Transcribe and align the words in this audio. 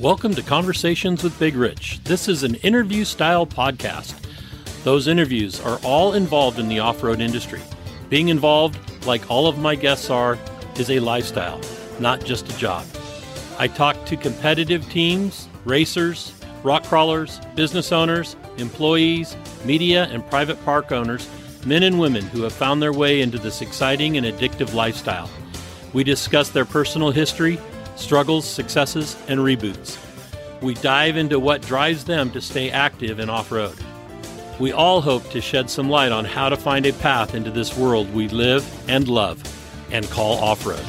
Welcome 0.00 0.32
to 0.36 0.42
Conversations 0.42 1.24
with 1.24 1.36
Big 1.40 1.56
Rich. 1.56 1.98
This 2.04 2.28
is 2.28 2.44
an 2.44 2.54
interview 2.56 3.04
style 3.04 3.44
podcast. 3.44 4.14
Those 4.84 5.08
interviews 5.08 5.60
are 5.60 5.80
all 5.82 6.12
involved 6.12 6.60
in 6.60 6.68
the 6.68 6.78
off 6.78 7.02
road 7.02 7.20
industry. 7.20 7.60
Being 8.08 8.28
involved, 8.28 8.78
like 9.08 9.28
all 9.28 9.48
of 9.48 9.58
my 9.58 9.74
guests 9.74 10.08
are, 10.08 10.38
is 10.76 10.88
a 10.88 11.00
lifestyle, 11.00 11.60
not 11.98 12.24
just 12.24 12.48
a 12.48 12.56
job. 12.56 12.86
I 13.58 13.66
talk 13.66 14.06
to 14.06 14.16
competitive 14.16 14.88
teams, 14.88 15.48
racers, 15.64 16.32
rock 16.62 16.84
crawlers, 16.84 17.40
business 17.56 17.90
owners, 17.90 18.36
employees, 18.56 19.36
media, 19.64 20.04
and 20.12 20.24
private 20.30 20.64
park 20.64 20.92
owners, 20.92 21.28
men 21.66 21.82
and 21.82 21.98
women 21.98 22.22
who 22.22 22.42
have 22.42 22.52
found 22.52 22.80
their 22.80 22.92
way 22.92 23.20
into 23.20 23.36
this 23.36 23.62
exciting 23.62 24.16
and 24.16 24.24
addictive 24.24 24.74
lifestyle. 24.74 25.28
We 25.92 26.04
discuss 26.04 26.50
their 26.50 26.64
personal 26.64 27.10
history, 27.10 27.58
struggles, 27.98 28.44
successes, 28.44 29.16
and 29.28 29.40
reboots. 29.40 29.98
We 30.62 30.74
dive 30.74 31.16
into 31.16 31.38
what 31.38 31.62
drives 31.62 32.04
them 32.04 32.30
to 32.32 32.40
stay 32.40 32.70
active 32.70 33.20
in 33.20 33.28
off 33.28 33.52
road. 33.52 33.76
We 34.58 34.72
all 34.72 35.00
hope 35.00 35.28
to 35.30 35.40
shed 35.40 35.70
some 35.70 35.88
light 35.88 36.10
on 36.10 36.24
how 36.24 36.48
to 36.48 36.56
find 36.56 36.84
a 36.86 36.92
path 36.92 37.34
into 37.34 37.50
this 37.50 37.76
world 37.76 38.12
we 38.12 38.28
live 38.28 38.66
and 38.88 39.06
love 39.06 39.40
and 39.92 40.08
call 40.10 40.38
off 40.38 40.66
road. 40.66 40.84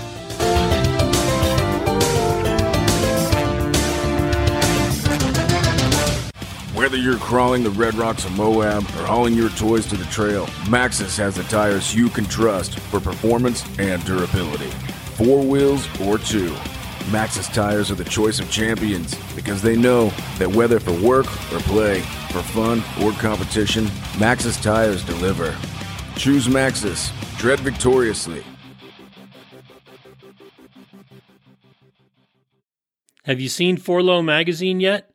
Whether 6.76 6.98
you're 6.98 7.18
crawling 7.18 7.64
the 7.64 7.70
Red 7.72 7.94
Rocks 7.94 8.26
of 8.26 8.32
Moab 8.32 8.84
or 8.84 9.06
hauling 9.06 9.36
your 9.36 9.50
toys 9.50 9.86
to 9.88 9.98
the 9.98 10.06
trail, 10.06 10.48
Maxxis 10.66 11.18
has 11.18 11.36
the 11.36 11.44
tires 11.44 11.94
you 11.94 12.10
can 12.10 12.26
trust 12.26 12.80
for 12.80 13.00
performance 13.00 13.64
and 13.78 14.04
durability. 14.06 14.70
Four 15.16 15.44
wheels 15.44 15.88
or 16.02 16.18
two. 16.18 16.56
Maxxis 17.10 17.52
tires 17.52 17.90
are 17.90 17.96
the 17.96 18.04
choice 18.04 18.40
of 18.40 18.52
champions 18.52 19.16
because 19.36 19.64
they 19.64 19.76
know 19.76 20.10
that 20.38 20.48
whether 20.48 20.80
for 20.80 20.92
work 21.02 21.26
or 21.52 21.60
play, 21.62 22.02
for 22.32 22.44
fun 22.44 22.84
or 23.02 23.12
competition, 23.14 23.86
Maxxis 24.18 24.62
tires 24.62 25.04
deliver. 25.04 25.56
Choose 26.16 26.48
Maxxis. 26.48 27.12
Tread 27.40 27.60
victoriously. 27.62 28.44
Have 33.24 33.40
you 33.40 33.50
seen 33.50 33.78
4Low 33.78 34.24
magazine 34.24 34.80
yet? 34.80 35.10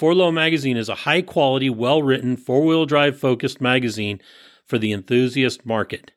4Low 0.00 0.32
magazine 0.32 0.78
is 0.78 0.88
a 0.88 0.94
high 0.94 1.22
quality, 1.22 1.68
well 1.68 2.02
written, 2.02 2.36
four 2.36 2.62
wheel 2.64 2.86
drive 2.86 3.18
focused 3.18 3.60
magazine 3.60 4.18
for 4.64 4.78
the 4.78 4.92
enthusiast 4.92 5.66
market. 5.66 6.12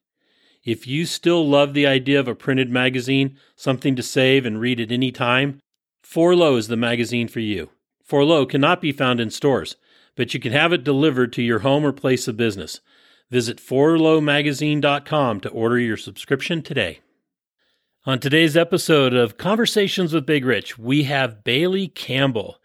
If 0.68 0.86
you 0.86 1.06
still 1.06 1.48
love 1.48 1.74
the 1.74 1.88
idea 1.88 2.20
of 2.20 2.28
a 2.28 2.36
printed 2.36 2.70
magazine, 2.70 3.38
something 3.56 3.96
to 3.96 4.04
save 4.04 4.46
and 4.46 4.60
read 4.60 4.82
at 4.82 4.92
any 4.92 5.14
time, 5.14 5.62
4Low 6.06 6.58
is 6.58 6.68
the 6.68 6.76
magazine 6.76 7.30
for 7.30 7.40
you. 7.40 7.70
4Low 8.06 8.50
cannot 8.50 8.82
be 8.82 8.92
found 8.92 9.22
in 9.22 9.30
stores, 9.30 9.78
but 10.18 10.34
you 10.34 10.42
can 10.42 10.52
have 10.52 10.74
it 10.74 10.84
delivered 10.84 11.32
to 11.32 11.42
your 11.42 11.60
home 11.60 11.86
or 11.86 11.94
place 11.94 12.28
of 12.28 12.36
business. 12.36 12.82
Visit 13.32 13.60
4lowmagazine.com 13.60 15.40
to 15.40 15.50
order 15.52 15.80
your 15.80 15.96
subscription 15.96 16.62
today. 16.62 17.00
On 18.06 18.20
today's 18.20 18.58
episode 18.58 19.14
of 19.14 19.38
Conversations 19.38 20.14
with 20.14 20.26
Big 20.26 20.44
Rich, 20.44 20.78
we 20.78 21.04
have 21.04 21.46
Bailey 21.46 21.88
Campbell. 21.88 22.58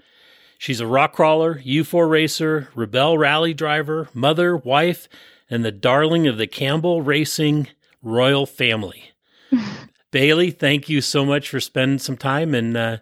She's 0.59 0.81
a 0.81 0.89
rock 0.89 1.13
crawler, 1.13 1.61
U4 1.61 2.11
racer, 2.11 2.69
Rebelle 2.75 3.17
Rally 3.17 3.55
driver, 3.55 4.09
mother, 4.13 4.57
wife, 4.57 5.09
and 5.49 5.65
the 5.65 5.71
darling 5.71 6.27
of 6.27 6.37
the 6.37 6.49
Campbell 6.49 7.01
Racing 7.01 7.69
royal 8.03 8.47
family. 8.47 9.13
Bailey, 10.11 10.51
thank 10.51 10.89
you 10.89 11.01
so 11.01 11.25
much 11.25 11.49
for 11.49 11.61
spending 11.61 11.99
some 11.99 12.17
time 12.17 12.55
and 12.55 12.77
uh, 12.77 12.99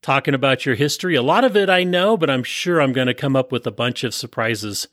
talking 0.00 0.34
about 0.34 0.64
your 0.64 0.74
history. 0.74 1.16
A 1.16 1.22
lot 1.22 1.44
of 1.44 1.56
it 1.56 1.68
I 1.68 1.82
know, 1.84 2.16
but 2.16 2.30
I'm 2.30 2.44
sure 2.44 2.80
I'm 2.80 2.92
going 2.92 3.08
to 3.08 3.14
come 3.14 3.34
up 3.34 3.50
with 3.50 3.66
a 3.66 3.72
bunch 3.72 4.04
of 4.04 4.14
surprises 4.14 4.86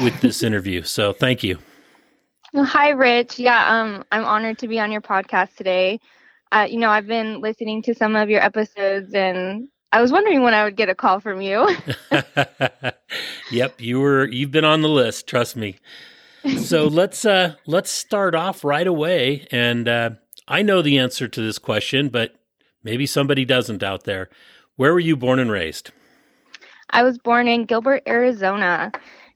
with 0.00 0.20
this 0.20 0.42
interview. 0.42 0.82
So 0.82 1.12
thank 1.12 1.42
you. 1.42 1.58
Hi, 2.54 2.90
Rich. 2.90 3.38
Yeah, 3.38 3.80
um, 3.80 4.04
I'm 4.12 4.24
honored 4.24 4.58
to 4.58 4.68
be 4.68 4.78
on 4.78 4.92
your 4.92 5.00
podcast 5.00 5.56
today. 5.56 6.00
Uh, 6.50 6.66
you 6.68 6.78
know, 6.78 6.90
I've 6.90 7.06
been 7.06 7.40
listening 7.40 7.80
to 7.84 7.94
some 7.94 8.14
of 8.14 8.28
your 8.28 8.42
episodes, 8.42 9.14
and 9.14 9.68
I 9.90 10.02
was 10.02 10.12
wondering 10.12 10.42
when 10.42 10.52
I 10.52 10.64
would 10.64 10.76
get 10.76 10.90
a 10.90 10.94
call 10.94 11.18
from 11.18 11.40
you. 11.40 11.66
yep, 13.50 13.80
you 13.80 14.00
were. 14.00 14.28
You've 14.28 14.50
been 14.50 14.66
on 14.66 14.82
the 14.82 14.90
list. 14.90 15.26
Trust 15.26 15.56
me 15.56 15.78
so 16.58 16.86
let's 16.88 17.24
uh, 17.24 17.54
let's 17.66 17.90
start 17.90 18.34
off 18.34 18.64
right 18.64 18.86
away. 18.86 19.46
And 19.50 19.88
uh, 19.88 20.10
I 20.48 20.62
know 20.62 20.82
the 20.82 20.98
answer 20.98 21.28
to 21.28 21.40
this 21.40 21.58
question, 21.58 22.08
but 22.08 22.34
maybe 22.82 23.06
somebody 23.06 23.44
doesn't 23.44 23.82
out 23.82 24.04
there. 24.04 24.28
Where 24.76 24.92
were 24.92 25.00
you 25.00 25.16
born 25.16 25.38
and 25.38 25.50
raised? 25.50 25.90
I 26.90 27.02
was 27.02 27.18
born 27.18 27.48
in 27.48 27.64
Gilbert, 27.64 28.02
Arizona, 28.06 28.92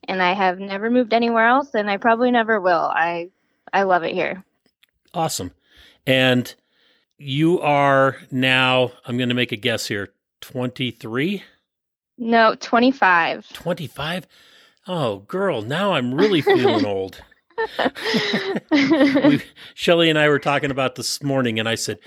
and 0.09 0.23
I 0.23 0.35
have 0.35 0.59
never 0.59 0.91
moved 0.91 1.15
anywhere 1.15 1.47
else, 1.47 1.75
and 1.75 1.91
I 1.91 1.97
probably 1.97 2.31
never 2.31 2.61
will. 2.61 2.91
I 2.93 3.31
I 3.73 3.85
love 3.85 4.03
it 4.03 4.13
here. 4.13 4.45
Awesome. 5.15 5.53
And 6.07 6.55
you 7.19 7.61
are 7.61 8.17
now, 8.31 8.93
I'm 9.07 9.17
going 9.17 9.31
to 9.31 9.35
make 9.35 9.53
a 9.53 9.57
guess 9.57 9.87
here, 9.87 10.13
23? 10.43 11.43
No, 12.19 12.55
25. 12.61 13.53
25? 13.53 14.27
Oh, 14.89 15.19
girl, 15.21 15.63
now 15.63 15.95
I'm 15.95 16.15
really 16.15 16.41
feeling 16.41 16.85
old. 16.87 17.23
we, 18.71 19.43
Shelly 19.75 20.11
and 20.11 20.19
I 20.19 20.29
were 20.29 20.39
talking 20.39 20.71
about 20.71 20.95
this 20.95 21.23
morning, 21.23 21.59
and 21.59 21.69
I 21.69 21.75
said, 21.75 21.99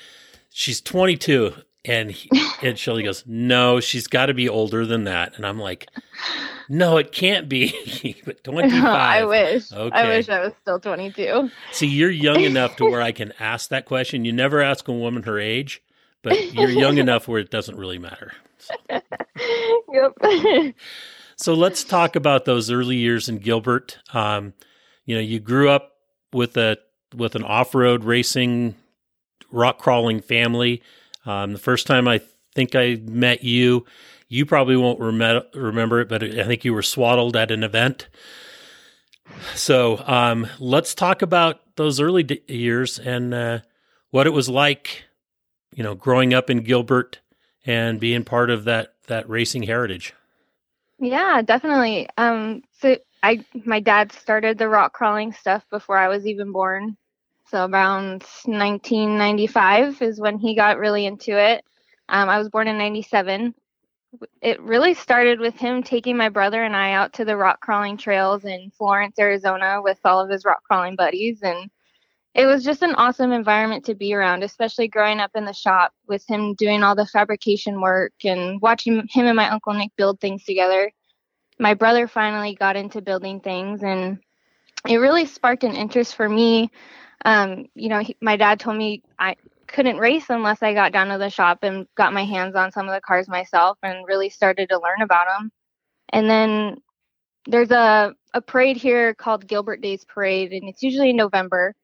She's 0.50 0.82
22. 0.82 1.54
And, 1.86 2.12
he, 2.12 2.30
and 2.62 2.78
Shelly 2.78 3.04
goes, 3.04 3.24
No, 3.26 3.80
she's 3.80 4.08
got 4.08 4.28
to 4.28 4.34
be 4.34 4.48
older 4.48 4.86
than 4.86 5.06
that. 5.06 5.36
And 5.36 5.46
I'm 5.46 5.60
like, 5.60 5.88
No, 6.70 6.98
it 6.98 7.12
can't 7.12 7.50
be. 7.50 7.70
25. 8.44 8.84
I 8.84 9.26
wish. 9.26 9.72
Okay. 9.72 9.98
I 9.98 10.08
wish 10.08 10.30
I 10.30 10.40
was 10.42 10.54
still 10.62 10.80
22. 10.80 11.50
See, 11.72 11.88
you're 11.88 12.10
young 12.10 12.42
enough 12.42 12.76
to 12.78 12.86
where 12.90 13.02
I 13.02 13.12
can 13.12 13.34
ask 13.40 13.70
that 13.70 13.86
question. 13.86 14.24
You 14.26 14.32
never 14.32 14.62
ask 14.62 14.88
a 14.88 14.94
woman 14.94 15.24
her 15.24 15.40
age, 15.40 15.82
but 16.22 16.54
you're 16.54 16.70
young 16.70 16.98
enough 16.98 17.28
where 17.28 17.40
it 17.40 17.52
doesn't 17.52 17.78
really 17.78 18.00
matter. 18.00 18.34
So. 18.58 18.74
Yep. 19.92 20.74
So 21.40 21.54
let's 21.54 21.86
talk 21.86 22.18
about 22.18 22.44
those 22.44 22.70
early 22.70 22.98
years 22.98 23.30
in 23.30 23.38
Gilbert. 23.38 23.98
Um, 24.14 24.54
you 25.06 25.16
know, 25.16 25.22
you 25.22 25.40
grew 25.40 25.70
up 25.70 25.94
with 26.34 26.58
a 26.58 26.78
with 27.16 27.34
an 27.36 27.46
off 27.46 27.74
road 27.74 28.04
racing, 28.04 28.76
rock 29.50 29.80
crawling 29.80 30.20
family. 30.20 30.84
Um, 31.26 31.54
the 31.54 31.60
first 31.60 31.88
time 31.88 32.10
I 32.10 32.20
think 32.54 32.76
I 32.76 33.00
met 33.02 33.42
you, 33.42 33.86
you 34.28 34.46
probably 34.46 34.76
won't 34.76 35.00
rem- 35.00 35.44
remember 35.54 36.02
it, 36.02 36.10
but 36.10 36.24
I 36.24 36.44
think 36.44 36.66
you 36.66 36.74
were 36.74 36.82
swaddled 36.82 37.38
at 37.38 37.52
an 37.52 37.64
event. 37.64 38.10
So 39.56 40.04
um, 40.06 40.46
let's 40.60 40.94
talk 40.94 41.22
about 41.22 41.62
those 41.78 42.02
early 42.02 42.24
d- 42.24 42.42
years 42.50 43.00
and 43.00 43.34
uh, 43.34 43.60
what 44.10 44.28
it 44.28 44.32
was 44.32 44.50
like, 44.50 45.06
you 45.74 45.84
know, 45.84 45.96
growing 45.96 46.34
up 46.34 46.50
in 46.50 46.64
Gilbert 46.64 47.22
and 47.66 47.98
being 47.98 48.26
part 48.26 48.50
of 48.50 48.66
that 48.66 48.96
that 49.08 49.30
racing 49.30 49.64
heritage. 49.64 50.14
Yeah, 51.00 51.42
definitely. 51.42 52.08
Um, 52.18 52.64
so 52.80 52.98
I 53.24 53.46
my 53.66 53.80
dad 53.80 54.12
started 54.12 54.58
the 54.58 54.70
rock 54.70 54.94
crawling 54.94 55.34
stuff 55.34 55.66
before 55.70 55.98
I 55.98 56.08
was 56.08 56.26
even 56.28 56.52
born. 56.52 56.98
So 57.48 57.66
around 57.66 58.24
1995 58.46 60.02
is 60.02 60.20
when 60.22 60.38
he 60.40 60.56
got 60.56 60.78
really 60.78 61.06
into 61.06 61.38
it. 61.40 61.64
Um, 62.10 62.30
I 62.30 62.38
was 62.38 62.50
born 62.50 62.68
in 62.68 62.78
97. 62.78 63.54
It 64.42 64.62
really 64.62 64.94
started 64.94 65.40
with 65.40 65.56
him 65.56 65.84
taking 65.84 66.18
my 66.18 66.30
brother 66.30 66.64
and 66.64 66.76
I 66.76 66.94
out 66.94 67.14
to 67.14 67.26
the 67.26 67.38
rock 67.38 67.62
crawling 67.62 67.98
trails 67.98 68.46
in 68.46 68.72
Florence, 68.78 69.20
Arizona 69.20 69.82
with 69.84 70.00
all 70.06 70.22
of 70.22 70.30
his 70.30 70.46
rock 70.46 70.64
crawling 70.64 70.96
buddies. 70.96 71.42
And 71.44 71.70
it 72.40 72.46
was 72.46 72.64
just 72.64 72.84
an 72.84 72.96
awesome 72.96 73.34
environment 73.34 73.84
to 73.84 73.96
be 73.96 74.14
around, 74.14 74.44
especially 74.44 74.88
growing 74.88 75.20
up 75.20 75.32
in 75.36 75.44
the 75.44 75.52
shop 75.52 75.92
with 76.08 76.26
him 76.26 76.54
doing 76.54 76.84
all 76.84 76.96
the 76.96 77.06
fabrication 77.06 77.82
work 77.82 78.14
and 78.24 78.62
watching 78.62 79.06
him 79.10 79.26
and 79.26 79.36
my 79.36 79.50
uncle 79.50 79.74
Nick 79.74 79.92
build 79.98 80.22
things 80.22 80.46
together. 80.46 80.90
My 81.60 81.74
brother 81.74 82.08
finally 82.08 82.56
got 82.56 82.78
into 82.78 83.02
building 83.02 83.42
things, 83.42 83.84
and 83.84 84.20
it 84.88 84.96
really 84.96 85.26
sparked 85.26 85.66
an 85.66 85.76
interest 85.76 86.16
for 86.16 86.30
me. 86.30 86.72
Um, 87.26 87.66
you 87.76 87.90
know, 87.90 88.00
he, 88.00 88.16
my 88.22 88.38
dad 88.38 88.62
told 88.62 88.78
me 88.78 89.04
I 89.20 89.36
couldn't 89.68 89.98
race 89.98 90.30
unless 90.30 90.64
I 90.64 90.74
got 90.74 90.94
down 90.94 91.10
to 91.10 91.18
the 91.18 91.30
shop 91.30 91.60
and 91.64 91.88
got 91.96 92.14
my 92.14 92.24
hands 92.24 92.56
on 92.56 92.72
some 92.72 92.88
of 92.88 92.94
the 92.94 93.02
cars 93.02 93.28
myself 93.28 93.78
and 93.84 94.08
really 94.08 94.30
started 94.30 94.70
to 94.70 94.80
learn 94.80 95.02
about 95.02 95.28
them. 95.28 95.52
And 96.14 96.30
then 96.30 96.78
there's 97.48 97.72
a, 97.72 98.14
a 98.34 98.40
parade 98.40 98.78
here 98.78 99.14
called 99.14 99.46
Gilbert 99.46 99.82
Days 99.82 100.06
Parade, 100.06 100.54
and 100.54 100.70
it's 100.70 100.82
usually 100.82 101.10
in 101.10 101.18
November 101.18 101.76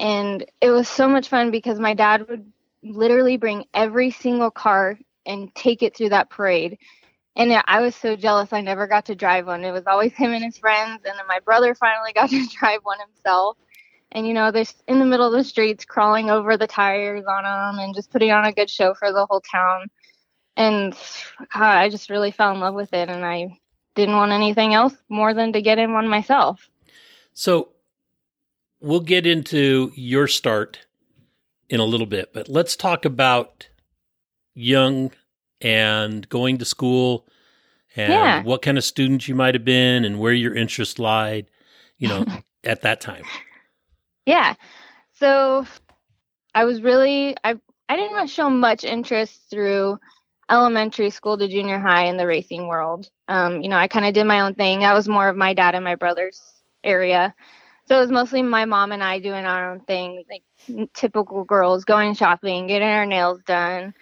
and 0.00 0.46
it 0.62 0.70
was 0.70 0.88
so 0.88 1.06
much 1.06 1.28
fun 1.28 1.50
because 1.50 1.78
my 1.78 1.92
dad 1.92 2.26
would 2.26 2.50
literally 2.82 3.36
bring 3.36 3.66
every 3.74 4.10
single 4.10 4.50
car 4.50 4.98
and 5.26 5.54
take 5.54 5.82
it 5.82 5.94
through 5.94 6.08
that 6.08 6.30
parade. 6.30 6.78
And 7.36 7.52
I 7.66 7.82
was 7.82 7.94
so 7.94 8.16
jealous 8.16 8.52
I 8.52 8.62
never 8.62 8.86
got 8.86 9.04
to 9.06 9.14
drive 9.14 9.46
one. 9.46 9.62
It 9.62 9.72
was 9.72 9.86
always 9.86 10.14
him 10.14 10.32
and 10.32 10.42
his 10.42 10.56
friends. 10.56 11.02
And 11.04 11.18
then 11.18 11.26
my 11.28 11.38
brother 11.40 11.74
finally 11.74 12.12
got 12.14 12.30
to 12.30 12.46
drive 12.46 12.80
one 12.82 12.98
himself. 12.98 13.58
And, 14.10 14.26
you 14.26 14.32
know, 14.32 14.50
they're 14.50 14.64
in 14.88 14.98
the 14.98 15.04
middle 15.04 15.26
of 15.26 15.34
the 15.34 15.44
streets 15.44 15.84
crawling 15.84 16.30
over 16.30 16.56
the 16.56 16.66
tires 16.66 17.24
on 17.28 17.44
them 17.44 17.84
and 17.84 17.94
just 17.94 18.10
putting 18.10 18.32
on 18.32 18.46
a 18.46 18.52
good 18.52 18.70
show 18.70 18.94
for 18.94 19.12
the 19.12 19.26
whole 19.26 19.42
town. 19.42 19.86
and 20.56 20.94
God, 21.52 21.76
I 21.76 21.90
just 21.90 22.08
really 22.08 22.30
fell 22.30 22.52
in 22.52 22.60
love 22.60 22.74
with 22.74 22.92
it, 22.92 23.08
and 23.08 23.24
I 23.24 23.58
didn't 23.94 24.16
want 24.16 24.32
anything 24.32 24.74
else 24.74 24.94
more 25.08 25.32
than 25.32 25.52
to 25.52 25.62
get 25.62 25.78
in 25.78 25.92
one 25.92 26.08
myself. 26.08 26.68
So 27.34 27.68
we'll 28.80 29.00
get 29.00 29.26
into 29.26 29.92
your 29.94 30.26
start 30.26 30.86
in 31.68 31.80
a 31.80 31.84
little 31.84 32.06
bit, 32.06 32.32
but 32.32 32.48
let's 32.48 32.76
talk 32.76 33.04
about 33.04 33.68
young 34.54 35.10
and 35.60 36.28
going 36.28 36.58
to 36.58 36.64
school 36.64 37.26
and 37.96 38.12
Yeah. 38.12 38.42
what 38.42 38.62
kind 38.62 38.78
of 38.78 38.84
student 38.84 39.28
you 39.28 39.34
might 39.34 39.54
have 39.54 39.64
been 39.64 40.04
and 40.04 40.18
where 40.18 40.32
your 40.32 40.54
interest 40.54 40.98
lied, 40.98 41.46
you 41.98 42.08
know, 42.08 42.24
at 42.64 42.82
that 42.82 43.00
time. 43.00 43.24
Yeah. 44.26 44.54
So 45.12 45.66
I 46.54 46.64
was 46.64 46.80
really 46.82 47.36
I 47.44 47.56
I 47.88 47.96
didn't 47.96 48.28
show 48.28 48.48
much 48.48 48.84
interest 48.84 49.50
through 49.50 49.98
elementary 50.50 51.10
school 51.10 51.38
to 51.38 51.46
junior 51.48 51.78
high 51.78 52.04
in 52.06 52.16
the 52.16 52.26
racing 52.26 52.66
world. 52.66 53.08
Um, 53.28 53.60
you 53.62 53.68
know, 53.68 53.76
I 53.76 53.88
kind 53.88 54.06
of 54.06 54.14
did 54.14 54.24
my 54.24 54.40
own 54.40 54.54
thing. 54.54 54.80
That 54.80 54.94
was 54.94 55.08
more 55.08 55.28
of 55.28 55.36
my 55.36 55.54
dad 55.54 55.74
and 55.74 55.84
my 55.84 55.94
brother's 55.94 56.40
area. 56.82 57.34
So 57.90 57.96
it 57.96 58.02
was 58.02 58.12
mostly 58.12 58.40
my 58.40 58.66
mom 58.66 58.92
and 58.92 59.02
I 59.02 59.18
doing 59.18 59.44
our 59.46 59.72
own 59.72 59.80
thing, 59.80 60.24
like 60.30 60.92
typical 60.94 61.42
girls 61.42 61.84
going 61.84 62.14
shopping, 62.14 62.68
getting 62.68 62.86
our 62.86 63.04
nails 63.04 63.40
done. 63.44 63.94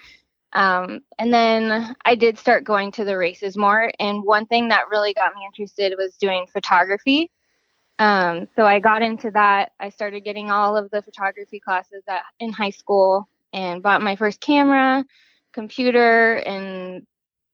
Um, 0.53 1.01
and 1.19 1.33
then 1.33 1.97
I 2.05 2.15
did 2.15 2.39
start 2.39 2.65
going 2.65 2.93
to 2.93 3.07
the 3.07 3.17
races 3.17 3.57
more. 3.57 3.91
And 3.99 4.25
one 4.25 4.45
thing 4.45 4.69
that 4.69 4.91
really 4.91 5.15
got 5.15 5.35
me 5.35 5.41
interested 5.47 5.95
was 5.97 6.19
doing 6.19 6.47
photography. 6.53 7.31
Um, 7.99 8.47
so 8.57 8.67
I 8.67 8.79
got 8.79 9.01
into 9.01 9.31
that. 9.31 9.73
I 9.81 9.89
started 9.89 10.23
getting 10.23 10.51
all 10.51 10.77
of 10.77 10.91
the 10.91 11.01
photography 11.01 11.59
classes 11.59 12.03
at, 12.07 12.25
in 12.41 12.53
high 12.53 12.69
school 12.69 13.27
and 13.55 13.83
bought 13.83 14.03
my 14.03 14.17
first 14.17 14.39
camera, 14.39 15.03
computer, 15.55 16.35
and 16.35 17.07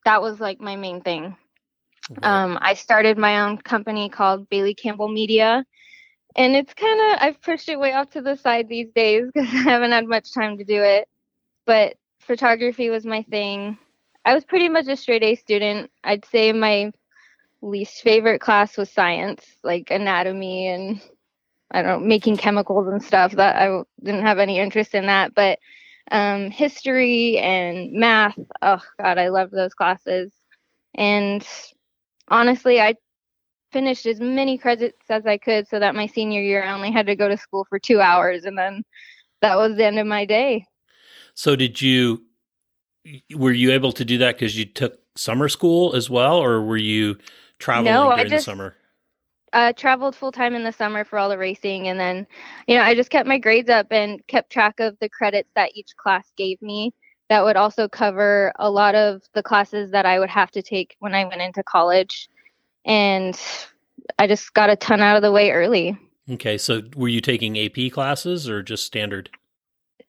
that 0.05 0.21
was 0.21 0.41
like 0.41 0.61
my 0.61 0.75
main 0.75 1.01
thing. 1.01 1.37
Um, 2.25 2.59
I 2.61 2.75
started 2.75 3.19
my 3.19 3.43
own 3.43 3.59
company 3.59 4.09
called 4.09 4.49
Bailey 4.49 4.75
Campbell 4.75 5.09
Media. 5.09 5.65
And 6.37 6.57
it's 6.57 6.75
kind 6.75 7.01
of, 7.01 7.19
I've 7.21 7.41
pushed 7.43 7.69
it 7.69 7.79
way 7.79 7.93
off 7.93 8.11
to 8.11 8.23
the 8.23 8.37
side 8.37 8.69
these 8.69 8.91
days 8.95 9.27
because 9.35 9.49
I 9.49 9.71
haven't 9.71 9.93
had 9.93 10.07
much 10.07 10.33
time 10.33 10.59
to 10.59 10.65
do 10.65 10.83
it. 10.83 11.09
But 11.67 11.97
photography 12.21 12.91
was 12.91 13.07
my 13.07 13.23
thing. 13.23 13.79
I 14.25 14.35
was 14.35 14.45
pretty 14.45 14.69
much 14.69 14.89
a 14.89 14.97
straight 14.97 15.23
A 15.23 15.35
student. 15.37 15.91
I'd 16.03 16.25
say 16.25 16.53
my 16.53 16.93
least 17.63 18.03
favorite 18.03 18.41
class 18.41 18.77
was 18.77 18.91
science, 18.91 19.45
like 19.63 19.91
anatomy 19.91 20.69
and 20.69 21.01
I 21.71 21.83
don't 21.83 22.01
know, 22.03 22.07
making 22.07 22.37
chemicals 22.37 22.89
and 22.89 23.03
stuff. 23.03 23.33
That 23.33 23.57
I 23.57 23.83
didn't 24.03 24.23
have 24.23 24.39
any 24.39 24.59
interest 24.59 24.95
in 24.95 25.07
that. 25.07 25.35
But 25.35 25.59
um, 26.11 26.51
history 26.51 27.39
and 27.39 27.93
math, 27.93 28.39
oh 28.63 28.83
God, 29.01 29.19
I 29.19 29.29
loved 29.29 29.53
those 29.53 29.75
classes. 29.75 30.33
And 30.95 31.47
honestly, 32.29 32.81
I 32.81 32.95
finished 33.75 34.06
as 34.06 34.21
many 34.21 34.56
credits 34.56 35.03
as 35.11 35.26
I 35.26 35.37
could 35.37 35.67
so 35.69 35.79
that 35.81 35.94
my 35.97 36.06
senior 36.06 36.41
year 36.41 36.62
I 36.65 36.73
only 36.73 36.93
had 36.93 37.06
to 37.06 37.17
go 37.17 37.29
to 37.29 37.37
school 37.37 37.67
for 37.69 37.79
two 37.79 38.00
hours 38.00 38.44
and 38.44 38.56
then 38.56 38.85
that 39.43 39.56
was 39.56 39.76
the 39.76 39.85
end 39.85 39.99
of 39.99 40.06
my 40.06 40.25
day. 40.25 40.65
So 41.35 41.56
did 41.56 41.82
you 41.82 42.23
were 43.35 43.53
you 43.53 43.73
able 43.73 43.93
to 43.93 44.05
do 44.05 44.17
that 44.19 44.37
because 44.37 44.56
you 44.56 44.65
took 44.65 44.99
summer 45.17 45.49
school 45.50 45.94
as 45.94 46.09
well, 46.09 46.37
or 46.38 46.62
were 46.62 46.79
you 46.79 47.19
traveling 47.59 47.93
No, 47.93 48.11
I 48.11 48.17
during 48.17 48.31
just- 48.31 48.47
the 48.47 48.53
summer? 48.53 48.76
uh, 49.53 49.73
traveled 49.73 50.17
full 50.17 50.32
time 50.32 50.55
in 50.56 50.65
the 50.65 50.73
summer 50.73 51.05
for 51.05 51.17
all 51.19 51.29
the 51.29 51.38
racing, 51.38 51.87
and 51.88 52.00
then, 52.00 52.26
you 52.67 52.76
know, 52.76 52.82
I 52.82 52.94
just 52.94 53.11
kept 53.11 53.29
my 53.29 53.38
grades 53.38 53.71
up 53.71 53.87
and 53.91 54.21
kept 54.26 54.50
track 54.50 54.81
of 54.81 54.99
the 55.00 55.09
credits 55.09 55.50
that 55.55 55.71
each 55.76 55.94
class 55.97 56.32
gave 56.37 56.61
me. 56.61 56.93
That 57.29 57.44
would 57.44 57.56
also 57.56 57.88
cover 57.88 58.53
a 58.59 58.69
lot 58.69 58.94
of 58.97 59.23
the 59.32 59.43
classes 59.44 59.93
that 59.93 60.06
I 60.06 60.19
would 60.19 60.31
have 60.31 60.50
to 60.53 60.62
take 60.62 60.97
when 60.99 61.15
I 61.15 61.25
went 61.25 61.41
into 61.41 61.62
college, 61.62 62.29
and 62.85 63.39
I 64.19 64.27
just 64.27 64.55
got 64.55 64.71
a 64.71 64.77
ton 64.77 65.01
out 65.01 65.17
of 65.17 65.23
the 65.23 65.33
way 65.33 65.51
early. 65.51 65.99
Okay, 66.31 66.57
so 66.59 66.83
were 66.97 67.09
you 67.09 67.21
taking 67.21 67.59
AP 67.59 67.93
classes 67.93 68.49
or 68.49 68.63
just 68.63 68.85
standard? 68.87 69.31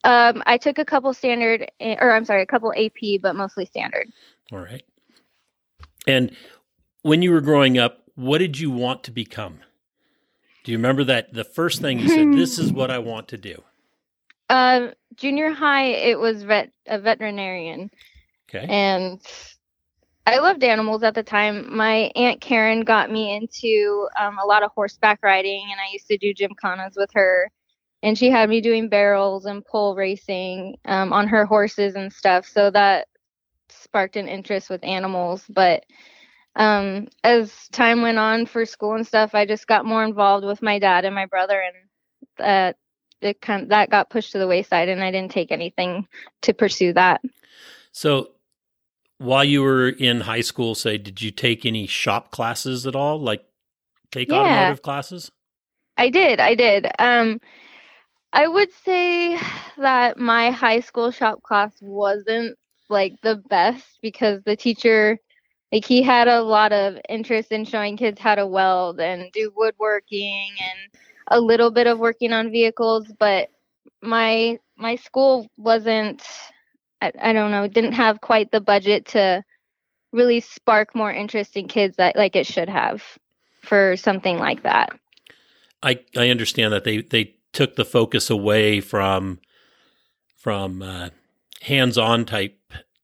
Um, 0.04 0.44
I 0.45 0.57
took 0.57 0.77
a 0.77 0.86
couple 0.86 1.13
standard, 1.13 1.69
eh, 1.80 1.95
or 2.00 2.12
I'm 2.12 2.25
sorry, 2.25 2.44
a 2.44 2.45
couple 2.45 2.72
AP, 2.77 3.22
but 3.22 3.36
mostly 3.36 3.66
standard. 3.66 4.07
All 4.51 4.60
right. 4.60 4.83
And 6.07 6.36
when 7.01 7.22
you 7.22 7.31
were 7.31 7.42
growing 7.42 7.77
up, 7.77 8.04
what 8.16 8.38
did 8.38 8.60
you 8.60 8.69
want 8.69 9.04
to 9.06 9.12
become? 9.12 9.60
Do 10.63 10.72
you 10.72 10.77
remember 10.77 11.04
that 11.06 11.33
the 11.33 11.44
first 11.44 11.81
thing 11.81 12.00
you 12.00 12.07
said, 12.07 12.33
this 12.33 12.57
is 12.57 12.72
what 12.72 12.89
I 12.89 13.00
want 13.00 13.27
to 13.30 13.38
do? 13.38 13.62
Um, 14.50 14.94
junior 15.16 15.51
high, 15.51 15.86
it 15.86 16.19
was 16.19 16.44
vet 16.44 16.72
a 16.88 17.00
veterinarian. 17.00 17.89
Okay. 18.48 18.66
and 18.69 19.19
I 20.25 20.39
loved 20.39 20.63
animals 20.63 21.04
at 21.04 21.13
the 21.13 21.24
time. 21.24 21.75
My 21.75 22.12
aunt 22.16 22.42
Karen 22.42 22.81
got 22.81 23.12
me 23.12 23.36
into 23.36 24.07
um, 24.19 24.38
a 24.44 24.45
lot 24.45 24.63
of 24.63 24.72
horseback 24.74 25.19
riding, 25.22 25.68
and 25.72 25.80
I 25.80 25.92
used 25.92 26.07
to 26.07 26.18
do 26.18 26.33
gymkhanas 26.33 26.95
with 26.95 27.12
her. 27.13 27.51
And 28.01 28.18
she 28.18 28.30
had 28.30 28.50
me 28.50 28.62
doing 28.62 28.89
barrels 28.89 29.45
and 29.45 29.66
pole 29.66 29.95
racing 29.95 30.77
um, 30.86 31.13
on 31.13 31.27
her 31.27 31.45
horses 31.45 31.95
and 31.95 32.12
stuff. 32.12 32.48
So 32.48 32.69
that 32.72 33.07
sparked 33.69 34.16
an 34.16 34.27
interest 34.27 34.69
with 34.69 34.83
animals. 34.83 35.44
But 35.50 35.86
um, 36.56 37.07
as 37.24 37.68
time 37.69 38.01
went 38.01 38.18
on 38.18 38.45
for 38.45 38.66
school 38.66 38.95
and 38.95 39.06
stuff, 39.06 39.36
I 39.36 39.45
just 39.45 39.68
got 39.68 39.86
more 39.86 40.04
involved 40.04 40.45
with 40.45 40.62
my 40.62 40.80
dad 40.80 41.06
and 41.06 41.16
my 41.16 41.25
brother, 41.25 41.60
and 41.62 41.75
that 42.38 42.77
it 43.22 43.42
kind 43.42 43.69
that 43.72 43.89
got 43.89 44.10
pushed 44.10 44.31
to 44.31 44.39
the 44.39 44.48
wayside, 44.48 44.89
and 44.89 45.04
I 45.04 45.12
didn't 45.12 45.31
take 45.31 45.51
anything 45.51 46.07
to 46.44 46.54
pursue 46.54 46.94
that. 46.94 47.22
So 47.92 48.34
while 49.17 49.44
you 49.44 49.62
were 49.63 49.89
in 49.89 50.21
high 50.21 50.41
school, 50.41 50.75
say, 50.75 50.97
did 50.97 51.21
you 51.21 51.31
take 51.31 51.65
any 51.65 51.88
shop 51.88 52.31
classes 52.31 52.85
at 52.88 52.95
all? 52.95 53.19
Like 53.19 53.45
take 54.12 54.31
Yeah. 54.31 54.41
automotive 54.41 54.81
classes? 54.81 55.31
I 55.97 56.09
did. 56.09 56.39
I 56.39 56.56
did. 56.56 56.88
Um, 57.00 57.39
I 58.33 58.47
would 58.47 58.71
say 58.73 59.39
that 59.77 60.17
my 60.17 60.51
high 60.51 60.81
school 60.81 61.12
shop 61.12 61.41
class 61.44 61.71
wasn't 61.81 62.57
like 62.89 63.15
the 63.21 63.38
best 63.38 64.00
because 64.01 64.41
the 64.44 64.56
teacher, 64.56 65.19
like, 65.71 65.85
he 65.85 66.01
had 66.03 66.27
a 66.27 66.41
lot 66.41 66.73
of 66.73 66.97
interest 67.09 67.51
in 67.51 67.65
showing 67.65 67.97
kids 67.97 68.19
how 68.19 68.35
to 68.35 68.45
weld 68.47 69.00
and 69.00 69.31
do 69.31 69.51
woodworking 69.56 70.51
and 70.59 71.01
a 71.29 71.39
little 71.39 71.71
bit 71.71 71.88
of 71.88 72.00
working 72.00 72.33
on 72.33 72.51
vehicles, 72.51 73.12
but 73.19 73.50
my 74.01 74.59
my 74.77 74.95
school 74.97 75.47
wasn't. 75.57 76.24
I, 77.01 77.11
I 77.21 77.33
don't 77.33 77.51
know. 77.51 77.67
Didn't 77.67 77.93
have 77.93 78.21
quite 78.21 78.51
the 78.51 78.61
budget 78.61 79.07
to 79.07 79.43
really 80.11 80.39
spark 80.39 80.95
more 80.95 81.11
interest 81.11 81.57
in 81.57 81.67
kids 81.67 81.97
that 81.97 82.15
like 82.15 82.35
it 82.35 82.47
should 82.47 82.69
have 82.69 83.03
for 83.61 83.97
something 83.97 84.37
like 84.37 84.63
that. 84.63 84.91
I, 85.83 85.99
I 86.17 86.29
understand 86.29 86.73
that 86.73 86.83
they, 86.83 87.01
they 87.01 87.35
took 87.53 87.75
the 87.75 87.85
focus 87.85 88.29
away 88.29 88.81
from 88.81 89.39
from 90.37 90.81
uh, 90.83 91.09
hands-on 91.61 92.23
type 92.25 92.59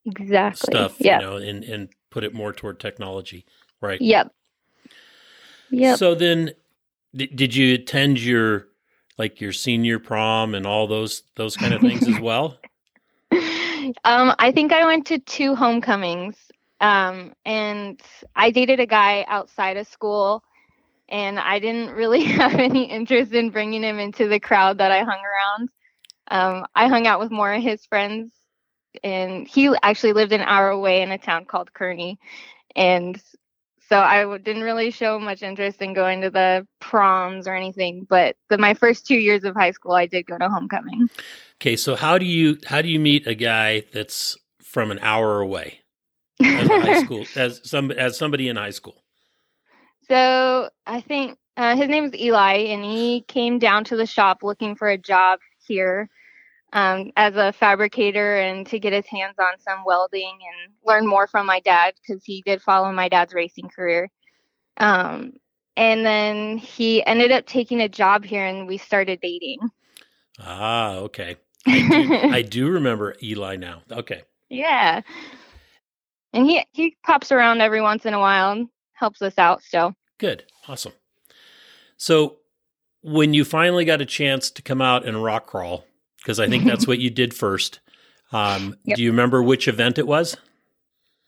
Exactly. 0.06 0.74
stuff, 0.74 0.96
Yeah. 1.00 1.20
you 1.20 1.26
know, 1.26 1.36
and, 1.38 1.64
and 1.64 1.90
put 2.12 2.24
it 2.24 2.34
more 2.36 2.54
toward 2.54 2.80
technology, 2.80 3.46
right? 3.82 4.00
Yep. 4.00 4.32
Yep. 5.72 5.98
So 5.98 6.14
then, 6.14 6.52
d- 7.16 7.28
did 7.28 7.56
you 7.56 7.74
attend 7.76 8.20
your 8.20 8.68
like 9.18 9.42
your 9.42 9.54
senior 9.54 10.00
prom 10.00 10.54
and 10.54 10.68
all 10.68 10.86
those 10.88 11.24
those 11.36 11.58
kind 11.58 11.74
of 11.74 11.82
things 11.82 12.08
as 12.08 12.20
well? 12.22 12.58
Um, 14.04 14.34
I 14.40 14.52
think 14.52 14.72
I 14.72 14.86
went 14.86 15.08
to 15.08 15.20
two 15.20 15.56
homecomings. 15.56 16.36
Um, 16.82 17.34
and 17.46 18.02
I 18.36 18.50
dated 18.50 18.80
a 18.80 18.88
guy 18.88 19.24
outside 19.28 19.78
of 19.78 19.88
school, 19.88 20.44
and 21.08 21.40
I 21.40 21.60
didn't 21.60 21.92
really 21.92 22.24
have 22.40 22.56
any 22.56 22.86
interest 22.86 23.34
in 23.34 23.52
bringing 23.52 23.84
him 23.84 24.00
into 24.00 24.28
the 24.28 24.40
crowd 24.40 24.80
that 24.80 24.92
I 24.92 25.04
hung 25.04 25.22
around. 25.24 25.70
Um, 26.30 26.66
I 26.74 26.88
hung 26.88 27.06
out 27.06 27.20
with 27.20 27.32
more 27.32 27.54
of 27.54 27.62
his 27.62 27.86
friends, 27.86 28.32
and 29.04 29.48
he 29.48 29.74
actually 29.84 30.14
lived 30.14 30.34
an 30.34 30.42
hour 30.42 30.70
away 30.70 31.04
in 31.04 31.12
a 31.12 31.20
town 31.20 31.46
called 31.46 31.72
Kearny, 31.72 32.18
and 32.76 33.22
so 33.92 34.00
I 34.00 34.22
w- 34.22 34.40
didn't 34.40 34.64
really 34.64 34.90
show 34.90 35.20
much 35.20 35.44
interest 35.44 35.82
in 35.82 35.94
going 35.94 36.22
to 36.22 36.30
the 36.30 36.66
proms 36.80 37.46
or 37.46 37.54
anything. 37.54 38.08
But 38.10 38.38
the, 38.48 38.58
my 38.58 38.74
first 38.74 39.06
two 39.06 39.18
years 39.18 39.44
of 39.44 39.54
high 39.54 39.72
school, 39.72 39.92
I 39.92 40.06
did 40.06 40.26
go 40.26 40.38
to 40.38 40.48
homecoming. 40.48 41.10
Okay, 41.56 41.76
so 41.76 41.96
how 41.98 42.18
do 42.18 42.26
you 42.26 42.58
how 42.66 42.82
do 42.82 42.88
you 42.88 43.00
meet 43.00 43.28
a 43.28 43.36
guy 43.36 43.84
that's 43.92 44.38
from 44.64 44.92
an 44.92 45.00
hour 45.00 45.42
away 45.42 45.80
as 46.42 46.68
high 46.70 47.04
school 47.04 47.26
as 47.36 47.60
some 47.66 47.92
as 47.92 48.18
somebody 48.18 48.48
in 48.48 48.56
high 48.56 48.70
school? 48.70 49.04
So 50.08 50.70
I 50.88 51.02
think 51.02 51.38
uh, 51.58 51.76
his 51.76 51.90
name 51.90 52.06
is 52.06 52.16
Eli, 52.16 52.60
and 52.70 52.86
he 52.86 53.26
came 53.28 53.60
down 53.60 53.84
to 53.86 53.98
the 53.98 54.06
shop 54.06 54.40
looking 54.42 54.76
for 54.76 54.88
a 54.88 54.98
job 54.98 55.40
here 55.68 56.10
um, 56.74 57.12
as 57.18 57.36
a 57.36 57.52
fabricator 57.54 58.38
and 58.38 58.66
to 58.68 58.80
get 58.80 58.94
his 58.94 59.06
hands 59.06 59.36
on 59.40 59.60
some 59.60 59.84
welding 59.86 60.32
and 60.42 60.74
learn 60.86 61.06
more 61.06 61.28
from 61.28 61.46
my 61.46 61.60
dad 61.60 61.94
because 61.96 62.24
he 62.24 62.42
did 62.46 62.62
follow 62.62 62.92
my 62.92 63.10
dad's 63.10 63.34
racing 63.34 63.70
career. 63.70 64.10
Um, 64.78 65.34
and 65.76 66.06
then 66.06 66.58
he 66.58 67.06
ended 67.06 67.32
up 67.32 67.46
taking 67.46 67.82
a 67.82 67.90
job 67.90 68.24
here, 68.26 68.46
and 68.46 68.68
we 68.68 68.78
started 68.78 69.20
dating. 69.22 69.60
Ah, 70.40 70.96
okay. 70.96 71.38
I 71.68 71.88
do, 71.90 72.14
I 72.14 72.42
do 72.50 72.70
remember 72.70 73.16
Eli 73.22 73.56
now. 73.56 73.82
Okay. 73.92 74.24
yeah. 74.50 75.02
and 76.34 76.46
he 76.46 76.66
he 76.72 76.96
pops 77.06 77.32
around 77.32 77.62
every 77.62 77.82
once 77.82 78.06
in 78.06 78.14
a 78.14 78.20
while 78.20 78.52
and 78.52 78.68
helps 78.94 79.22
us 79.22 79.38
out 79.38 79.62
still. 79.64 79.94
Good. 80.18 80.44
Awesome. 80.68 80.94
So 81.98 82.38
when 83.02 83.34
you 83.34 83.46
finally 83.46 83.86
got 83.86 84.02
a 84.02 84.06
chance 84.06 84.50
to 84.52 84.62
come 84.62 84.82
out 84.82 85.06
and 85.06 85.24
rock 85.24 85.46
crawl, 85.48 85.86
because 86.22 86.40
I 86.40 86.48
think 86.48 86.66
that's 86.66 86.88
what 86.88 87.00
you 87.00 87.10
did 87.10 87.34
first. 87.34 87.80
Um, 88.32 88.76
Yep. 88.86 88.98
Do 88.98 89.04
you 89.04 89.12
remember 89.12 89.44
which 89.44 89.68
event 89.68 89.98
it 89.98 90.08
was? 90.08 90.38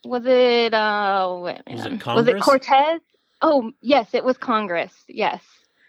Was 0.06 0.24
it 0.26 0.74
uh 0.74 1.38
wait 1.42 1.62
Was 1.68 1.86
it. 1.86 2.00
Congress? 2.02 2.36
it 2.36 2.42
Cortez? 2.42 3.02
Oh 3.42 3.72
yes, 3.82 4.14
it 4.14 4.24
was 4.24 4.38
Congress. 4.38 4.94
Yes. 5.08 5.42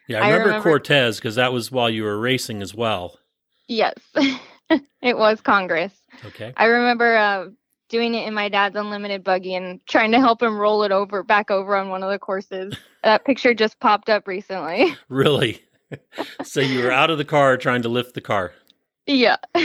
Yeah, 0.07 0.19
I 0.19 0.27
I 0.27 0.31
remember, 0.31 0.47
remember- 0.49 0.69
Cortez 0.69 1.17
because 1.17 1.35
that 1.37 1.53
was 1.53 1.73
while 1.73 1.91
you 1.91 2.05
were 2.05 2.19
racing 2.19 2.63
as 2.63 2.75
well. 2.75 3.19
Yes. 3.67 3.95
it 4.71 5.17
was 5.17 5.41
Congress. 5.41 5.93
Okay. 6.27 6.53
I 6.57 6.67
remember 6.67 7.17
uh 7.17 7.47
doing 7.89 8.15
it 8.15 8.27
in 8.27 8.35
my 8.35 8.49
dad's 8.49 8.77
unlimited 8.77 9.25
buggy 9.25 9.55
and 9.55 9.81
trying 9.87 10.13
to 10.13 10.19
help 10.21 10.43
him 10.43 10.57
roll 10.59 10.83
it 10.85 10.93
over 10.93 11.23
back 11.23 11.51
over 11.51 11.75
on 11.77 11.89
one 11.89 12.03
of 12.03 12.11
the 12.11 12.19
courses. 12.19 12.75
that 13.05 13.25
picture 13.25 13.53
just 13.55 13.79
popped 13.81 14.09
up 14.09 14.27
recently. 14.29 14.95
Really? 15.09 15.61
so 16.43 16.61
you 16.61 16.83
were 16.83 16.91
out 16.93 17.11
of 17.11 17.19
the 17.19 17.25
car 17.25 17.57
trying 17.57 17.83
to 17.83 17.89
lift 17.89 18.15
the 18.15 18.21
car. 18.21 18.53
Yeah. 19.07 19.37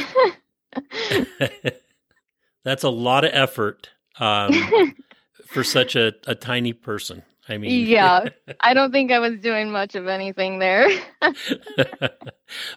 That's 2.63 2.83
a 2.83 2.89
lot 2.89 3.25
of 3.25 3.31
effort 3.33 3.89
um, 4.19 4.53
for 5.47 5.63
such 5.63 5.95
a, 5.95 6.13
a 6.27 6.35
tiny 6.35 6.73
person. 6.73 7.23
I 7.47 7.57
mean, 7.57 7.87
Yeah. 7.87 8.29
I 8.59 8.75
don't 8.75 8.91
think 8.91 9.11
I 9.11 9.17
was 9.19 9.39
doing 9.39 9.71
much 9.71 9.95
of 9.95 10.07
anything 10.07 10.59
there. 10.59 10.87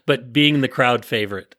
but 0.06 0.32
being 0.32 0.62
the 0.62 0.68
crowd 0.68 1.04
favorite. 1.04 1.54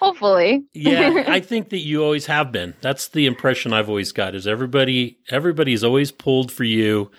Hopefully. 0.00 0.64
Yeah, 0.72 1.24
I 1.26 1.40
think 1.40 1.70
that 1.70 1.80
you 1.80 2.02
always 2.04 2.26
have 2.26 2.52
been. 2.52 2.74
That's 2.80 3.08
the 3.08 3.26
impression 3.26 3.72
I've 3.72 3.88
always 3.88 4.12
got. 4.12 4.34
Is 4.34 4.46
everybody 4.46 5.18
everybody's 5.28 5.84
always 5.84 6.12
pulled 6.12 6.50
for 6.52 6.64
you. 6.64 7.10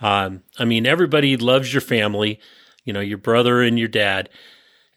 Um, 0.00 0.42
I 0.58 0.64
mean, 0.64 0.86
everybody 0.86 1.36
loves 1.36 1.74
your 1.74 1.82
family. 1.82 2.40
You 2.84 2.94
know, 2.94 3.00
your 3.00 3.18
brother 3.18 3.60
and 3.60 3.78
your 3.78 3.88
dad, 3.88 4.30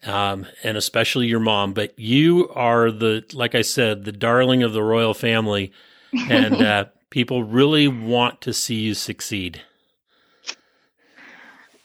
um, 0.04 0.46
and 0.62 0.76
especially 0.76 1.26
your 1.26 1.40
mom. 1.40 1.72
But 1.72 1.98
you 1.98 2.48
are 2.50 2.90
the, 2.90 3.24
like 3.32 3.54
I 3.54 3.62
said, 3.62 4.04
the 4.04 4.12
darling 4.12 4.62
of 4.62 4.72
the 4.72 4.82
royal 4.82 5.14
family, 5.14 5.72
and 6.12 6.54
uh, 6.62 6.86
people 7.10 7.44
really 7.44 7.88
want 7.88 8.40
to 8.42 8.52
see 8.52 8.76
you 8.76 8.94
succeed. 8.94 9.62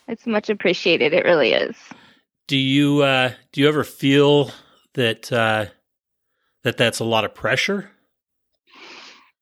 It's 0.07 0.25
much 0.25 0.49
appreciated. 0.49 1.13
It 1.13 1.23
really 1.23 1.53
is. 1.53 1.75
Do 2.47 2.57
you 2.57 3.03
uh, 3.03 3.33
do 3.51 3.61
you 3.61 3.67
ever 3.67 3.83
feel 3.83 4.51
that 4.95 5.31
uh, 5.31 5.67
that 6.63 6.77
that's 6.77 6.99
a 6.99 7.05
lot 7.05 7.25
of 7.25 7.35
pressure? 7.35 7.91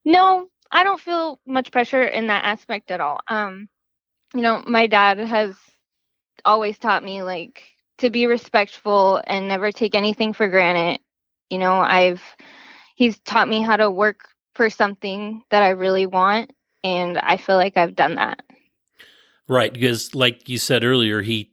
No, 0.03 0.47
I 0.71 0.83
don't 0.83 0.99
feel 0.99 1.39
much 1.45 1.71
pressure 1.71 2.03
in 2.03 2.27
that 2.27 2.43
aspect 2.43 2.91
at 2.91 2.99
all. 2.99 3.21
Um, 3.29 3.69
you 4.33 4.41
know, 4.41 4.61
my 4.67 4.87
dad 4.87 5.19
has 5.19 5.55
always 6.43 6.77
taught 6.77 7.03
me 7.03 7.23
like 7.23 7.63
to 7.97 8.09
be 8.09 8.27
respectful 8.27 9.21
and 9.25 9.47
never 9.47 9.71
take 9.71 9.95
anything 9.95 10.33
for 10.33 10.47
granted. 10.47 10.99
You 11.49 11.57
know, 11.57 11.73
I've 11.73 12.21
he's 12.95 13.19
taught 13.19 13.47
me 13.47 13.61
how 13.61 13.77
to 13.77 13.89
work 13.89 14.27
for 14.55 14.69
something 14.69 15.43
that 15.51 15.63
I 15.63 15.69
really 15.69 16.05
want 16.05 16.51
and 16.83 17.17
I 17.17 17.37
feel 17.37 17.55
like 17.55 17.77
I've 17.77 17.95
done 17.95 18.15
that. 18.15 18.41
Right, 19.47 19.73
because 19.73 20.13
like 20.13 20.49
you 20.49 20.57
said 20.57 20.83
earlier, 20.83 21.21
he 21.21 21.51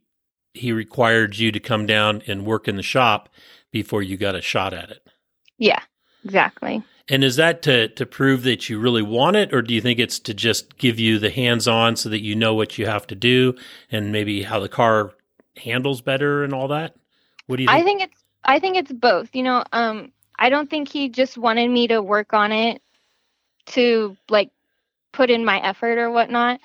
he 0.53 0.71
required 0.71 1.37
you 1.37 1.51
to 1.51 1.59
come 1.59 1.85
down 1.85 2.21
and 2.27 2.45
work 2.45 2.67
in 2.67 2.75
the 2.75 2.83
shop 2.83 3.29
before 3.71 4.01
you 4.01 4.17
got 4.17 4.35
a 4.35 4.41
shot 4.41 4.73
at 4.73 4.89
it. 4.89 5.07
Yeah, 5.57 5.81
exactly. 6.23 6.83
And 7.07 7.23
is 7.23 7.35
that 7.35 7.61
to 7.63 7.87
to 7.89 8.05
prove 8.05 8.43
that 8.43 8.69
you 8.69 8.79
really 8.79 9.01
want 9.01 9.35
it, 9.35 9.53
or 9.53 9.61
do 9.61 9.73
you 9.73 9.81
think 9.81 9.99
it's 9.99 10.19
to 10.19 10.33
just 10.33 10.77
give 10.77 10.99
you 10.99 11.19
the 11.19 11.29
hands 11.29 11.67
on 11.67 11.95
so 11.95 12.09
that 12.09 12.21
you 12.21 12.35
know 12.35 12.53
what 12.53 12.77
you 12.77 12.85
have 12.85 13.07
to 13.07 13.15
do 13.15 13.55
and 13.91 14.11
maybe 14.11 14.43
how 14.43 14.59
the 14.59 14.69
car 14.69 15.13
handles 15.57 16.01
better 16.01 16.43
and 16.43 16.53
all 16.53 16.69
that? 16.69 16.95
What 17.47 17.57
do 17.57 17.63
you 17.63 17.69
think? 17.69 17.81
I 17.81 17.83
think 17.83 18.01
it's 18.01 18.23
I 18.43 18.59
think 18.59 18.77
it's 18.77 18.91
both. 18.91 19.35
You 19.35 19.43
know, 19.43 19.63
um 19.71 20.11
I 20.37 20.49
don't 20.49 20.69
think 20.69 20.89
he 20.89 21.09
just 21.09 21.37
wanted 21.37 21.69
me 21.69 21.87
to 21.87 22.01
work 22.01 22.33
on 22.33 22.51
it 22.51 22.81
to 23.67 24.15
like 24.29 24.51
put 25.13 25.29
in 25.29 25.45
my 25.45 25.59
effort 25.59 25.97
or 25.97 26.11
whatnot, 26.11 26.59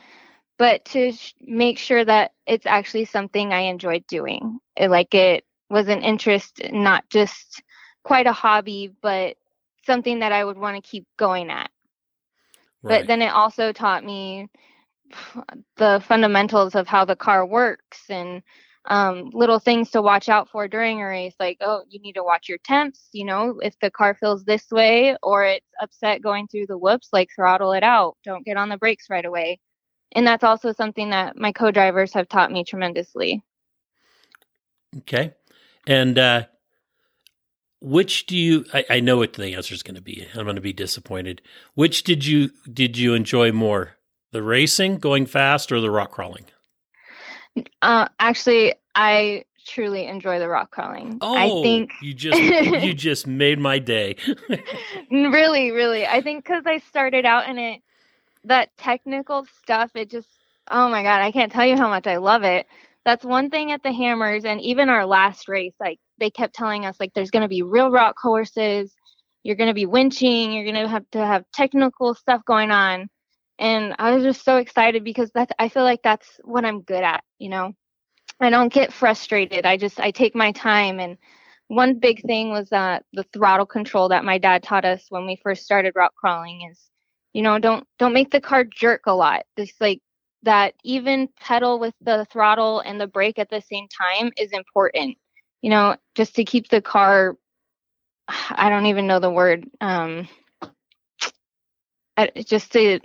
but 0.59 0.85
to 0.87 1.12
sh- 1.12 1.35
make 1.40 1.78
sure 1.78 2.04
that 2.04 2.32
it's 2.47 2.66
actually 2.66 3.04
something 3.06 3.52
I 3.52 3.61
enjoyed 3.62 4.06
doing. 4.06 4.61
It, 4.76 4.90
like 4.90 5.14
it 5.14 5.44
was 5.70 5.88
an 5.88 6.02
interest, 6.02 6.61
not 6.73 7.09
just 7.11 7.62
quite 8.04 8.26
a 8.26 8.32
hobby, 8.32 8.90
but 9.02 9.37
something 9.87 10.20
that 10.20 10.32
I 10.32 10.44
would 10.44 10.59
want 10.59 10.82
to 10.82 10.90
keep 10.90 11.06
going 11.16 11.50
at. 11.50 11.70
Right. 12.82 13.00
But 13.00 13.06
then 13.06 13.23
it 13.23 13.28
also 13.32 13.73
taught 13.73 14.04
me 14.04 14.49
the 15.76 16.02
fundamentals 16.06 16.75
of 16.75 16.87
how 16.87 17.04
the 17.04 17.16
car 17.16 17.47
works 17.47 18.11
and 18.11 18.42
um, 18.87 19.30
little 19.32 19.58
things 19.58 19.90
to 19.90 20.02
watch 20.02 20.28
out 20.28 20.49
for 20.49 20.66
during 20.68 21.00
a 21.00 21.06
race. 21.06 21.34
Like, 21.38 21.58
oh, 21.60 21.82
you 21.88 22.00
need 22.00 22.14
to 22.14 22.25
watch 22.25 22.49
your 22.49 22.58
temps. 22.58 23.08
You 23.12 23.26
know, 23.26 23.60
if 23.62 23.78
the 23.80 23.90
car 23.90 24.14
feels 24.14 24.44
this 24.44 24.70
way 24.70 25.16
or 25.22 25.44
it's 25.44 25.66
upset 25.80 26.22
going 26.22 26.49
through 26.49 26.66
the 26.66 26.78
whoops, 26.78 27.08
like 27.12 27.30
throttle 27.34 27.72
it 27.72 27.82
out. 27.82 28.16
Don't 28.25 28.44
get 28.44 28.56
on 28.56 28.68
the 28.68 28.78
brakes 28.78 29.10
right 29.10 29.25
away. 29.25 29.60
And 30.12 30.26
that's 30.26 30.44
also 30.44 30.72
something 30.72 31.10
that 31.10 31.37
my 31.37 31.52
co-drivers 31.52 32.14
have 32.14 32.28
taught 32.28 32.50
me 32.50 32.64
tremendously. 32.64 33.42
Okay. 34.99 35.34
And 35.87 36.18
uh, 36.18 36.44
which 37.80 38.26
do 38.26 38.37
you? 38.37 38.64
I, 38.75 38.84
I 38.90 39.00
know 39.00 39.18
what 39.18 39.34
the 39.34 39.54
answer 39.54 39.75
is 39.75 39.82
going 39.82 39.94
to 39.94 40.02
be. 40.02 40.26
I'm 40.34 40.44
going 40.44 40.56
to 40.56 40.62
be 40.62 40.72
disappointed. 40.72 41.42
Which 41.75 42.02
did 42.02 42.26
you 42.26 42.50
did 42.72 42.99
you 42.99 43.14
enjoy 43.14 43.52
more? 43.52 43.96
The 44.32 44.42
racing, 44.42 44.99
going 44.99 45.26
fast, 45.26 45.72
or 45.72 45.80
the 45.80 45.90
rock 45.90 46.12
crawling? 46.12 46.46
Uh, 47.83 48.09
actually, 48.19 48.75
I 48.95 49.45
truly 49.66 50.07
enjoy 50.07 50.38
the 50.38 50.49
rock 50.49 50.71
crawling. 50.71 51.19
Oh, 51.21 51.37
I 51.37 51.62
think 51.62 51.92
you 52.02 52.14
just 52.14 52.40
you 52.40 52.95
just 52.95 53.26
made 53.26 53.59
my 53.59 53.78
day. 53.78 54.16
really 55.11 55.71
really 55.71 56.07
i 56.07 56.21
think 56.21 56.45
because 56.45 56.64
i 56.66 56.78
started 56.78 57.25
out 57.25 57.49
in 57.49 57.59
it 57.59 57.80
that 58.45 58.75
technical 58.76 59.47
stuff 59.62 59.90
it 59.95 60.11
just 60.11 60.28
oh 60.71 60.88
my 60.88 61.02
god 61.02 61.21
i 61.21 61.30
can't 61.30 61.52
tell 61.52 61.66
you 61.66 61.76
how 61.76 61.88
much 61.88 62.07
i 62.07 62.16
love 62.16 62.42
it 62.42 62.66
that's 63.04 63.25
one 63.25 63.50
thing 63.50 63.73
at 63.73 63.83
the 63.83 63.92
hammers 63.92 64.45
and 64.45 64.61
even 64.61 64.88
our 64.88 65.07
last 65.07 65.49
race 65.49 65.75
like 65.80 65.99
they 66.19 66.30
kept 66.30 66.54
telling 66.54 66.87
us 66.87 66.99
like 67.00 67.12
there's 67.14 67.30
going 67.30 67.42
to 67.42 67.49
be 67.49 67.62
real 67.62 67.90
rock 67.90 68.16
courses 68.21 68.95
you're 69.42 69.57
going 69.57 69.69
to 69.69 69.75
be 69.75 69.87
winching 69.87 70.54
you're 70.54 70.64
going 70.64 70.83
to 70.83 70.88
have 70.88 71.04
to 71.11 71.25
have 71.25 71.45
technical 71.52 72.14
stuff 72.14 72.45
going 72.45 72.71
on 72.71 73.09
and 73.61 73.95
i 74.00 74.12
was 74.12 74.25
just 74.25 74.45
so 74.45 74.57
excited 74.59 75.05
because 75.05 75.31
that's 75.33 75.52
i 75.61 75.69
feel 75.69 75.85
like 75.85 76.02
that's 76.02 76.40
what 76.45 76.64
i'm 76.67 76.83
good 76.83 77.05
at 77.05 77.25
you 77.38 77.50
know? 77.50 77.75
I 78.40 78.50
don't 78.50 78.73
get 78.73 78.93
frustrated. 78.93 79.67
I 79.67 79.76
just 79.79 80.00
i 80.00 80.11
take 80.12 80.35
my 80.37 80.52
time 80.52 81.00
and 81.00 81.19
one 81.69 82.00
big 82.00 82.23
thing 82.23 82.50
was 82.50 82.71
that 82.71 83.05
the 83.14 83.25
throttle 83.33 83.67
control 83.67 84.09
that 84.11 84.25
my 84.25 84.38
dad 84.38 84.62
taught 84.64 84.85
us 84.87 85.07
when 85.11 85.26
we 85.26 85.37
first 85.43 85.64
started 85.64 85.95
rock 85.97 86.14
crawling 86.17 86.69
is 86.71 86.90
you 87.35 87.43
know 87.43 87.59
don't 87.59 87.87
don't 87.99 88.14
make 88.14 88.31
the 88.31 88.40
car 88.40 88.64
jerk 88.64 89.02
a 89.07 89.14
lot. 89.14 89.45
This 89.57 89.73
like 89.81 90.00
that 90.45 90.75
even 90.85 91.29
pedal 91.40 91.79
with 91.79 91.95
the 92.02 92.26
throttle 92.33 92.81
and 92.81 93.00
the 93.00 93.07
brake 93.07 93.38
at 93.38 93.50
the 93.50 93.61
same 93.61 93.87
time 93.88 94.33
is 94.38 94.52
important 94.52 95.19
you 95.62 95.71
know 95.71 95.97
just 96.14 96.35
to 96.37 96.45
keep 96.45 96.69
the 96.69 96.81
car 96.83 97.37
i 98.29 98.71
don't 98.71 98.87
even 98.87 99.07
know 99.07 99.21
the 99.21 99.31
word 99.31 99.67
um 99.81 100.29
I- 102.17 102.33
just 102.47 102.73
to 102.73 103.00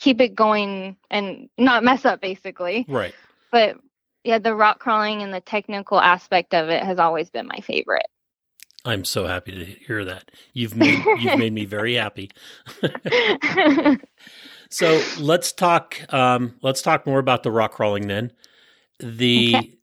keep 0.00 0.20
it 0.20 0.34
going 0.34 0.96
and 1.10 1.48
not 1.58 1.84
mess 1.84 2.04
up 2.04 2.20
basically 2.20 2.84
right. 2.88 3.14
but 3.52 3.76
yeah 4.24 4.38
the 4.38 4.54
rock 4.54 4.78
crawling 4.78 5.22
and 5.22 5.32
the 5.32 5.40
technical 5.40 6.00
aspect 6.00 6.54
of 6.54 6.68
it 6.68 6.82
has 6.82 6.98
always 6.98 7.30
been 7.30 7.46
my 7.46 7.60
favorite 7.60 8.06
I'm 8.82 9.04
so 9.04 9.26
happy 9.26 9.52
to 9.52 9.64
hear 9.66 10.06
that. 10.06 10.30
You've 10.54 10.74
made 10.74 11.04
you've 11.18 11.38
made 11.38 11.52
me 11.52 11.66
very 11.66 11.96
happy. 11.96 12.30
So 14.70 15.02
let's 15.18 15.52
talk. 15.52 16.00
Um, 16.14 16.54
let's 16.62 16.80
talk 16.80 17.04
more 17.04 17.18
about 17.18 17.42
the 17.42 17.50
rock 17.50 17.72
crawling 17.72 18.06
then. 18.06 18.32
The 19.00 19.76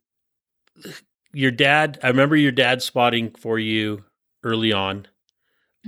your 1.32 1.50
dad. 1.50 1.98
I 2.02 2.08
remember 2.08 2.36
your 2.36 2.52
dad 2.52 2.82
spotting 2.82 3.34
for 3.38 3.58
you 3.58 4.04
early 4.42 4.72
on, 4.72 5.06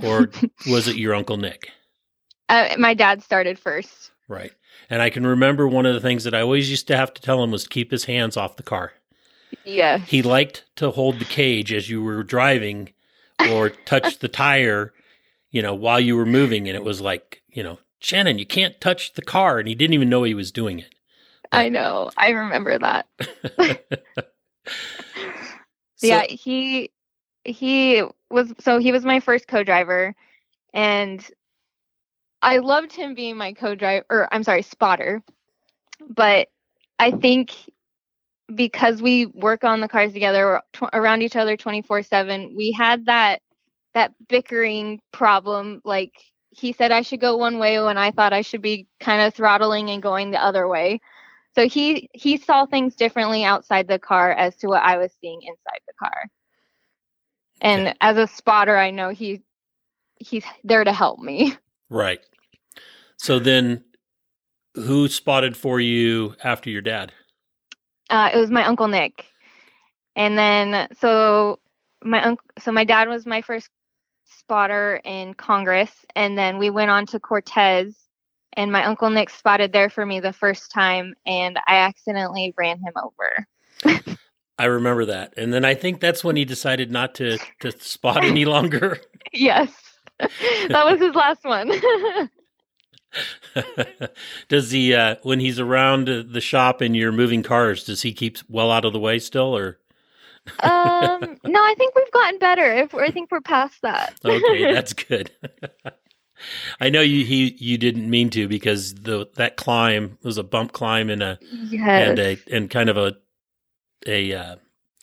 or 0.04 0.30
was 0.68 0.86
it 0.86 0.96
your 0.96 1.14
uncle 1.14 1.38
Nick? 1.38 1.70
uh, 2.50 2.74
my 2.78 2.92
dad 2.92 3.22
started 3.22 3.58
first 3.58 4.10
Right. 4.30 4.52
And 4.88 5.02
I 5.02 5.10
can 5.10 5.26
remember 5.26 5.66
one 5.66 5.86
of 5.86 5.94
the 5.94 6.00
things 6.00 6.22
that 6.24 6.34
I 6.34 6.40
always 6.40 6.70
used 6.70 6.86
to 6.86 6.96
have 6.96 7.12
to 7.14 7.20
tell 7.22 7.42
him 7.42 7.50
was 7.50 7.64
to 7.64 7.68
keep 7.68 7.90
his 7.90 8.04
hands 8.04 8.36
off 8.36 8.56
the 8.56 8.62
car. 8.62 8.92
yeah 9.64 9.98
He 9.98 10.22
liked 10.22 10.64
to 10.76 10.90
hold 10.92 11.18
the 11.18 11.24
cage 11.24 11.72
as 11.72 11.90
you 11.90 12.00
were 12.02 12.22
driving 12.22 12.90
or 13.50 13.70
touch 13.86 14.20
the 14.20 14.28
tire, 14.28 14.92
you 15.50 15.62
know, 15.62 15.74
while 15.74 15.98
you 15.98 16.14
were 16.16 16.24
moving. 16.26 16.68
And 16.68 16.76
it 16.76 16.84
was 16.84 17.00
like, 17.00 17.42
you 17.48 17.64
know, 17.64 17.80
Shannon, 17.98 18.38
you 18.38 18.46
can't 18.46 18.80
touch 18.80 19.14
the 19.14 19.22
car. 19.22 19.58
And 19.58 19.66
he 19.66 19.74
didn't 19.74 19.94
even 19.94 20.08
know 20.08 20.22
he 20.22 20.34
was 20.34 20.52
doing 20.52 20.78
it. 20.78 20.94
i 21.52 21.68
know 21.68 22.10
i 22.16 22.28
remember 22.30 22.78
that 22.78 23.06
So- 25.96 26.06
yeah 26.06 26.22
he 26.28 26.90
he 27.44 28.02
was 28.30 28.52
so 28.60 28.78
he 28.78 28.92
was 28.92 29.04
my 29.04 29.18
first 29.18 29.48
co-driver 29.48 30.14
and 30.72 31.28
I 32.42 32.58
loved 32.58 32.92
him 32.92 33.14
being 33.14 33.36
my 33.36 33.52
co-driver, 33.52 34.06
or 34.10 34.28
I'm 34.32 34.44
sorry, 34.44 34.62
spotter. 34.62 35.22
But 36.08 36.48
I 36.98 37.10
think 37.12 37.52
because 38.54 39.02
we 39.02 39.26
work 39.26 39.64
on 39.64 39.80
the 39.80 39.88
cars 39.88 40.12
together 40.12 40.62
tw- 40.72 40.84
around 40.92 41.22
each 41.22 41.36
other 41.36 41.56
24/7, 41.56 42.54
we 42.56 42.72
had 42.72 43.06
that 43.06 43.42
that 43.94 44.12
bickering 44.28 45.00
problem 45.12 45.80
like 45.84 46.12
he 46.50 46.72
said 46.72 46.92
I 46.92 47.02
should 47.02 47.20
go 47.20 47.36
one 47.36 47.58
way 47.58 47.80
when 47.80 47.98
I 47.98 48.10
thought 48.12 48.32
I 48.32 48.42
should 48.42 48.62
be 48.62 48.86
kind 49.00 49.22
of 49.22 49.34
throttling 49.34 49.90
and 49.90 50.02
going 50.02 50.30
the 50.30 50.42
other 50.42 50.68
way. 50.68 51.00
So 51.56 51.68
he 51.68 52.08
he 52.12 52.36
saw 52.38 52.66
things 52.66 52.96
differently 52.96 53.44
outside 53.44 53.88
the 53.88 53.98
car 53.98 54.32
as 54.32 54.56
to 54.58 54.68
what 54.68 54.82
I 54.82 54.98
was 54.98 55.12
seeing 55.20 55.42
inside 55.42 55.80
the 55.86 55.94
car. 55.98 56.26
And 57.60 57.88
Okay. 57.88 57.96
as 58.00 58.16
a 58.18 58.26
spotter, 58.26 58.76
I 58.76 58.90
know 58.90 59.10
he 59.10 59.42
he's 60.16 60.44
there 60.64 60.84
to 60.84 60.92
help 60.92 61.20
me. 61.20 61.54
Right. 61.90 62.20
So 63.18 63.38
then 63.38 63.84
who 64.74 65.08
spotted 65.08 65.56
for 65.56 65.80
you 65.80 66.34
after 66.42 66.70
your 66.70 66.82
dad? 66.82 67.12
Uh, 68.08 68.30
it 68.32 68.38
was 68.38 68.50
my 68.50 68.64
uncle 68.64 68.88
Nick, 68.88 69.26
and 70.16 70.36
then 70.38 70.88
so 70.98 71.58
my 72.02 72.22
uncle, 72.22 72.44
so 72.58 72.72
my 72.72 72.84
dad 72.84 73.08
was 73.08 73.26
my 73.26 73.42
first 73.42 73.68
spotter 74.24 75.00
in 75.04 75.34
Congress, 75.34 75.90
and 76.16 76.36
then 76.36 76.58
we 76.58 76.70
went 76.70 76.90
on 76.90 77.06
to 77.06 77.20
Cortez, 77.20 77.94
and 78.54 78.72
my 78.72 78.84
uncle 78.84 79.10
Nick 79.10 79.30
spotted 79.30 79.72
there 79.72 79.90
for 79.90 80.04
me 80.04 80.18
the 80.18 80.32
first 80.32 80.72
time, 80.72 81.14
and 81.24 81.58
I 81.68 81.76
accidentally 81.76 82.52
ran 82.56 82.78
him 82.78 82.94
over. 82.96 84.16
I 84.58 84.64
remember 84.64 85.06
that. 85.06 85.32
And 85.38 85.54
then 85.54 85.64
I 85.64 85.74
think 85.74 86.00
that's 86.00 86.22
when 86.22 86.36
he 86.36 86.44
decided 86.44 86.90
not 86.90 87.14
to 87.16 87.38
to 87.60 87.72
spot 87.80 88.24
any 88.24 88.44
longer. 88.56 89.00
yes, 89.32 89.72
that 90.68 90.84
was 90.86 91.00
his 91.00 91.14
last 91.14 91.44
one. 91.44 91.70
does 94.48 94.70
he 94.70 94.94
uh 94.94 95.16
when 95.24 95.40
he's 95.40 95.58
around 95.58 96.06
the 96.06 96.40
shop 96.40 96.80
and 96.80 96.96
you're 96.96 97.12
moving 97.12 97.42
cars, 97.42 97.84
does 97.84 98.02
he 98.02 98.12
keep 98.12 98.38
well 98.48 98.70
out 98.70 98.84
of 98.84 98.92
the 98.92 99.00
way 99.00 99.18
still 99.18 99.56
or 99.56 99.78
um, 100.62 101.38
no, 101.44 101.60
I 101.60 101.74
think 101.76 101.94
we've 101.94 102.10
gotten 102.12 102.38
better. 102.38 102.72
If 102.72 102.94
I 102.94 103.10
think 103.10 103.30
we're 103.30 103.40
past 103.40 103.82
that. 103.82 104.14
Okay, 104.24 104.72
that's 104.72 104.92
good. 104.92 105.30
I 106.80 106.88
know 106.88 107.02
you 107.02 107.24
he 107.24 107.56
you 107.58 107.76
didn't 107.76 108.08
mean 108.08 108.30
to 108.30 108.48
because 108.48 108.94
the 108.94 109.28
that 109.36 109.56
climb 109.56 110.18
was 110.22 110.38
a 110.38 110.42
bump 110.42 110.72
climb 110.72 111.10
and 111.10 111.22
a 111.22 111.38
yes. 111.42 112.08
and 112.08 112.18
a 112.18 112.38
and 112.50 112.70
kind 112.70 112.88
of 112.88 112.96
a 112.96 113.16
a 114.06 114.32
uh, 114.32 114.56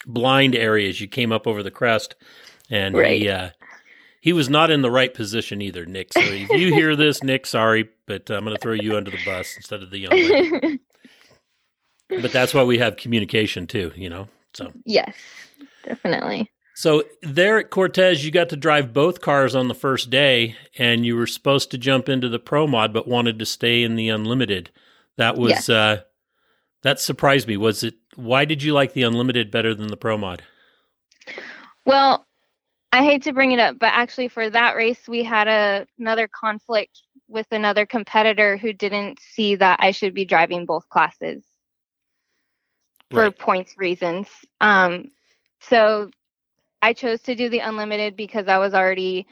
blind 0.08 0.56
area 0.56 0.90
as 0.90 1.00
you 1.00 1.08
came 1.08 1.32
up 1.32 1.46
over 1.46 1.62
the 1.62 1.72
crest, 1.72 2.16
and 2.70 2.98
he 2.98 3.30
uh, 3.30 3.50
he 4.28 4.34
was 4.34 4.50
not 4.50 4.70
in 4.70 4.82
the 4.82 4.92
right 4.92 5.14
position 5.14 5.62
either, 5.62 5.86
Nick. 5.86 6.12
So 6.12 6.20
if 6.20 6.50
you 6.50 6.74
hear 6.74 6.98
this, 6.98 7.24
Nick, 7.24 7.46
sorry, 7.46 7.88
but 8.08 8.30
I'm 8.30 8.44
going 8.44 8.54
to 8.58 8.62
throw 8.62 8.74
you 8.74 8.98
under 8.98 9.10
the 9.10 9.24
bus 9.24 9.56
instead 9.56 9.82
of 9.82 9.90
the 9.90 10.00
young 10.00 10.12
lady. 10.12 10.80
But 12.10 12.34
that's 12.34 12.54
why 12.54 12.64
we 12.64 12.78
have 12.78 12.98
communication 12.98 13.68
too, 13.68 13.94
you 13.96 14.10
know. 14.10 14.28
So 14.54 14.74
yes, 14.84 15.16
definitely. 15.86 16.52
so 16.76 17.04
there 17.22 17.58
at 17.58 17.70
Cortez, 17.70 18.26
you 18.26 18.32
got 18.32 18.50
to 18.50 18.58
drive 18.58 18.92
both 18.92 19.22
cars 19.22 19.56
on 19.56 19.70
the 19.70 19.74
first 19.74 20.10
day, 20.10 20.58
and 20.78 21.06
you 21.06 21.16
were 21.16 21.28
supposed 21.28 21.72
to 21.72 21.78
jump 21.78 22.10
into 22.10 22.28
the 22.28 22.40
Pro 22.40 22.68
Mod, 22.68 22.92
but 22.92 23.08
wanted 23.08 23.40
to 23.40 23.46
stay 23.46 23.82
in 23.82 23.96
the 23.96 24.10
Unlimited. 24.10 24.72
That 25.16 25.38
was 25.38 25.52
Yes. 25.52 25.70
uh, 25.70 26.02
that 26.84 27.00
surprised 27.00 27.48
me. 27.48 27.56
Was 27.56 27.82
it? 27.82 27.96
Why 28.18 28.44
did 28.44 28.62
you 28.62 28.74
like 28.74 28.92
the 28.92 29.04
Unlimited 29.04 29.52
better 29.52 29.74
than 29.74 29.88
the 29.88 29.96
Pro 29.98 30.18
Mod? 30.18 30.44
Well, 31.86 32.27
I 32.92 33.04
hate 33.04 33.24
to 33.24 33.34
bring 33.34 33.52
it 33.52 33.60
up, 33.60 33.78
but 33.80 33.94
actually 33.94 34.30
for 34.30 34.50
that 34.50 34.76
race 34.76 35.08
we 35.08 35.24
had 35.24 35.48
a, 35.48 35.88
another 36.00 36.28
conflict 36.28 37.02
with 37.28 37.48
another 37.52 37.86
competitor 37.86 38.58
who 38.58 38.74
didn't 38.74 39.20
see 39.20 39.56
that 39.56 39.80
I 39.82 39.92
should 39.92 40.14
be 40.14 40.26
driving 40.26 40.66
both 40.66 40.88
classes 40.90 41.44
for 43.12 43.24
Right. 43.24 43.38
points 43.38 43.76
reasons. 43.78 44.28
Um, 44.62 45.12
so 45.62 46.10
I 46.82 46.94
chose 46.94 47.22
to 47.24 47.36
do 47.36 47.50
the 47.50 47.60
unlimited 47.60 48.16
because 48.16 48.48
I 48.48 48.58
was 48.58 48.74
already 48.74 49.28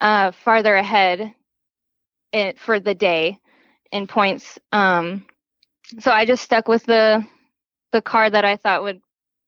uh, 0.00 0.32
farther 0.32 0.74
ahead 0.74 1.34
it, 2.32 2.58
for 2.58 2.80
the 2.80 2.94
day 2.94 3.38
in 3.92 4.06
points. 4.06 4.58
Um, 4.72 5.26
so 6.00 6.10
I 6.10 6.24
just 6.26 6.42
stuck 6.42 6.68
with 6.68 6.84
the 6.84 7.24
the 7.92 8.02
car 8.02 8.28
that 8.28 8.44
I 8.44 8.56
thought 8.56 8.82
would 8.82 9.00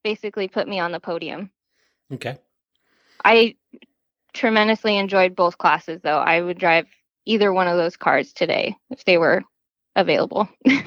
basically 0.03 0.47
put 0.47 0.67
me 0.67 0.79
on 0.79 0.91
the 0.91 0.99
podium. 0.99 1.51
Okay. 2.11 2.39
I 3.23 3.55
tremendously 4.33 4.97
enjoyed 4.97 5.35
both 5.35 5.57
classes, 5.57 6.01
though. 6.03 6.19
I 6.19 6.41
would 6.41 6.57
drive 6.57 6.87
either 7.25 7.53
one 7.53 7.67
of 7.67 7.77
those 7.77 7.97
cars 7.97 8.33
today 8.33 8.75
if 8.89 9.05
they 9.05 9.17
were 9.17 9.43
available. 9.95 10.47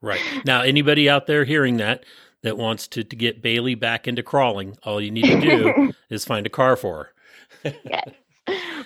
Right. 0.00 0.20
Now, 0.44 0.62
anybody 0.62 1.08
out 1.08 1.26
there 1.26 1.44
hearing 1.44 1.76
that 1.78 2.04
that 2.42 2.56
wants 2.56 2.86
to, 2.88 3.04
to 3.04 3.16
get 3.16 3.42
Bailey 3.42 3.74
back 3.74 4.06
into 4.06 4.22
crawling, 4.22 4.76
all 4.84 5.00
you 5.00 5.10
need 5.10 5.24
to 5.24 5.40
do 5.40 5.92
is 6.10 6.24
find 6.24 6.46
a 6.46 6.50
car 6.50 6.76
for 6.76 7.10
her. 7.64 7.74
yes. 7.84 8.08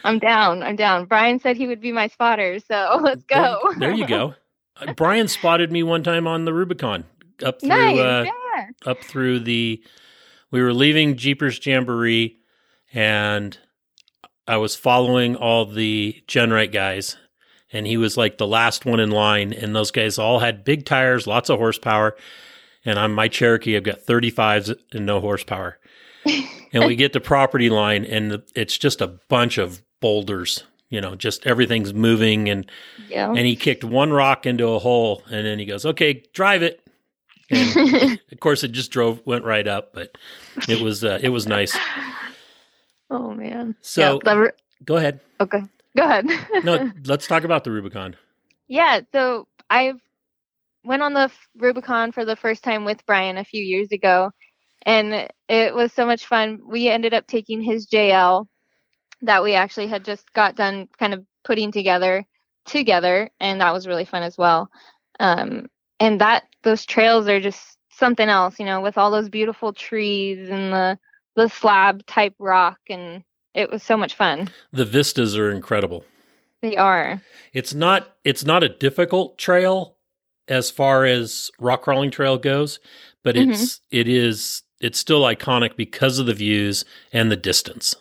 I'm 0.05 0.19
down. 0.19 0.63
I'm 0.63 0.77
down. 0.77 1.05
Brian 1.05 1.39
said 1.39 1.57
he 1.57 1.67
would 1.67 1.81
be 1.81 1.93
my 1.93 2.09
spotter, 2.09 2.59
so 2.61 2.99
let's 3.03 3.25
go. 3.25 3.59
There, 3.71 3.91
there 3.91 3.93
you 3.93 4.07
go. 4.07 4.35
Uh, 4.77 4.93
Brian 4.95 5.29
spotted 5.29 5.71
me 5.71 5.83
one 5.83 6.03
time 6.03 6.27
on 6.27 6.45
the 6.45 6.53
Rubicon 6.53 7.05
up 7.45 7.61
through 7.61 7.69
nice. 7.69 7.99
uh, 7.99 8.25
yeah. 8.27 8.67
up 8.85 9.03
through 9.03 9.41
the. 9.41 9.83
We 10.51 10.63
were 10.63 10.75
leaving 10.75 11.17
Jeepers 11.17 11.65
Jamboree, 11.65 12.39
and 12.93 13.59
I 14.47 14.57
was 14.57 14.75
following 14.77 15.37
all 15.37 15.65
the 15.67 16.23
GenRight 16.27 16.73
guys, 16.73 17.17
and 17.73 17.87
he 17.87 17.97
was 17.97 18.17
like 18.17 18.39
the 18.39 18.47
last 18.47 18.85
one 18.85 19.01
in 19.01 19.11
line. 19.11 19.53
And 19.53 19.75
those 19.75 19.91
guys 19.91 20.19
all 20.19 20.41
had 20.41 20.65
big 20.65 20.85
tires, 20.85 21.27
lots 21.27 21.49
of 21.49 21.59
horsepower. 21.59 22.17
And 22.85 22.99
on 22.99 23.13
my 23.13 23.29
Cherokee, 23.29 23.77
I've 23.77 23.85
got 23.85 24.01
35s 24.01 24.75
and 24.93 25.07
no 25.07 25.21
horsepower. 25.21 25.79
and 26.73 26.85
we 26.87 26.97
get 26.97 27.13
to 27.15 27.21
property 27.21 27.71
line, 27.71 28.05
and 28.05 28.43
it's 28.55 28.77
just 28.77 29.01
a 29.01 29.07
bunch 29.29 29.59
of 29.59 29.83
boulders. 30.01 30.65
You 30.89 31.01
know, 31.01 31.15
just 31.15 31.47
everything's 31.47 31.95
moving, 31.95 32.51
and 32.51 32.71
Yeah. 33.09 33.29
and 33.29 33.39
he 33.39 33.57
kicked 33.57 33.83
one 33.83 34.13
rock 34.13 34.45
into 34.45 34.69
a 34.69 34.79
hole, 34.79 35.23
and 35.31 35.47
then 35.47 35.59
he 35.59 35.65
goes, 35.65 35.87
"Okay, 35.87 36.23
drive 36.35 36.63
it." 36.63 36.81
And 37.51 38.21
of 38.33 38.41
course, 38.41 38.63
it 38.63 38.73
just 38.73 38.91
drove, 38.91 39.23
went 39.25 39.45
right 39.45 39.67
up, 39.67 39.95
but 39.95 40.17
it 40.69 40.83
was 40.83 41.03
uh, 41.03 41.19
it 41.23 41.31
was 41.31 41.47
nice. 41.47 41.75
Oh 43.13 43.33
man. 43.35 43.77
So- 43.81 44.21
yeah, 44.25 44.49
Go 44.85 44.97
ahead. 44.97 45.21
okay. 45.41 45.63
Go 45.97 46.05
ahead. 46.05 46.27
No, 46.65 46.91
let's 47.05 47.27
talk 47.27 47.45
about 47.45 47.65
the 47.65 47.71
Rubicon. 47.71 48.17
Yeah, 48.67 49.01
so 49.13 49.47
I 49.71 49.93
went 50.85 51.03
on 51.03 51.13
the 51.13 51.31
Rubicon 51.57 52.13
for 52.13 52.25
the 52.25 52.37
first 52.37 52.65
time 52.65 52.85
with 52.85 53.05
Brian 53.07 53.37
a 53.37 53.45
few 53.45 53.63
years 53.63 53.93
ago, 53.93 54.31
and 54.85 55.29
it 55.49 55.75
was 55.75 55.93
so 55.93 56.07
much 56.07 56.27
fun. 56.27 56.61
We 56.67 56.89
ended 56.89 57.15
up 57.15 57.27
taking 57.27 57.61
his 57.63 57.87
JL 57.87 58.47
that 59.21 59.43
we 59.43 59.55
actually 59.55 59.87
had 59.87 60.05
just 60.05 60.33
got 60.33 60.57
done 60.57 60.89
kind 60.99 61.15
of 61.15 61.25
putting 61.45 61.71
together 61.71 62.25
together, 62.65 63.29
and 63.39 63.61
that 63.61 63.73
was 63.73 63.87
really 63.87 64.05
fun 64.07 64.23
as 64.23 64.39
well. 64.39 64.71
Um, 65.21 65.67
and 66.01 66.21
that 66.21 66.45
those 66.63 66.87
trails 66.87 67.29
are 67.29 67.41
just 67.41 67.77
something 67.91 68.29
else, 68.29 68.59
you 68.59 68.65
know, 68.67 68.81
with 68.81 68.97
all 68.99 69.11
those 69.11 69.29
beautiful 69.29 69.73
trees 69.73 70.49
and 70.49 70.73
the 70.73 70.99
the 71.37 71.49
slab 71.49 72.05
type 72.07 72.35
rock, 72.39 72.79
and 72.89 73.23
it 73.55 73.71
was 73.71 73.83
so 73.83 73.97
much 73.97 74.15
fun. 74.15 74.49
The 74.73 74.85
vistas 74.85 75.37
are 75.37 75.51
incredible. 75.51 76.05
They 76.61 76.77
are. 76.77 77.21
It's 77.53 77.75
not 77.75 78.17
it's 78.25 78.45
not 78.45 78.63
a 78.63 78.69
difficult 78.69 79.37
trail 79.39 79.97
as 80.49 80.71
far 80.71 81.05
as 81.05 81.51
rock 81.59 81.83
crawling 81.83 82.11
trail 82.11 82.39
goes, 82.39 82.79
but 83.25 83.35
Mhm. 83.35 83.51
it's 83.53 83.81
it 83.91 84.09
is 84.09 84.63
it's 84.81 84.99
still 84.99 85.23
iconic 85.23 85.77
because 85.77 86.19
of 86.19 86.27
the 86.27 86.35
views 86.35 86.85
and 87.13 87.31
the 87.31 87.37
distance. 87.37 87.95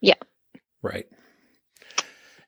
Yeah. 0.00 0.14
Right. 0.82 1.06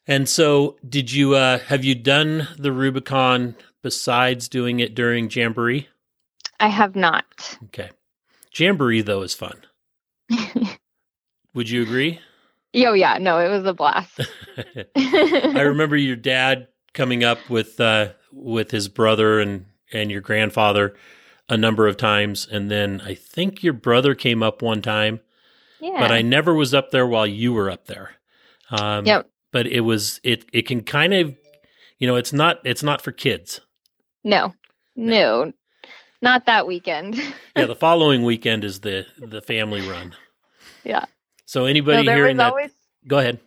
And 0.06 0.28
so, 0.28 0.76
did 0.86 1.12
you 1.12 1.34
uh 1.34 1.58
have 1.60 1.84
you 1.84 1.94
done 1.94 2.48
the 2.58 2.72
Rubicon 2.72 3.56
besides 3.82 4.48
doing 4.48 4.80
it 4.80 4.94
during 4.94 5.30
Jamboree? 5.30 5.88
I 6.60 6.68
have 6.68 6.94
not. 6.94 7.58
Okay. 7.64 7.90
Jamboree 8.54 9.00
though 9.02 9.22
is 9.22 9.34
fun. 9.34 9.62
Would 11.54 11.70
you 11.70 11.82
agree? 11.82 12.20
Yo, 12.72 12.92
yeah, 12.92 13.18
no, 13.18 13.38
it 13.38 13.48
was 13.48 13.64
a 13.64 13.72
blast. 13.72 14.20
I 14.96 15.60
remember 15.60 15.96
your 15.96 16.16
dad 16.16 16.68
coming 16.92 17.22
up 17.22 17.38
with 17.48 17.80
uh, 17.80 18.10
with 18.32 18.70
his 18.72 18.88
brother 18.88 19.40
and 19.40 19.66
and 19.92 20.10
your 20.10 20.20
grandfather 20.20 20.94
a 21.48 21.56
number 21.56 21.86
of 21.86 21.96
times, 21.96 22.48
and 22.50 22.70
then 22.70 23.00
I 23.04 23.14
think 23.14 23.62
your 23.62 23.74
brother 23.74 24.14
came 24.14 24.42
up 24.42 24.62
one 24.62 24.82
time, 24.82 25.20
yeah. 25.80 26.00
but 26.00 26.10
I 26.10 26.22
never 26.22 26.54
was 26.54 26.74
up 26.74 26.90
there 26.90 27.06
while 27.06 27.26
you 27.26 27.52
were 27.52 27.70
up 27.70 27.86
there. 27.86 28.12
Um, 28.70 29.06
Yep. 29.06 29.30
But 29.52 29.68
it 29.68 29.80
was 29.80 30.20
it 30.24 30.46
it 30.52 30.62
can 30.62 30.82
kind 30.82 31.14
of, 31.14 31.36
you 31.98 32.08
know, 32.08 32.16
it's 32.16 32.32
not 32.32 32.58
it's 32.64 32.82
not 32.82 33.00
for 33.00 33.12
kids. 33.12 33.60
no, 34.24 34.52
no, 34.96 35.52
not 36.20 36.46
that 36.46 36.66
weekend. 36.66 37.14
Yeah, 37.54 37.66
the 37.66 37.76
following 37.76 38.24
weekend 38.24 38.64
is 38.64 38.80
the 38.80 39.06
the 39.18 39.40
family 39.40 39.88
run. 39.88 40.16
Yeah. 40.82 41.04
So 41.46 41.60
So 41.60 41.66
anybody 41.66 42.06
there 42.06 42.16
hearing 42.16 42.36
that, 42.38 42.50
always 42.50 42.70
go 43.06 43.18
ahead. 43.18 43.40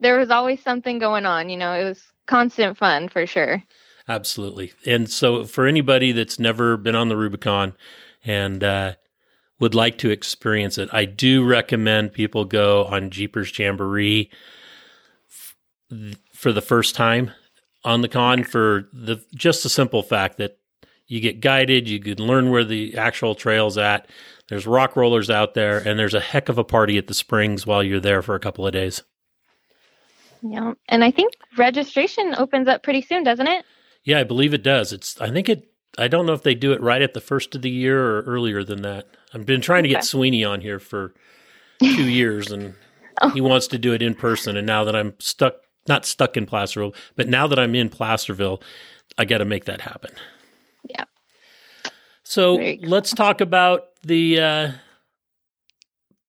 there 0.00 0.18
was 0.18 0.30
always 0.30 0.62
something 0.62 0.98
going 0.98 1.26
on. 1.26 1.48
You 1.50 1.56
know, 1.56 1.72
it 1.72 1.84
was 1.84 2.02
constant 2.26 2.76
fun 2.78 3.08
for 3.08 3.26
sure. 3.26 3.62
Absolutely. 4.08 4.72
And 4.86 5.08
so, 5.08 5.44
for 5.44 5.66
anybody 5.66 6.12
that's 6.12 6.38
never 6.38 6.76
been 6.76 6.94
on 6.96 7.08
the 7.08 7.16
Rubicon 7.16 7.74
and 8.24 8.62
uh, 8.64 8.94
would 9.60 9.74
like 9.74 9.98
to 9.98 10.10
experience 10.10 10.78
it, 10.78 10.88
I 10.92 11.04
do 11.04 11.44
recommend 11.44 12.12
people 12.12 12.44
go 12.44 12.84
on 12.86 13.10
Jeepers 13.10 13.56
Jamboree 13.56 14.30
f- 15.28 16.16
for 16.34 16.52
the 16.52 16.60
first 16.62 16.94
time 16.94 17.30
on 17.84 18.02
the 18.02 18.08
con 18.08 18.42
for 18.44 18.88
the 18.92 19.24
just 19.34 19.62
the 19.62 19.68
simple 19.68 20.02
fact 20.02 20.38
that 20.38 20.58
you 21.06 21.20
get 21.20 21.40
guided, 21.40 21.88
you 21.88 21.98
can 22.00 22.18
learn 22.18 22.50
where 22.50 22.64
the 22.64 22.96
actual 22.96 23.34
trail's 23.34 23.76
at. 23.78 24.08
There's 24.50 24.66
rock 24.66 24.96
rollers 24.96 25.30
out 25.30 25.54
there, 25.54 25.78
and 25.78 25.96
there's 25.96 26.12
a 26.12 26.20
heck 26.20 26.48
of 26.48 26.58
a 26.58 26.64
party 26.64 26.98
at 26.98 27.06
the 27.06 27.14
springs 27.14 27.68
while 27.68 27.84
you're 27.84 28.00
there 28.00 28.20
for 28.20 28.34
a 28.34 28.40
couple 28.40 28.66
of 28.66 28.72
days. 28.72 29.04
Yeah, 30.42 30.72
and 30.88 31.04
I 31.04 31.12
think 31.12 31.34
registration 31.56 32.34
opens 32.36 32.66
up 32.66 32.82
pretty 32.82 33.00
soon, 33.02 33.22
doesn't 33.22 33.46
it? 33.46 33.64
Yeah, 34.02 34.18
I 34.18 34.24
believe 34.24 34.52
it 34.52 34.64
does. 34.64 34.92
It's 34.92 35.20
I 35.20 35.30
think 35.30 35.48
it 35.48 35.72
I 35.96 36.08
don't 36.08 36.26
know 36.26 36.32
if 36.32 36.42
they 36.42 36.56
do 36.56 36.72
it 36.72 36.80
right 36.80 37.00
at 37.00 37.14
the 37.14 37.20
first 37.20 37.54
of 37.54 37.62
the 37.62 37.70
year 37.70 38.02
or 38.02 38.22
earlier 38.22 38.64
than 38.64 38.82
that. 38.82 39.06
I've 39.32 39.46
been 39.46 39.60
trying 39.60 39.84
to 39.84 39.88
get 39.88 40.04
Sweeney 40.04 40.42
on 40.42 40.62
here 40.62 40.80
for 40.80 41.14
two 41.80 42.08
years 42.08 42.50
and 42.50 42.74
oh. 43.22 43.28
he 43.28 43.40
wants 43.40 43.68
to 43.68 43.78
do 43.78 43.92
it 43.92 44.02
in 44.02 44.14
person 44.16 44.56
and 44.56 44.66
now 44.66 44.82
that 44.82 44.96
I'm 44.96 45.14
stuck 45.20 45.54
not 45.86 46.04
stuck 46.04 46.36
in 46.36 46.46
Placerville, 46.46 46.94
but 47.14 47.28
now 47.28 47.46
that 47.46 47.58
I'm 47.58 47.74
in 47.76 47.88
Placerville, 47.88 48.62
I 49.16 49.24
got 49.24 49.38
to 49.38 49.44
make 49.44 49.66
that 49.66 49.82
happen. 49.82 50.10
So 52.30 52.76
let's 52.82 53.12
talk 53.12 53.40
about 53.40 53.86
the 54.04 54.40
uh, 54.40 54.72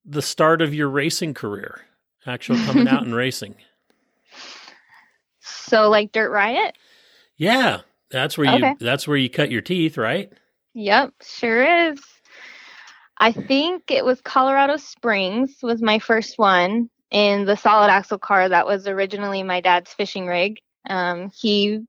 the 0.04 0.24
start 0.24 0.64
of 0.64 0.74
your 0.74 0.90
racing 0.90 1.36
career, 1.36 1.82
actual 2.26 2.56
coming 2.66 2.88
out 2.88 3.04
and 3.04 3.14
racing. 3.26 3.54
So 5.42 5.92
like 5.92 6.12
Dirt 6.12 6.32
Riot? 6.32 6.76
Yeah, 7.38 7.82
that's 8.10 8.36
where 8.36 8.52
okay. 8.52 8.70
you 8.70 8.76
that's 8.80 9.08
where 9.08 9.16
you 9.16 9.30
cut 9.30 9.52
your 9.52 9.62
teeth, 9.62 9.96
right? 9.96 10.34
Yep, 10.74 11.14
sure 11.22 11.92
is. 11.92 12.00
I 13.20 13.32
think 13.32 13.92
it 13.92 14.04
was 14.04 14.22
Colorado 14.22 14.78
Springs 14.78 15.58
was 15.62 15.84
my 15.84 16.00
first 16.00 16.40
one 16.40 16.90
in 17.12 17.46
the 17.46 17.56
solid 17.56 17.92
axle 17.92 18.18
car 18.18 18.50
that 18.50 18.66
was 18.66 18.88
originally 18.88 19.44
my 19.44 19.62
dad's 19.62 19.94
fishing 19.94 20.26
rig. 20.26 20.58
Um, 20.90 21.30
he 21.30 21.86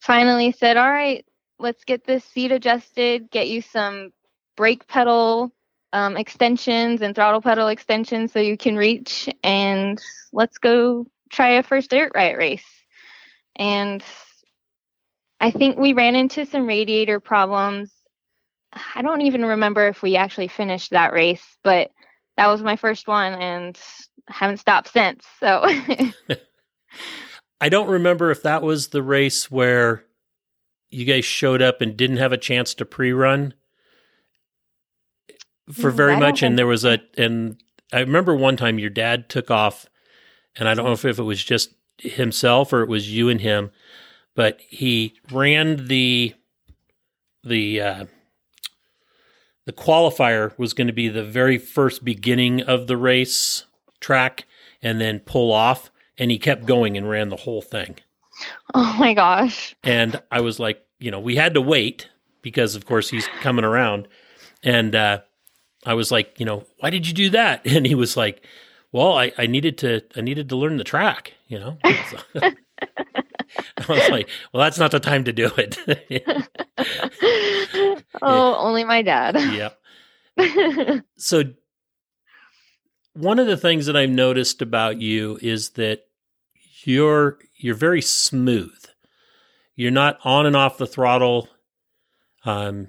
finally 0.00 0.52
said, 0.52 0.76
"All 0.76 0.90
right, 0.90 1.24
let's 1.62 1.84
get 1.84 2.04
this 2.04 2.24
seat 2.24 2.52
adjusted, 2.52 3.30
get 3.30 3.48
you 3.48 3.62
some 3.62 4.10
brake 4.56 4.86
pedal 4.86 5.52
um, 5.92 6.16
extensions 6.16 7.00
and 7.02 7.14
throttle 7.14 7.40
pedal 7.40 7.68
extensions 7.68 8.32
so 8.32 8.40
you 8.40 8.56
can 8.56 8.76
reach, 8.76 9.28
and 9.42 10.00
let's 10.32 10.58
go 10.58 11.06
try 11.30 11.50
a 11.50 11.62
first 11.62 11.90
dirt 11.90 12.12
riot 12.14 12.36
race." 12.36 12.64
And 13.56 14.02
I 15.40 15.50
think 15.50 15.78
we 15.78 15.92
ran 15.92 16.14
into 16.14 16.46
some 16.46 16.66
radiator 16.66 17.20
problems. 17.20 17.90
I 18.94 19.02
don't 19.02 19.22
even 19.22 19.44
remember 19.44 19.88
if 19.88 20.02
we 20.02 20.16
actually 20.16 20.48
finished 20.48 20.90
that 20.90 21.12
race, 21.12 21.44
but 21.62 21.90
that 22.36 22.46
was 22.46 22.62
my 22.62 22.76
first 22.76 23.06
one 23.06 23.34
and 23.34 23.78
haven't 24.28 24.58
stopped 24.58 24.92
since. 24.92 25.26
So 25.40 25.64
I 27.60 27.68
don't 27.68 27.88
remember 27.88 28.30
if 28.30 28.42
that 28.44 28.62
was 28.62 28.88
the 28.88 29.02
race 29.02 29.50
where 29.50 30.04
you 30.92 31.04
guys 31.04 31.24
showed 31.24 31.62
up 31.62 31.80
and 31.80 31.96
didn't 31.96 32.18
have 32.18 32.32
a 32.32 32.38
chance 32.38 32.74
to 32.74 32.84
pre-run 32.84 33.54
for 35.72 35.90
mm, 35.90 35.94
very 35.94 36.16
much 36.16 36.42
and 36.42 36.58
there 36.58 36.66
was 36.66 36.84
a 36.84 37.00
and 37.16 37.62
I 37.92 38.00
remember 38.00 38.34
one 38.34 38.56
time 38.56 38.78
your 38.78 38.90
dad 38.90 39.28
took 39.28 39.50
off 39.50 39.86
and 40.56 40.68
I 40.68 40.74
don't 40.74 40.86
know 40.86 40.92
if, 40.92 41.04
if 41.04 41.18
it 41.18 41.24
was 41.24 41.42
just 41.42 41.74
himself 41.98 42.72
or 42.72 42.82
it 42.82 42.88
was 42.88 43.12
you 43.12 43.28
and 43.28 43.40
him 43.40 43.70
but 44.34 44.60
he 44.68 45.14
ran 45.30 45.86
the 45.86 46.34
the 47.44 47.80
uh, 47.80 48.04
the 49.64 49.72
qualifier 49.72 50.56
was 50.58 50.74
going 50.74 50.86
to 50.86 50.92
be 50.92 51.08
the 51.08 51.24
very 51.24 51.58
first 51.58 52.04
beginning 52.04 52.60
of 52.60 52.86
the 52.86 52.96
race 52.96 53.66
track 54.00 54.46
and 54.82 55.00
then 55.00 55.20
pull 55.20 55.52
off 55.52 55.90
and 56.18 56.30
he 56.30 56.38
kept 56.38 56.66
going 56.66 56.96
and 56.96 57.08
ran 57.08 57.28
the 57.28 57.36
whole 57.36 57.62
thing. 57.62 57.96
Oh 58.74 58.96
my 58.98 59.12
gosh. 59.12 59.74
And 59.84 60.22
I 60.30 60.40
was 60.40 60.58
like, 60.58 60.82
you 60.98 61.10
know, 61.10 61.20
we 61.20 61.36
had 61.36 61.54
to 61.54 61.60
wait 61.60 62.08
because 62.40 62.74
of 62.74 62.86
course 62.86 63.10
he's 63.10 63.26
coming 63.42 63.64
around 63.64 64.08
and 64.62 64.94
uh, 64.94 65.20
I 65.84 65.94
was 65.94 66.10
like, 66.10 66.40
you 66.40 66.46
know, 66.46 66.64
why 66.78 66.90
did 66.90 67.06
you 67.06 67.12
do 67.12 67.30
that? 67.30 67.66
And 67.66 67.86
he 67.86 67.94
was 67.94 68.16
like, 68.16 68.44
well, 68.92 69.18
I, 69.18 69.32
I 69.36 69.46
needed 69.46 69.78
to 69.78 70.02
I 70.16 70.20
needed 70.20 70.48
to 70.50 70.56
learn 70.56 70.76
the 70.76 70.84
track, 70.84 71.34
you 71.48 71.58
know. 71.58 71.78
So, 73.84 73.88
I 73.90 73.92
was 73.92 74.08
like, 74.08 74.28
well, 74.52 74.62
that's 74.62 74.78
not 74.78 74.90
the 74.92 74.98
time 75.00 75.24
to 75.24 75.32
do 75.32 75.50
it. 75.58 75.78
oh, 78.22 78.56
only 78.56 78.82
my 78.84 79.02
dad. 79.02 79.36
Yeah. 79.36 81.00
so, 81.16 81.42
one 83.12 83.38
of 83.38 83.46
the 83.46 83.58
things 83.58 83.86
that 83.86 83.96
I've 83.96 84.10
noticed 84.10 84.62
about 84.62 85.00
you 85.00 85.38
is 85.42 85.70
that 85.70 86.06
you're 86.86 87.38
you're 87.56 87.74
very 87.74 88.02
smooth. 88.02 88.84
You're 89.74 89.90
not 89.90 90.18
on 90.24 90.46
and 90.46 90.56
off 90.56 90.78
the 90.78 90.86
throttle 90.86 91.48
um, 92.44 92.88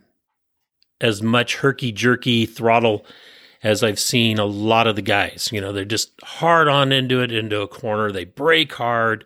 as 1.00 1.22
much 1.22 1.58
herky 1.58 1.92
jerky 1.92 2.46
throttle 2.46 3.06
as 3.64 3.82
I've 3.82 4.00
seen 4.00 4.40
a 4.40 4.46
lot 4.46 4.88
of 4.88 4.96
the 4.96 5.02
guys. 5.02 5.50
You 5.52 5.62
know, 5.62 5.72
they're 5.72 5.86
just 5.86 6.12
hard 6.22 6.68
on 6.68 6.92
into 6.92 7.22
it 7.22 7.32
into 7.32 7.62
a 7.62 7.68
corner. 7.68 8.12
They 8.12 8.26
break 8.26 8.74
hard 8.74 9.26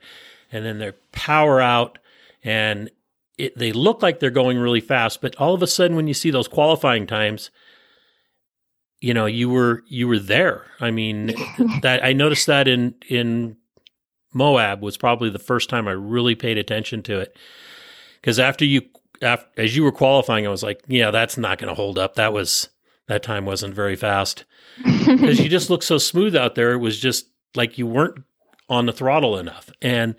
and 0.52 0.64
then 0.64 0.78
they 0.78 0.92
power 1.12 1.60
out 1.60 1.98
and 2.44 2.90
it, 3.38 3.58
they 3.58 3.72
look 3.72 4.02
like 4.02 4.20
they're 4.20 4.30
going 4.30 4.58
really 4.58 4.82
fast, 4.82 5.22
but 5.22 5.36
all 5.36 5.54
of 5.54 5.62
a 5.62 5.68
sudden 5.68 5.96
when 5.96 6.08
you 6.08 6.14
see 6.14 6.32
those 6.32 6.48
qualifying 6.48 7.06
times, 7.06 7.52
you 9.00 9.14
know, 9.14 9.26
you 9.26 9.50
were 9.50 9.84
you 9.88 10.08
were 10.08 10.20
there. 10.20 10.66
I 10.80 10.92
mean, 10.92 11.28
that 11.82 12.04
I 12.04 12.14
noticed 12.14 12.48
that 12.48 12.68
in 12.68 12.96
in 13.08 13.58
Moab 14.38 14.82
was 14.82 14.98
probably 14.98 15.30
the 15.30 15.40
first 15.40 15.70
time 15.70 15.88
I 15.88 15.92
really 15.92 16.36
paid 16.36 16.58
attention 16.58 17.04
to 17.04 17.20
it. 17.20 17.36
Cuz 18.22 18.40
after 18.40 18.66
you 18.66 18.84
after, 19.22 19.48
as 19.58 19.76
you 19.76 19.84
were 19.84 19.92
qualifying, 19.92 20.46
I 20.46 20.52
was 20.52 20.64
like, 20.64 20.84
yeah, 20.88 21.12
that's 21.12 21.38
not 21.38 21.58
going 21.58 21.70
to 21.70 21.76
hold 21.76 21.98
up. 21.98 22.16
That 22.16 22.34
was 22.34 22.70
that 23.08 23.24
time 23.24 23.46
wasn't 23.46 23.74
very 23.74 23.96
fast. 23.96 24.46
Cuz 24.84 25.40
you 25.40 25.50
just 25.50 25.70
looked 25.70 25.84
so 25.84 25.98
smooth 25.98 26.36
out 26.36 26.56
there. 26.56 26.72
It 26.72 26.78
was 26.78 27.00
just 27.00 27.28
like 27.56 27.78
you 27.78 27.88
weren't 27.88 28.24
on 28.70 28.86
the 28.86 28.94
throttle 28.94 29.38
enough. 29.38 29.70
And 29.82 30.16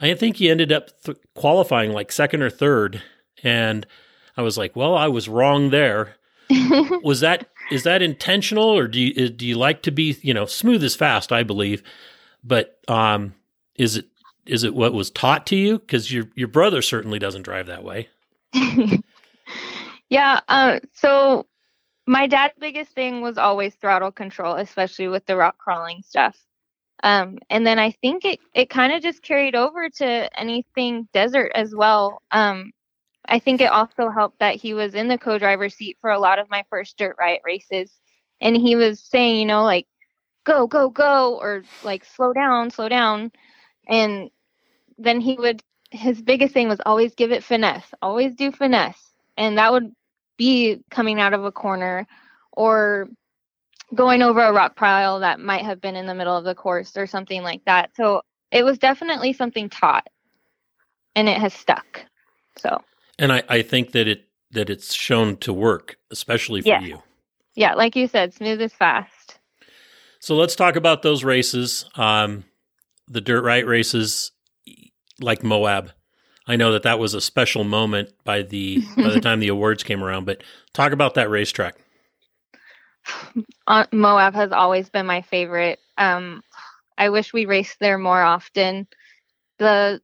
I 0.00 0.14
think 0.14 0.36
he 0.36 0.50
ended 0.50 0.72
up 0.72 0.90
th- 1.02 1.18
qualifying 1.34 1.92
like 1.92 2.12
second 2.12 2.42
or 2.42 2.50
third, 2.50 3.02
and 3.42 3.86
I 4.36 4.42
was 4.42 4.56
like, 4.56 4.76
"Well, 4.76 4.94
I 4.94 5.08
was 5.08 5.28
wrong 5.28 5.70
there." 5.70 6.16
was 7.02 7.20
that 7.20 7.48
is 7.70 7.82
that 7.82 8.00
intentional, 8.00 8.64
or 8.64 8.86
do 8.86 9.00
you 9.00 9.28
do 9.28 9.46
you 9.46 9.56
like 9.56 9.82
to 9.82 9.90
be 9.90 10.16
you 10.22 10.32
know 10.32 10.46
smooth 10.46 10.84
as 10.84 10.94
fast? 10.94 11.32
I 11.32 11.42
believe, 11.42 11.82
but 12.44 12.78
um, 12.86 13.34
is 13.78 13.96
it 13.96 14.06
is 14.46 14.64
it 14.64 14.74
what 14.74 14.92
was 14.92 15.10
taught 15.10 15.46
to 15.46 15.56
you? 15.56 15.78
Because 15.78 16.12
your 16.12 16.28
your 16.34 16.48
brother 16.48 16.82
certainly 16.82 17.18
doesn't 17.18 17.42
drive 17.42 17.66
that 17.66 17.84
way. 17.84 18.08
yeah. 20.08 20.40
Uh, 20.48 20.80
so 20.92 21.46
my 22.06 22.26
dad's 22.26 22.54
biggest 22.58 22.92
thing 22.92 23.20
was 23.20 23.36
always 23.38 23.74
throttle 23.74 24.10
control, 24.10 24.54
especially 24.54 25.08
with 25.08 25.26
the 25.26 25.36
rock 25.36 25.58
crawling 25.58 26.02
stuff. 26.02 26.36
Um, 27.02 27.38
and 27.48 27.66
then 27.66 27.78
I 27.78 27.92
think 27.92 28.24
it, 28.24 28.40
it 28.54 28.70
kind 28.70 28.92
of 28.92 29.02
just 29.02 29.22
carried 29.22 29.54
over 29.54 29.88
to 29.88 30.40
anything 30.40 31.06
desert 31.12 31.52
as 31.54 31.74
well. 31.74 32.22
Um, 32.32 32.72
I 33.28 33.38
think 33.38 33.60
it 33.60 33.70
also 33.70 34.08
helped 34.08 34.38
that 34.40 34.56
he 34.56 34.74
was 34.74 34.94
in 34.94 35.08
the 35.08 35.18
co 35.18 35.38
driver 35.38 35.68
seat 35.68 35.98
for 36.00 36.10
a 36.10 36.18
lot 36.18 36.38
of 36.38 36.50
my 36.50 36.64
first 36.70 36.96
dirt 36.96 37.16
riot 37.20 37.42
races. 37.44 37.92
And 38.40 38.56
he 38.56 38.74
was 38.74 39.00
saying, 39.00 39.36
you 39.36 39.46
know, 39.46 39.62
like, 39.62 39.86
go, 40.44 40.66
go, 40.66 40.88
go, 40.88 41.38
or 41.38 41.62
like, 41.84 42.04
slow 42.04 42.32
down, 42.32 42.70
slow 42.70 42.88
down. 42.88 43.32
And 43.88 44.30
then 44.98 45.20
he 45.20 45.34
would, 45.34 45.62
his 45.90 46.20
biggest 46.20 46.52
thing 46.52 46.68
was 46.68 46.80
always 46.84 47.14
give 47.14 47.32
it 47.32 47.44
finesse, 47.44 47.94
always 48.02 48.34
do 48.34 48.52
finesse. 48.52 49.12
And 49.36 49.58
that 49.58 49.72
would 49.72 49.92
be 50.36 50.82
coming 50.90 51.20
out 51.20 51.34
of 51.34 51.44
a 51.44 51.52
corner 51.52 52.06
or 52.52 53.08
going 53.94 54.22
over 54.22 54.40
a 54.42 54.52
rock 54.52 54.76
pile 54.76 55.20
that 55.20 55.40
might 55.40 55.64
have 55.64 55.80
been 55.80 55.96
in 55.96 56.06
the 56.06 56.14
middle 56.14 56.36
of 56.36 56.44
the 56.44 56.54
course 56.54 56.96
or 56.96 57.06
something 57.06 57.42
like 57.42 57.64
that. 57.64 57.90
So 57.96 58.22
it 58.50 58.64
was 58.64 58.78
definitely 58.78 59.32
something 59.32 59.68
taught 59.68 60.06
and 61.16 61.28
it 61.28 61.38
has 61.38 61.54
stuck. 61.54 62.04
So 62.58 62.82
And 63.18 63.32
I, 63.32 63.42
I 63.48 63.62
think 63.62 63.92
that 63.92 64.06
it 64.08 64.24
that 64.50 64.70
it's 64.70 64.94
shown 64.94 65.36
to 65.38 65.52
work, 65.52 65.98
especially 66.10 66.62
for 66.62 66.68
yeah. 66.68 66.80
you. 66.80 67.02
Yeah, 67.54 67.74
like 67.74 67.96
you 67.96 68.06
said, 68.08 68.32
smooth 68.32 68.60
is 68.62 68.72
fast. 68.72 69.38
So 70.20 70.36
let's 70.36 70.56
talk 70.56 70.76
about 70.76 71.02
those 71.02 71.22
races. 71.22 71.84
Um, 71.96 72.44
the 73.08 73.20
Dirt 73.20 73.42
Riot 73.42 73.66
races 73.66 74.32
like 75.20 75.42
Moab. 75.42 75.92
I 76.46 76.56
know 76.56 76.72
that 76.72 76.84
that 76.84 76.98
was 76.98 77.14
a 77.14 77.20
special 77.20 77.64
moment 77.64 78.10
by 78.24 78.42
the 78.42 78.82
by 78.96 79.10
the 79.10 79.20
time 79.22 79.40
the 79.40 79.48
awards 79.48 79.82
came 79.82 80.02
around, 80.02 80.24
but 80.24 80.42
talk 80.72 80.92
about 80.92 81.14
that 81.14 81.30
racetrack. 81.30 81.76
Moab 83.92 84.34
has 84.34 84.52
always 84.52 84.88
been 84.90 85.06
my 85.06 85.22
favorite. 85.22 85.78
Um, 85.96 86.42
I 86.96 87.10
wish 87.10 87.32
we 87.32 87.46
raced 87.46 87.78
there 87.80 87.98
more 87.98 88.22
often. 88.22 88.86
The 89.58 90.00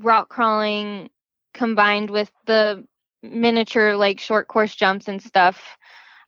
rock 0.00 0.28
crawling 0.28 1.10
combined 1.54 2.10
with 2.10 2.30
the 2.46 2.84
miniature 3.22 3.96
like 3.96 4.20
short 4.20 4.48
course 4.48 4.74
jumps 4.74 5.08
and 5.08 5.22
stuff. 5.22 5.77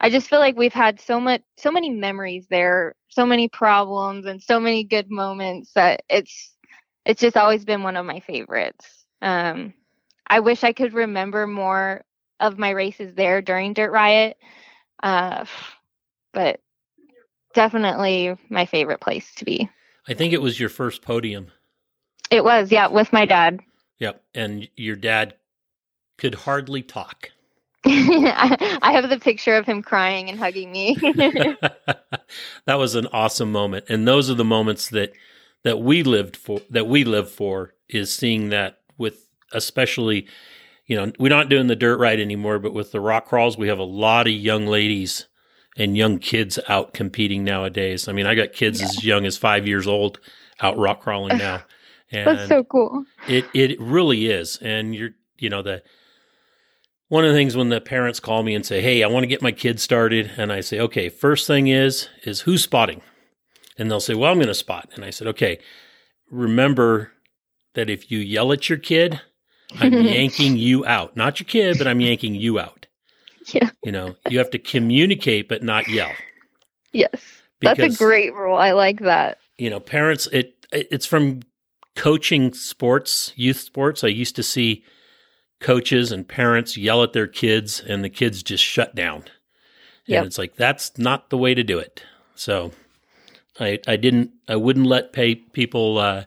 I 0.01 0.09
just 0.11 0.29
feel 0.29 0.39
like 0.39 0.57
we've 0.57 0.73
had 0.73 1.01
so 1.01 1.21
much 1.21 1.43
so 1.59 1.71
many 1.71 1.91
memories 1.91 2.47
there, 2.49 2.95
so 3.09 3.27
many 3.27 3.49
problems 3.49 4.27
and 4.27 4.43
so 4.43 4.59
many 4.59 4.85
good 4.85 5.11
moments 5.11 5.73
that 5.75 6.03
it's 6.09 6.55
it's 7.05 7.21
just 7.21 7.37
always 7.37 7.65
been 7.65 7.83
one 7.83 7.97
of 7.97 8.07
my 8.07 8.21
favorites. 8.21 9.05
Um 9.23 9.75
I 10.27 10.41
wish 10.41 10.65
I 10.65 10.73
could 10.73 10.95
remember 10.95 11.47
more 11.47 12.05
of 12.39 12.59
my 12.59 12.71
races 12.71 13.15
there 13.15 13.43
during 13.43 13.75
Dirt 13.75 13.91
Riot. 13.93 14.37
Uh 15.03 15.45
but 16.33 16.61
definitely 17.55 18.37
my 18.49 18.67
favorite 18.67 19.01
place 19.01 19.35
to 19.37 19.45
be. 19.45 19.69
I 20.09 20.15
think 20.15 20.33
it 20.33 20.43
was 20.43 20.59
your 20.59 20.69
first 20.69 21.03
podium. 21.03 21.49
It 22.31 22.45
was, 22.45 22.71
yeah, 22.71 22.87
with 22.87 23.13
my 23.13 23.27
dad. 23.27 23.61
Yep. 23.99 24.23
And 24.35 24.69
your 24.77 24.97
dad 24.97 25.35
could 26.17 26.35
hardly 26.35 26.83
talk. 26.83 27.31
I 28.83 28.93
have 28.93 29.09
the 29.11 29.19
picture 29.19 29.57
of 29.57 29.67
him 29.67 29.83
crying 29.83 30.29
and 30.29 30.39
hugging 30.39 30.71
me. 30.71 30.95
that 32.67 32.79
was 32.79 32.95
an 32.95 33.07
awesome 33.13 33.51
moment. 33.51 33.87
And 33.89 34.07
those 34.07 34.31
are 34.31 34.35
the 34.35 34.45
moments 34.45 34.89
that 34.91 35.13
that 35.63 35.81
we 35.81 36.03
lived 36.03 36.37
for 36.37 36.61
that 36.71 36.87
we 36.87 37.05
live 37.05 37.31
for 37.31 37.75
is 37.89 38.15
seeing 38.15 38.51
that 38.51 38.81
with 38.97 39.27
especially 39.53 40.27
you 40.87 40.97
know, 40.97 41.13
we're 41.21 41.29
not 41.29 41.49
doing 41.49 41.69
the 41.69 41.77
Dirt 41.77 41.99
Riot 41.99 42.19
anymore, 42.19 42.59
but 42.59 42.75
with 42.75 42.91
the 42.91 43.01
rock 43.01 43.27
crawls, 43.27 43.57
we 43.57 43.69
have 43.69 43.79
a 43.79 43.85
lot 43.85 44.27
of 44.27 44.33
young 44.33 44.67
ladies 44.67 45.29
and 45.77 45.97
young 45.97 46.19
kids 46.19 46.59
out 46.69 46.95
competing 46.95 47.45
nowadays. 47.45 48.09
I 48.09 48.13
mean, 48.13 48.27
I 48.27 48.35
got 48.35 48.53
kids 48.53 48.81
yeah. 48.81 48.87
as 48.87 49.05
young 49.05 49.25
as 49.25 49.37
five 49.37 49.69
years 49.69 49.87
old 49.87 50.19
out 50.61 50.77
rock 50.77 51.01
crawling 51.01 51.39
now. 51.39 51.63
And 52.11 52.27
That's 52.27 52.49
so 52.49 52.65
cool. 52.65 53.05
It 53.29 53.47
it 53.55 53.81
really 53.81 54.27
is. 54.27 54.59
And 54.59 54.95
you're 54.95 55.11
you 55.39 55.49
know, 55.49 55.63
the 55.63 55.83
one 57.11 57.25
of 57.25 57.33
the 57.33 57.37
things 57.37 57.57
when 57.57 57.71
the 57.71 57.81
parents 57.81 58.21
call 58.21 58.45
me 58.45 58.55
and 58.55 58.65
say, 58.65 58.81
Hey, 58.81 59.03
I 59.03 59.09
want 59.09 59.25
to 59.25 59.29
get 59.29 59.43
my 59.43 59.53
kids 59.53 59.83
started, 59.83 60.31
and 60.37 60.51
I 60.53 60.61
say, 60.61 60.81
Okay, 60.81 61.09
first 61.11 61.47
thing 61.47 61.67
is 61.67 62.09
is 62.23 62.43
who's 62.43 62.63
spotting? 62.63 63.03
And 63.77 63.91
they'll 63.91 64.01
say, 64.01 64.15
Well, 64.15 64.33
I'm 64.33 64.39
gonna 64.39 64.55
spot. 64.55 64.89
And 64.95 65.05
I 65.05 65.11
said, 65.11 65.27
Okay, 65.27 65.59
remember 66.31 67.13
that 67.75 67.91
if 67.91 68.11
you 68.11 68.19
yell 68.19 68.53
at 68.53 68.69
your 68.69 68.79
kid, 68.79 69.21
I'm 69.79 69.93
yanking 70.05 70.57
you 70.57 70.87
out. 70.87 71.17
Not 71.17 71.41
your 71.41 71.47
kid, 71.47 71.79
but 71.79 71.89
I'm 71.89 72.01
yanking 72.01 72.37
you 72.37 72.61
out. 72.61 72.87
Yeah. 73.53 73.71
You 73.85 73.91
know, 73.91 74.15
you 74.29 74.39
have 74.39 74.51
to 74.51 74.59
communicate 74.59 75.49
but 75.49 75.65
not 75.65 75.89
yell. 75.89 76.13
Yes. 76.93 77.11
Because, 77.59 77.77
That's 77.77 77.95
a 77.97 77.99
great 77.99 78.35
rule. 78.35 78.57
I 78.57 78.71
like 78.71 79.01
that. 79.01 79.39
You 79.59 79.69
know, 79.69 79.81
parents 79.81 80.29
it 80.29 80.55
it's 80.71 81.07
from 81.07 81.41
coaching 81.97 82.55
sports, 82.55 83.33
youth 83.35 83.59
sports. 83.59 84.05
I 84.05 84.09
used 84.09 84.37
to 84.37 84.45
see 84.45 84.85
coaches 85.61 86.11
and 86.11 86.27
parents 86.27 86.77
yell 86.77 87.03
at 87.03 87.13
their 87.13 87.27
kids 87.27 87.81
and 87.81 88.03
the 88.03 88.11
kids 88.11 88.43
just 88.43 88.65
shut 88.65 88.95
down. 88.95 89.25
And 90.07 90.15
yep. 90.15 90.27
it's 90.27 90.39
like 90.39 90.57
that's 90.57 90.97
not 90.99 91.31
the 91.31 91.39
way 91.39 91.55
to 91.55 91.63
do 91.63 91.79
it. 91.79 92.03
So 92.35 92.73
I 93.59 93.79
I 93.87 93.97
didn't 93.97 94.33
I 94.49 94.57
wouldn't 94.57 94.87
let 94.87 95.13
pay 95.13 95.37
people 95.37 95.99
uh, 95.99 96.25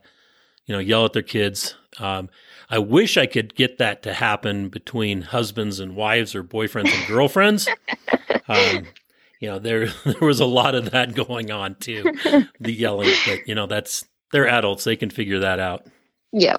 you 0.66 0.74
know 0.74 0.80
yell 0.80 1.06
at 1.06 1.14
their 1.14 1.22
kids. 1.22 1.76
Um, 2.00 2.30
I 2.70 2.80
wish 2.80 3.18
I 3.18 3.26
could 3.26 3.56
get 3.56 3.78
that 3.78 4.04
to 4.04 4.14
happen 4.14 4.70
between 4.70 5.22
husbands 5.22 5.80
and 5.80 5.96
wives 5.96 6.34
or 6.34 6.44
boyfriends 6.44 6.92
and 6.94 7.08
girlfriends. 7.08 7.68
um, 8.48 8.88
you 9.40 9.50
know, 9.50 9.60
there 9.60 9.88
there 10.06 10.22
was 10.22 10.40
a 10.40 10.46
lot 10.46 10.76
of 10.76 10.92
that 10.92 11.14
going 11.16 11.52
on 11.52 11.76
too, 11.76 12.04
the 12.60 12.72
yelling. 12.72 13.14
But 13.26 13.48
you 13.48 13.56
know, 13.56 13.68
that's 13.68 14.06
they're 14.32 14.48
adults; 14.48 14.86
they 14.86 14.96
can 14.96 15.10
figure 15.10 15.40
that 15.40 15.60
out. 15.60 15.86
Yeah. 16.32 16.58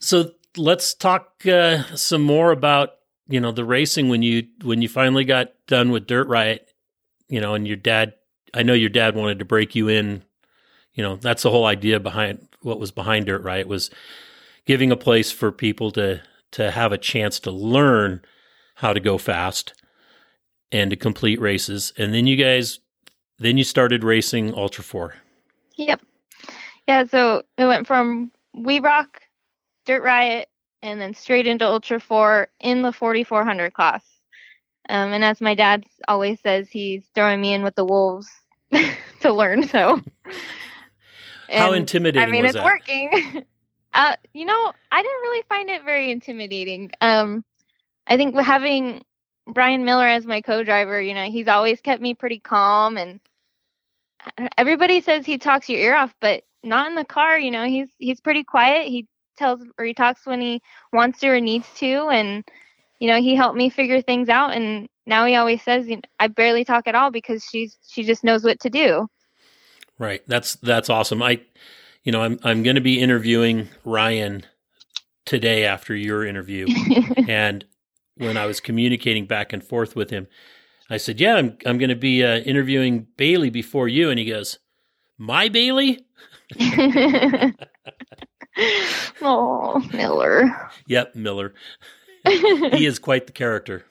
So 0.00 0.32
let's 0.56 0.94
talk 0.94 1.46
uh, 1.46 1.82
some 1.94 2.22
more 2.22 2.50
about 2.52 2.90
you 3.28 3.40
know 3.40 3.52
the 3.52 3.64
racing 3.64 4.08
when 4.08 4.22
you 4.22 4.46
when 4.62 4.82
you 4.82 4.88
finally 4.88 5.24
got 5.24 5.52
done 5.66 5.90
with 5.90 6.06
Dirt 6.06 6.28
Riot. 6.28 6.68
You 7.28 7.40
know, 7.40 7.54
and 7.54 7.66
your 7.66 7.76
dad. 7.76 8.14
I 8.52 8.62
know 8.62 8.74
your 8.74 8.90
dad 8.90 9.16
wanted 9.16 9.40
to 9.40 9.44
break 9.44 9.74
you 9.74 9.88
in. 9.88 10.22
You 10.92 11.02
know, 11.02 11.16
that's 11.16 11.42
the 11.42 11.50
whole 11.50 11.66
idea 11.66 11.98
behind 11.98 12.46
what 12.60 12.78
was 12.78 12.90
behind 12.90 13.26
Dirt 13.26 13.42
Riot 13.42 13.66
was 13.66 13.90
giving 14.66 14.92
a 14.92 14.96
place 14.96 15.32
for 15.32 15.50
people 15.50 15.90
to 15.92 16.22
to 16.52 16.70
have 16.70 16.92
a 16.92 16.98
chance 16.98 17.40
to 17.40 17.50
learn 17.50 18.22
how 18.76 18.92
to 18.92 19.00
go 19.00 19.18
fast 19.18 19.74
and 20.70 20.90
to 20.90 20.96
complete 20.96 21.40
races. 21.40 21.92
And 21.98 22.14
then 22.14 22.26
you 22.26 22.36
guys 22.36 22.80
then 23.38 23.58
you 23.58 23.64
started 23.64 24.04
racing 24.04 24.54
Ultra 24.54 24.84
4. 24.84 25.14
Yep. 25.76 26.00
Yeah, 26.86 27.04
so 27.04 27.42
it 27.58 27.66
went 27.66 27.86
from 27.86 28.30
We 28.54 28.78
Rock, 28.78 29.20
Dirt 29.84 30.02
Riot, 30.02 30.48
and 30.82 31.00
then 31.00 31.14
straight 31.14 31.46
into 31.46 31.66
Ultra 31.66 32.00
4 32.00 32.48
in 32.60 32.82
the 32.82 32.92
4400 32.92 33.72
class. 33.72 34.02
Um, 34.88 35.12
and 35.12 35.24
as 35.24 35.40
my 35.40 35.54
dad 35.54 35.84
always 36.08 36.40
says, 36.40 36.68
he's 36.68 37.04
throwing 37.14 37.40
me 37.40 37.54
in 37.54 37.62
with 37.62 37.74
the 37.74 37.84
wolves 37.84 38.28
to 39.20 39.32
learn. 39.32 39.66
So, 39.66 40.00
how 41.48 41.72
intimidating? 41.72 42.28
I 42.28 42.30
mean, 42.30 42.44
it's 42.44 42.54
that? 42.54 42.64
working. 42.64 43.44
Uh, 43.96 44.16
you 44.32 44.44
know, 44.44 44.72
I 44.90 45.02
didn't 45.02 45.20
really 45.20 45.44
find 45.48 45.70
it 45.70 45.84
very 45.84 46.10
intimidating. 46.10 46.90
Um, 47.00 47.44
I 48.08 48.16
think 48.16 48.36
having 48.36 49.04
Brian 49.46 49.84
Miller 49.84 50.08
as 50.08 50.26
my 50.26 50.40
co-driver, 50.40 51.00
you 51.00 51.14
know, 51.14 51.30
he's 51.30 51.46
always 51.46 51.80
kept 51.80 52.02
me 52.02 52.14
pretty 52.14 52.40
calm, 52.40 52.96
and 52.96 53.20
everybody 54.58 55.00
says 55.00 55.24
he 55.24 55.38
talks 55.38 55.68
your 55.68 55.80
ear 55.80 55.94
off, 55.94 56.12
but 56.20 56.42
not 56.64 56.88
in 56.88 56.96
the 56.96 57.04
car. 57.04 57.38
You 57.38 57.52
know, 57.52 57.66
he's 57.66 57.88
he's 57.98 58.20
pretty 58.20 58.42
quiet. 58.42 58.88
He 58.88 59.06
tells 59.36 59.60
or 59.78 59.84
he 59.84 59.94
talks 59.94 60.26
when 60.26 60.40
he 60.40 60.60
wants 60.92 61.20
to 61.20 61.28
or 61.28 61.40
needs 61.40 61.66
to, 61.76 62.08
and 62.08 62.44
you 62.98 63.08
know, 63.08 63.20
he 63.20 63.34
helped 63.34 63.56
me 63.56 63.70
figure 63.70 64.00
things 64.00 64.28
out. 64.28 64.54
And 64.54 64.88
now 65.06 65.26
he 65.26 65.34
always 65.36 65.62
says, 65.62 65.86
you 65.86 65.96
know, 65.96 66.02
I 66.18 66.28
barely 66.28 66.64
talk 66.64 66.86
at 66.86 66.94
all 66.94 67.10
because 67.10 67.44
she's 67.44 67.76
she 67.86 68.02
just 68.02 68.24
knows 68.24 68.44
what 68.44 68.60
to 68.60 68.70
do. 68.70 69.08
Right. 69.98 70.22
That's 70.26 70.54
that's 70.56 70.90
awesome. 70.90 71.22
I 71.22 71.40
you 72.04 72.12
know, 72.12 72.22
I'm 72.22 72.38
I'm 72.42 72.62
going 72.62 72.76
to 72.76 72.82
be 72.82 73.00
interviewing 73.00 73.68
Brian 73.82 74.44
today 75.24 75.64
after 75.64 75.96
your 75.96 76.24
interview, 76.24 76.66
and 77.28 77.64
when 78.16 78.36
I 78.36 78.46
was 78.46 78.60
communicating 78.60 79.26
back 79.26 79.52
and 79.52 79.64
forth 79.64 79.96
with 79.96 80.10
him, 80.10 80.28
I 80.90 80.98
said, 80.98 81.18
"Yeah, 81.18 81.36
I'm 81.36 81.56
I'm 81.64 81.78
going 81.78 81.88
to 81.88 81.96
be 81.96 82.22
uh, 82.22 82.38
interviewing 82.40 83.06
Bailey 83.16 83.50
before 83.50 83.88
you," 83.88 84.10
and 84.10 84.18
he 84.18 84.26
goes, 84.26 84.58
"My 85.18 85.48
Bailey." 85.48 86.04
oh, 89.22 89.82
Miller. 89.92 90.44
Yep, 90.86 91.14
Miller. 91.14 91.54
he 92.28 92.86
is 92.86 92.98
quite 92.98 93.26
the 93.26 93.32
character. 93.32 93.84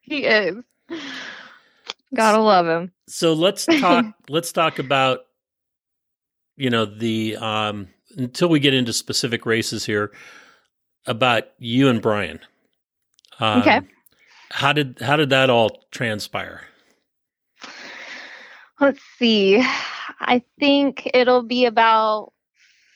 He 0.00 0.24
is. 0.24 0.56
Gotta 2.14 2.40
love 2.40 2.66
him. 2.66 2.92
So 3.06 3.32
let's 3.32 3.66
talk. 3.66 4.06
let's 4.28 4.52
talk 4.52 4.78
about 4.78 5.20
you 6.56 6.70
know 6.70 6.86
the 6.86 7.36
um, 7.36 7.88
until 8.16 8.48
we 8.48 8.60
get 8.60 8.74
into 8.74 8.92
specific 8.92 9.46
races 9.46 9.84
here 9.84 10.12
about 11.06 11.44
you 11.58 11.88
and 11.88 12.00
Brian. 12.00 12.40
Um, 13.40 13.60
okay. 13.60 13.80
How 14.50 14.72
did 14.72 14.98
how 15.00 15.16
did 15.16 15.30
that 15.30 15.50
all 15.50 15.84
transpire? 15.90 16.62
Let's 18.80 19.00
see. 19.18 19.62
I 20.20 20.42
think 20.58 21.10
it'll 21.12 21.42
be 21.42 21.66
about 21.66 22.32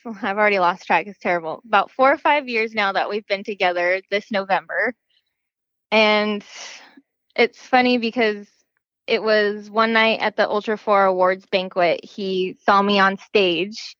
I've 0.21 0.37
already 0.37 0.59
lost 0.59 0.85
track. 0.85 1.07
It's 1.07 1.19
terrible. 1.19 1.61
About 1.65 1.91
four 1.91 2.11
or 2.11 2.17
five 2.17 2.47
years 2.47 2.73
now 2.73 2.91
that 2.93 3.09
we've 3.09 3.27
been 3.27 3.43
together 3.43 4.01
this 4.09 4.31
November. 4.31 4.93
And 5.91 6.43
it's 7.35 7.59
funny 7.59 7.97
because 7.97 8.47
it 9.07 9.21
was 9.21 9.69
one 9.69 9.93
night 9.93 10.19
at 10.21 10.35
the 10.35 10.49
Ultra 10.49 10.77
4 10.77 11.05
Awards 11.05 11.45
banquet. 11.45 12.03
He 12.03 12.57
saw 12.65 12.81
me 12.81 12.99
on 12.99 13.17
stage 13.17 13.95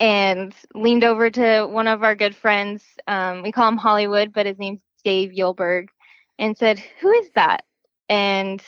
and 0.00 0.54
leaned 0.74 1.04
over 1.04 1.30
to 1.30 1.66
one 1.66 1.88
of 1.88 2.02
our 2.02 2.14
good 2.14 2.36
friends. 2.36 2.84
Um, 3.06 3.42
we 3.42 3.52
call 3.52 3.68
him 3.68 3.76
Hollywood, 3.76 4.32
but 4.32 4.46
his 4.46 4.58
name's 4.58 4.80
Dave 5.04 5.30
Yulberg, 5.32 5.88
and 6.38 6.56
said, 6.56 6.78
Who 7.00 7.10
is 7.10 7.30
that? 7.34 7.64
And 8.08 8.62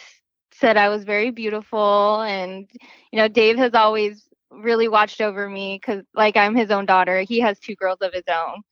said 0.52 0.76
I 0.76 0.88
was 0.88 1.04
very 1.04 1.30
beautiful. 1.30 2.20
And, 2.22 2.68
you 3.12 3.18
know, 3.18 3.28
Dave 3.28 3.56
has 3.58 3.74
always 3.74 4.25
really 4.50 4.88
watched 4.88 5.20
over 5.20 5.48
me 5.48 5.78
because, 5.80 6.04
like, 6.14 6.36
I'm 6.36 6.54
his 6.54 6.70
own 6.70 6.86
daughter. 6.86 7.20
He 7.22 7.40
has 7.40 7.58
two 7.58 7.74
girls 7.76 7.98
of 8.00 8.12
his 8.12 8.24
own. 8.28 8.62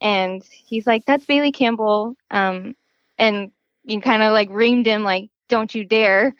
And 0.00 0.42
he's 0.50 0.86
like, 0.86 1.04
That's 1.06 1.24
Bailey 1.24 1.52
Campbell. 1.52 2.14
Um, 2.30 2.74
and 3.18 3.50
you 3.84 4.00
kind 4.00 4.22
of 4.22 4.32
like 4.32 4.50
reamed 4.50 4.86
him, 4.86 5.02
like, 5.02 5.30
don't 5.48 5.74
you 5.74 5.84
dare. 5.84 6.34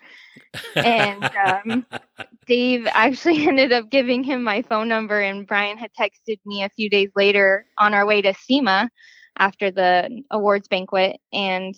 and 0.77 1.31
um, 1.47 1.87
Dave 2.47 2.87
actually 2.91 3.47
ended 3.49 3.73
up 3.73 3.91
giving 3.91 4.23
him 4.23 4.43
my 4.43 4.63
phone 4.63 4.89
number, 4.89 5.21
and 5.21 5.47
Brian 5.47 5.79
had 5.79 5.91
texted 5.99 6.39
me 6.47 6.63
a 6.63 6.71
few 6.71 6.89
days 6.89 7.11
later 7.17 7.67
on 7.79 7.95
our 7.95 8.07
way 8.07 8.23
to 8.23 8.35
SEMA 8.35 8.91
after 9.39 9.71
the 9.71 10.23
awards 10.31 10.69
banquet, 10.69 11.19
and 11.33 11.75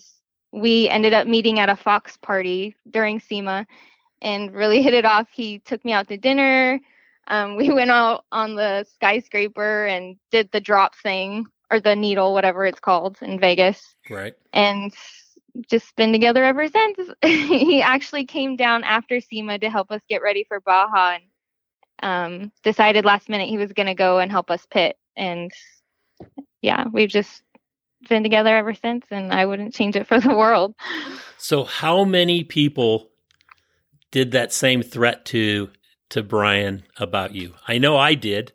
we 0.51 0.89
ended 0.89 1.13
up 1.13 1.27
meeting 1.27 1.59
at 1.59 1.69
a 1.69 1.75
Fox 1.75 2.17
party 2.17 2.75
during 2.89 3.19
SEMA 3.19 3.65
and 4.21 4.53
really 4.53 4.81
hit 4.81 4.93
it 4.93 5.05
off. 5.05 5.27
He 5.31 5.59
took 5.59 5.83
me 5.85 5.93
out 5.93 6.07
to 6.09 6.17
dinner. 6.17 6.79
Um, 7.31 7.55
we 7.55 7.71
went 7.71 7.89
out 7.89 8.25
on 8.31 8.55
the 8.55 8.85
skyscraper 8.93 9.85
and 9.85 10.17
did 10.31 10.51
the 10.51 10.59
drop 10.59 10.95
thing 10.97 11.45
or 11.71 11.79
the 11.79 11.95
needle, 11.95 12.33
whatever 12.33 12.65
it's 12.65 12.81
called 12.81 13.17
in 13.21 13.39
Vegas. 13.39 13.95
Right. 14.09 14.33
And 14.51 14.93
just 15.69 15.95
been 15.95 16.11
together 16.11 16.43
ever 16.43 16.67
since. 16.67 16.99
he 17.21 17.81
actually 17.81 18.25
came 18.25 18.57
down 18.57 18.83
after 18.83 19.21
SEMA 19.21 19.59
to 19.59 19.69
help 19.69 19.91
us 19.91 20.01
get 20.09 20.21
ready 20.21 20.43
for 20.43 20.59
Baja 20.59 21.15
and 21.15 21.23
um, 22.03 22.51
decided 22.63 23.05
last 23.05 23.29
minute 23.29 23.47
he 23.47 23.57
was 23.57 23.71
going 23.71 23.87
to 23.87 23.95
go 23.95 24.19
and 24.19 24.29
help 24.29 24.51
us 24.51 24.67
pit. 24.69 24.97
And 25.15 25.51
yeah, 26.61 26.85
we've 26.91 27.09
just 27.09 27.43
been 28.09 28.23
together 28.23 28.55
ever 28.57 28.73
since, 28.73 29.05
and 29.09 29.31
I 29.31 29.45
wouldn't 29.45 29.73
change 29.73 29.95
it 29.95 30.07
for 30.07 30.19
the 30.19 30.35
world. 30.35 30.75
So, 31.37 31.63
how 31.63 32.03
many 32.03 32.43
people 32.43 33.09
did 34.11 34.31
that 34.31 34.51
same 34.51 34.83
threat 34.83 35.23
to 35.25 35.69
to 36.11 36.23
Brian 36.23 36.83
about 36.97 37.33
you? 37.33 37.53
I 37.67 37.77
know 37.77 37.97
I 37.97 38.13
did. 38.13 38.53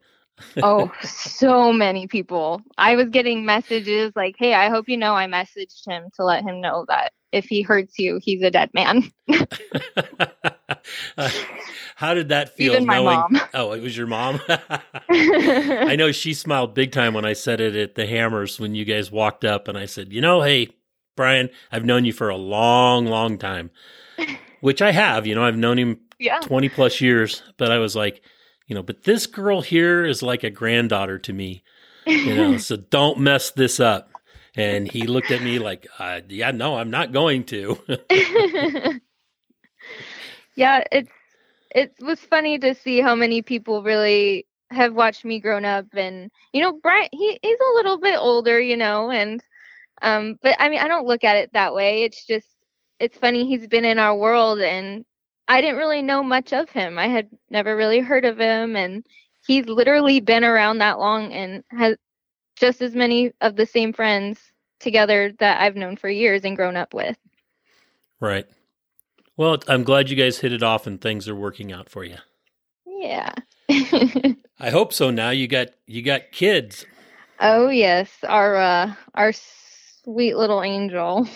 oh, 0.62 0.92
so 1.02 1.72
many 1.72 2.06
people. 2.06 2.62
I 2.76 2.96
was 2.96 3.08
getting 3.08 3.46
messages 3.46 4.12
like, 4.14 4.36
"Hey, 4.38 4.54
I 4.54 4.68
hope 4.68 4.88
you 4.88 4.96
know 4.96 5.14
I 5.14 5.26
messaged 5.26 5.86
him 5.86 6.08
to 6.14 6.24
let 6.24 6.44
him 6.44 6.60
know 6.60 6.84
that 6.88 7.12
if 7.32 7.46
he 7.46 7.62
hurts 7.62 7.98
you, 7.98 8.20
he's 8.22 8.42
a 8.42 8.50
dead 8.50 8.70
man." 8.74 9.10
uh, 9.30 9.46
how 11.96 12.14
did 12.14 12.28
that 12.28 12.54
feel? 12.54 12.74
Even 12.74 12.86
my 12.86 12.96
knowing, 12.96 13.18
mom. 13.18 13.40
Oh, 13.54 13.72
it 13.72 13.82
was 13.82 13.96
your 13.96 14.06
mom. 14.06 14.40
I 15.08 15.96
know 15.96 16.12
she 16.12 16.34
smiled 16.34 16.74
big 16.74 16.92
time 16.92 17.14
when 17.14 17.24
I 17.24 17.32
said 17.32 17.60
it 17.60 17.74
at 17.74 17.94
the 17.94 18.06
Hammers 18.06 18.60
when 18.60 18.74
you 18.74 18.84
guys 18.84 19.10
walked 19.10 19.44
up, 19.44 19.68
and 19.68 19.78
I 19.78 19.86
said, 19.86 20.12
"You 20.12 20.20
know, 20.20 20.42
hey, 20.42 20.68
Brian, 21.16 21.48
I've 21.72 21.84
known 21.84 22.04
you 22.04 22.12
for 22.12 22.28
a 22.28 22.36
long, 22.36 23.06
long 23.06 23.38
time." 23.38 23.70
Which 24.60 24.80
I 24.80 24.90
have, 24.90 25.26
you 25.26 25.34
know, 25.34 25.44
I've 25.44 25.56
known 25.56 25.78
him 25.78 26.00
yeah. 26.18 26.40
20 26.40 26.68
plus 26.68 27.00
years, 27.00 27.42
but 27.56 27.70
I 27.70 27.78
was 27.78 27.96
like, 27.96 28.22
you 28.66 28.74
know, 28.74 28.82
but 28.82 29.04
this 29.04 29.26
girl 29.26 29.60
here 29.60 30.04
is 30.04 30.22
like 30.22 30.44
a 30.44 30.50
granddaughter 30.50 31.18
to 31.20 31.32
me, 31.32 31.62
you 32.06 32.34
know, 32.34 32.56
so 32.58 32.76
don't 32.76 33.20
mess 33.20 33.50
this 33.50 33.80
up. 33.80 34.10
And 34.56 34.90
he 34.90 35.06
looked 35.06 35.30
at 35.30 35.42
me 35.42 35.58
like, 35.58 35.86
uh, 35.98 36.22
yeah, 36.28 36.50
no, 36.50 36.78
I'm 36.78 36.90
not 36.90 37.12
going 37.12 37.44
to. 37.44 37.78
yeah, 40.56 40.82
it's 40.90 41.10
it 41.70 41.92
was 42.00 42.18
funny 42.20 42.58
to 42.58 42.74
see 42.74 43.02
how 43.02 43.14
many 43.14 43.42
people 43.42 43.82
really 43.82 44.46
have 44.70 44.94
watched 44.94 45.24
me 45.24 45.38
grown 45.38 45.64
up 45.64 45.86
and 45.92 46.30
you 46.52 46.60
know 46.60 46.72
Brian 46.82 47.08
he, 47.12 47.38
he's 47.40 47.58
a 47.60 47.74
little 47.76 47.98
bit 47.98 48.18
older 48.18 48.60
you 48.60 48.76
know 48.76 49.12
and 49.12 49.40
um 50.02 50.38
but 50.42 50.56
I 50.58 50.68
mean 50.68 50.80
I 50.80 50.88
don't 50.88 51.06
look 51.06 51.22
at 51.22 51.36
it 51.36 51.52
that 51.52 51.72
way 51.72 52.02
it's 52.02 52.26
just 52.26 52.48
it's 52.98 53.16
funny 53.16 53.46
he's 53.46 53.68
been 53.68 53.84
in 53.84 54.00
our 54.00 54.16
world 54.16 54.58
and 54.58 55.04
I 55.48 55.60
didn't 55.60 55.76
really 55.76 56.02
know 56.02 56.22
much 56.22 56.52
of 56.52 56.70
him 56.70 56.98
I 56.98 57.08
had 57.08 57.28
never 57.50 57.76
really 57.76 58.00
heard 58.00 58.24
of 58.24 58.38
him 58.38 58.76
and 58.76 59.06
he's 59.46 59.66
literally 59.66 60.20
been 60.20 60.44
around 60.44 60.78
that 60.78 60.98
long 60.98 61.32
and 61.32 61.62
has 61.70 61.96
just 62.56 62.82
as 62.82 62.94
many 62.94 63.32
of 63.40 63.56
the 63.56 63.66
same 63.66 63.92
friends 63.92 64.40
together 64.80 65.32
that 65.38 65.60
I've 65.60 65.76
known 65.76 65.96
for 65.96 66.08
years 66.08 66.42
and 66.44 66.56
grown 66.56 66.76
up 66.76 66.94
with 66.94 67.16
right 68.20 68.46
well, 69.36 69.58
I'm 69.68 69.84
glad 69.84 70.08
you 70.08 70.16
guys 70.16 70.38
hit 70.38 70.52
it 70.52 70.62
off 70.62 70.86
and 70.86 71.00
things 71.00 71.28
are 71.28 71.34
working 71.34 71.70
out 71.70 71.90
for 71.90 72.04
you. 72.04 72.16
Yeah. 72.86 73.34
I 73.68 74.70
hope 74.70 74.92
so. 74.94 75.10
Now 75.10 75.30
you 75.30 75.46
got 75.46 75.68
you 75.86 76.02
got 76.02 76.32
kids. 76.32 76.86
Oh 77.40 77.68
yes, 77.68 78.10
our 78.26 78.56
uh 78.56 78.94
our 79.14 79.32
sweet 79.34 80.36
little 80.36 80.62
angel. 80.62 81.28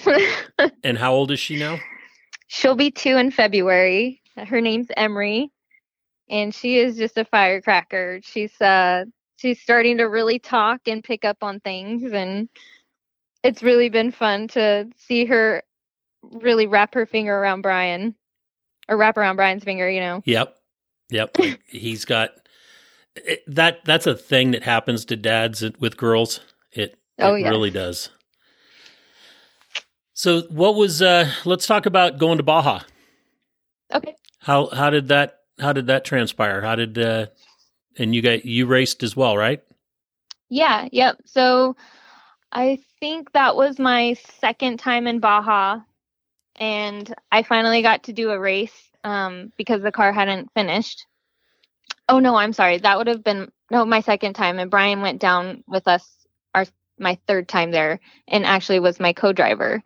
and 0.82 0.96
how 0.96 1.12
old 1.12 1.30
is 1.30 1.40
she 1.40 1.58
now? 1.58 1.78
She'll 2.52 2.74
be 2.74 2.90
2 2.90 3.16
in 3.16 3.30
February. 3.30 4.20
Her 4.36 4.60
name's 4.60 4.88
Emery 4.96 5.52
and 6.28 6.52
she 6.52 6.78
is 6.78 6.96
just 6.96 7.16
a 7.16 7.24
firecracker. 7.24 8.18
She's 8.24 8.60
uh 8.60 9.04
she's 9.36 9.60
starting 9.60 9.98
to 9.98 10.04
really 10.04 10.40
talk 10.40 10.80
and 10.88 11.04
pick 11.04 11.24
up 11.24 11.38
on 11.42 11.60
things 11.60 12.12
and 12.12 12.48
it's 13.44 13.62
really 13.62 13.88
been 13.88 14.10
fun 14.10 14.48
to 14.48 14.88
see 14.96 15.26
her 15.26 15.62
really 16.22 16.66
wrap 16.66 16.92
her 16.94 17.06
finger 17.06 17.36
around 17.38 17.62
Brian 17.62 18.16
or 18.88 18.96
wrap 18.96 19.16
around 19.16 19.36
Brian's 19.36 19.62
finger, 19.62 19.88
you 19.88 20.00
know. 20.00 20.20
Yep. 20.24 20.56
Yep. 21.10 21.36
He's 21.68 22.04
got 22.04 22.30
it, 23.14 23.44
that 23.46 23.84
that's 23.84 24.08
a 24.08 24.16
thing 24.16 24.50
that 24.50 24.64
happens 24.64 25.04
to 25.04 25.16
dads 25.16 25.62
with 25.78 25.96
girls. 25.96 26.40
It, 26.72 26.98
oh, 27.20 27.34
it 27.34 27.42
yes. 27.42 27.50
really 27.50 27.70
does. 27.70 28.10
So 30.20 30.42
what 30.50 30.74
was 30.74 31.00
uh 31.00 31.32
let's 31.46 31.66
talk 31.66 31.86
about 31.86 32.18
going 32.18 32.36
to 32.36 32.42
Baja. 32.42 32.82
Okay. 33.94 34.14
How 34.40 34.66
how 34.66 34.90
did 34.90 35.08
that 35.08 35.38
how 35.58 35.72
did 35.72 35.86
that 35.86 36.04
transpire? 36.04 36.60
How 36.60 36.76
did 36.76 36.98
uh 36.98 37.28
and 37.96 38.14
you 38.14 38.20
got 38.20 38.44
you 38.44 38.66
raced 38.66 39.02
as 39.02 39.16
well, 39.16 39.34
right? 39.34 39.62
Yeah, 40.50 40.88
yep. 40.92 41.16
So 41.24 41.74
I 42.52 42.80
think 43.00 43.32
that 43.32 43.56
was 43.56 43.78
my 43.78 44.12
second 44.42 44.76
time 44.78 45.06
in 45.06 45.20
Baja 45.20 45.80
and 46.56 47.14
I 47.32 47.42
finally 47.42 47.80
got 47.80 48.02
to 48.02 48.12
do 48.12 48.28
a 48.30 48.38
race 48.38 48.90
um, 49.02 49.50
because 49.56 49.80
the 49.80 49.90
car 49.90 50.12
hadn't 50.12 50.52
finished. 50.52 51.06
Oh 52.10 52.18
no, 52.18 52.36
I'm 52.36 52.52
sorry. 52.52 52.76
That 52.76 52.98
would 52.98 53.06
have 53.06 53.24
been 53.24 53.50
no 53.70 53.86
my 53.86 54.02
second 54.02 54.34
time, 54.34 54.58
and 54.58 54.70
Brian 54.70 55.00
went 55.00 55.18
down 55.18 55.64
with 55.66 55.88
us 55.88 56.06
our 56.54 56.66
my 56.98 57.18
third 57.26 57.48
time 57.48 57.70
there, 57.70 58.00
and 58.28 58.44
actually 58.44 58.80
was 58.80 59.00
my 59.00 59.14
co-driver. 59.14 59.82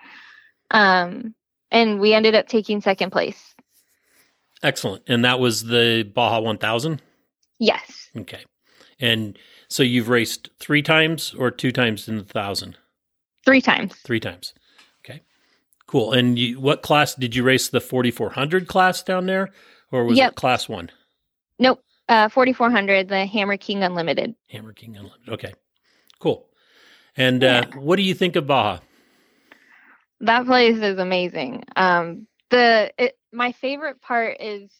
Um, 0.70 1.34
and 1.70 2.00
we 2.00 2.14
ended 2.14 2.34
up 2.34 2.48
taking 2.48 2.80
second 2.80 3.10
place. 3.10 3.54
Excellent, 4.62 5.02
and 5.08 5.24
that 5.24 5.40
was 5.40 5.64
the 5.64 6.02
Baja 6.14 6.40
1000. 6.40 7.02
Yes. 7.58 8.10
Okay, 8.16 8.44
and 8.98 9.38
so 9.68 9.82
you've 9.82 10.08
raced 10.08 10.50
three 10.58 10.82
times 10.82 11.34
or 11.38 11.50
two 11.50 11.70
times 11.72 12.08
in 12.08 12.16
the 12.16 12.24
thousand. 12.24 12.78
Three 13.44 13.60
times. 13.60 13.94
Three 14.04 14.20
times. 14.20 14.54
Okay. 15.04 15.20
Cool. 15.86 16.12
And 16.12 16.38
you, 16.38 16.58
what 16.60 16.80
class 16.82 17.14
did 17.14 17.34
you 17.36 17.42
race? 17.42 17.68
The 17.68 17.80
4400 17.80 18.66
class 18.68 19.02
down 19.02 19.26
there, 19.26 19.50
or 19.92 20.04
was 20.04 20.16
Yep. 20.16 20.32
it 20.32 20.34
class 20.36 20.66
one? 20.68 20.90
Nope. 21.58 21.82
Uh, 22.08 22.28
4400, 22.30 23.08
the 23.08 23.26
Hammer 23.26 23.56
King 23.58 23.82
Unlimited. 23.82 24.34
Hammer 24.48 24.72
King 24.72 24.96
Unlimited. 24.96 25.28
Okay. 25.28 25.52
Cool. 26.20 26.46
And 27.16 27.44
uh, 27.44 27.66
what 27.74 27.96
do 27.96 28.02
you 28.02 28.14
think 28.14 28.34
of 28.36 28.46
Baja? 28.46 28.78
That 30.20 30.46
place 30.46 30.78
is 30.78 30.98
amazing. 30.98 31.64
Um, 31.76 32.26
the 32.50 32.92
it, 32.98 33.18
my 33.32 33.52
favorite 33.52 34.00
part 34.00 34.40
is 34.40 34.70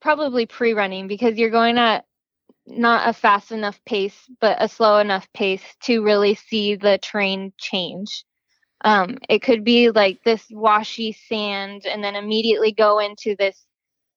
probably 0.00 0.46
pre-running 0.46 1.08
because 1.08 1.38
you're 1.38 1.50
going 1.50 1.78
at 1.78 2.04
not 2.66 3.08
a 3.08 3.12
fast 3.12 3.52
enough 3.52 3.80
pace, 3.84 4.16
but 4.40 4.62
a 4.62 4.68
slow 4.68 4.98
enough 4.98 5.26
pace 5.32 5.62
to 5.82 6.02
really 6.02 6.34
see 6.34 6.76
the 6.76 6.98
terrain 7.02 7.52
change. 7.58 8.24
Um, 8.82 9.18
it 9.28 9.42
could 9.42 9.64
be 9.64 9.90
like 9.90 10.22
this 10.24 10.44
washy 10.50 11.12
sand, 11.12 11.82
and 11.86 12.02
then 12.02 12.16
immediately 12.16 12.72
go 12.72 12.98
into 12.98 13.36
this 13.36 13.66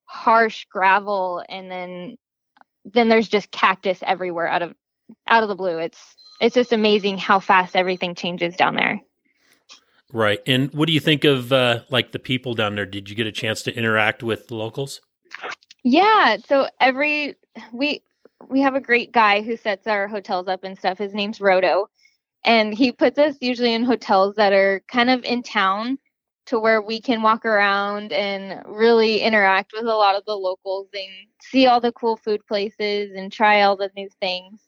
harsh 0.05 0.65
gravel, 0.71 1.43
and 1.49 1.69
then 1.71 2.15
then 2.85 3.09
there's 3.09 3.29
just 3.29 3.51
cactus 3.51 3.99
everywhere 4.05 4.47
out 4.47 4.61
of 4.61 4.73
out 5.27 5.43
of 5.43 5.49
the 5.49 5.55
blue. 5.55 5.77
It's 5.79 6.15
it's 6.39 6.55
just 6.55 6.73
amazing 6.73 7.17
how 7.17 7.39
fast 7.39 7.75
everything 7.75 8.15
changes 8.15 8.55
down 8.55 8.75
there. 8.75 9.01
Right. 10.13 10.39
And 10.45 10.71
what 10.75 10.85
do 10.85 10.93
you 10.93 10.99
think 10.99 11.23
of 11.23 11.51
uh, 11.51 11.81
like 11.89 12.11
the 12.11 12.19
people 12.19 12.53
down 12.53 12.75
there? 12.75 12.85
Did 12.85 13.09
you 13.09 13.15
get 13.15 13.25
a 13.25 13.31
chance 13.31 13.63
to 13.63 13.75
interact 13.75 14.21
with 14.21 14.47
the 14.47 14.55
locals? 14.55 15.01
Yeah. 15.83 16.37
So 16.45 16.67
every 16.79 17.35
we 17.73 18.03
we 18.47 18.61
have 18.61 18.75
a 18.75 18.79
great 18.79 19.11
guy 19.11 19.41
who 19.41 19.57
sets 19.57 19.87
our 19.87 20.07
hotels 20.07 20.47
up 20.47 20.63
and 20.63 20.77
stuff. 20.77 20.99
His 20.99 21.15
name's 21.15 21.41
Roto. 21.41 21.89
And 22.45 22.73
he 22.73 22.91
puts 22.91 23.17
us 23.17 23.37
usually 23.41 23.73
in 23.73 23.83
hotels 23.83 24.35
that 24.35 24.53
are 24.53 24.83
kind 24.87 25.09
of 25.09 25.23
in 25.23 25.41
town 25.41 25.97
to 26.45 26.59
where 26.59 26.81
we 26.81 27.01
can 27.01 27.21
walk 27.21 27.45
around 27.45 28.11
and 28.11 28.61
really 28.67 29.21
interact 29.21 29.71
with 29.73 29.85
a 29.85 29.95
lot 29.95 30.15
of 30.15 30.25
the 30.25 30.35
locals 30.35 30.89
and 30.93 31.09
see 31.41 31.67
all 31.67 31.79
the 31.79 31.93
cool 31.93 32.17
food 32.17 32.45
places 32.45 33.13
and 33.15 33.31
try 33.31 33.61
all 33.61 33.77
the 33.77 33.89
new 33.95 34.09
things. 34.19 34.61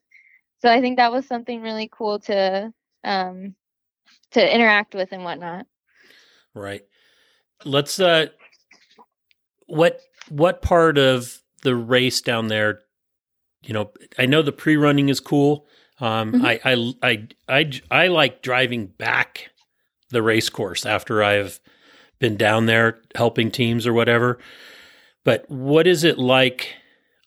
So 0.59 0.71
I 0.71 0.81
think 0.81 0.97
that 0.97 1.11
was 1.11 1.27
something 1.27 1.61
really 1.61 1.89
cool 1.91 2.17
to 2.21 2.73
um 3.03 3.53
to 4.32 4.55
interact 4.55 4.93
with 4.95 5.11
and 5.11 5.23
whatnot. 5.23 5.65
Right. 6.53 6.84
Let's 7.63 7.99
uh 7.99 8.28
what 9.67 9.99
what 10.30 10.61
part 10.61 10.97
of 10.97 11.39
the 11.63 11.76
race 11.76 12.21
down 12.21 12.47
there 12.47 12.82
you 13.63 13.73
know 13.73 13.91
I 14.17 14.26
know 14.26 14.41
the 14.41 14.51
pre-running 14.51 15.09
is 15.09 15.19
cool. 15.19 15.67
Um 15.99 16.34
Mhm. 16.34 16.45
I, 16.45 16.59
I 16.63 16.93
I 17.09 17.28
I 17.49 17.71
I 17.91 18.07
like 18.07 18.41
driving 18.41 18.88
back 18.88 19.49
the 20.09 20.21
race 20.21 20.49
course 20.49 20.86
after 20.86 21.23
I've 21.23 21.59
been 22.19 22.38
down 22.38 22.65
there 22.65 22.99
helping 23.15 23.51
teams 23.51 23.86
or 23.88 23.93
whatever. 23.93 24.39
But 25.23 25.49
what 25.49 25.88
is 25.88 26.03
it 26.03 26.17
like 26.19 26.76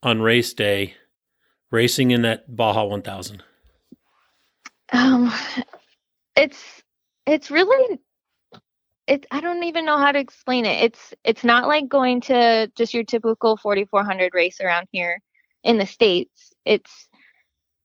on 0.03 0.23
race 0.23 0.53
day 0.55 0.95
racing 1.71 2.11
in 2.11 2.23
that 2.23 2.55
Baja 2.57 2.85
1000? 2.85 3.43
Um, 4.93 5.33
it's 6.37 6.78
it's 7.29 7.51
really 7.51 8.01
it. 9.09 9.27
I 9.31 9.41
don't 9.41 9.65
even 9.65 9.85
know 9.87 9.99
how 9.99 10.13
to 10.13 10.19
explain 10.19 10.67
it. 10.67 10.85
It's 10.85 11.15
it's 11.25 11.45
not 11.45 11.69
like 11.69 11.89
going 11.89 12.23
to 12.23 12.71
just 12.77 12.95
your 12.95 13.05
typical 13.05 13.57
4400 13.57 14.35
race 14.35 14.61
around 14.61 14.89
here. 14.93 15.21
in 15.65 15.79
the 15.79 15.87
states. 15.87 16.55
It's 16.65 17.09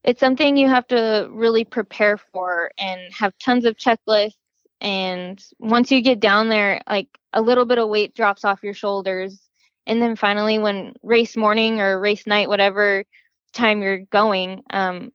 it's 0.03 0.19
something 0.19 0.57
you 0.57 0.69
have 0.69 0.87
to 0.87 1.29
really 1.31 1.65
prepare 1.65 2.17
for 2.17 2.71
and 2.77 3.01
have 3.13 3.33
tons 3.39 3.65
of 3.65 3.77
checklists 3.77 4.35
and 4.81 5.43
once 5.59 5.91
you 5.91 6.01
get 6.01 6.19
down 6.19 6.49
there 6.49 6.81
like 6.89 7.07
a 7.33 7.41
little 7.41 7.65
bit 7.65 7.79
of 7.79 7.89
weight 7.89 8.13
drops 8.15 8.45
off 8.45 8.63
your 8.63 8.73
shoulders 8.73 9.41
and 9.87 10.01
then 10.01 10.15
finally 10.15 10.59
when 10.59 10.93
race 11.03 11.37
morning 11.37 11.81
or 11.81 11.99
race 11.99 12.27
night 12.27 12.49
whatever 12.49 13.05
time 13.53 13.81
you're 13.81 13.99
going 14.11 14.63
um 14.71 15.11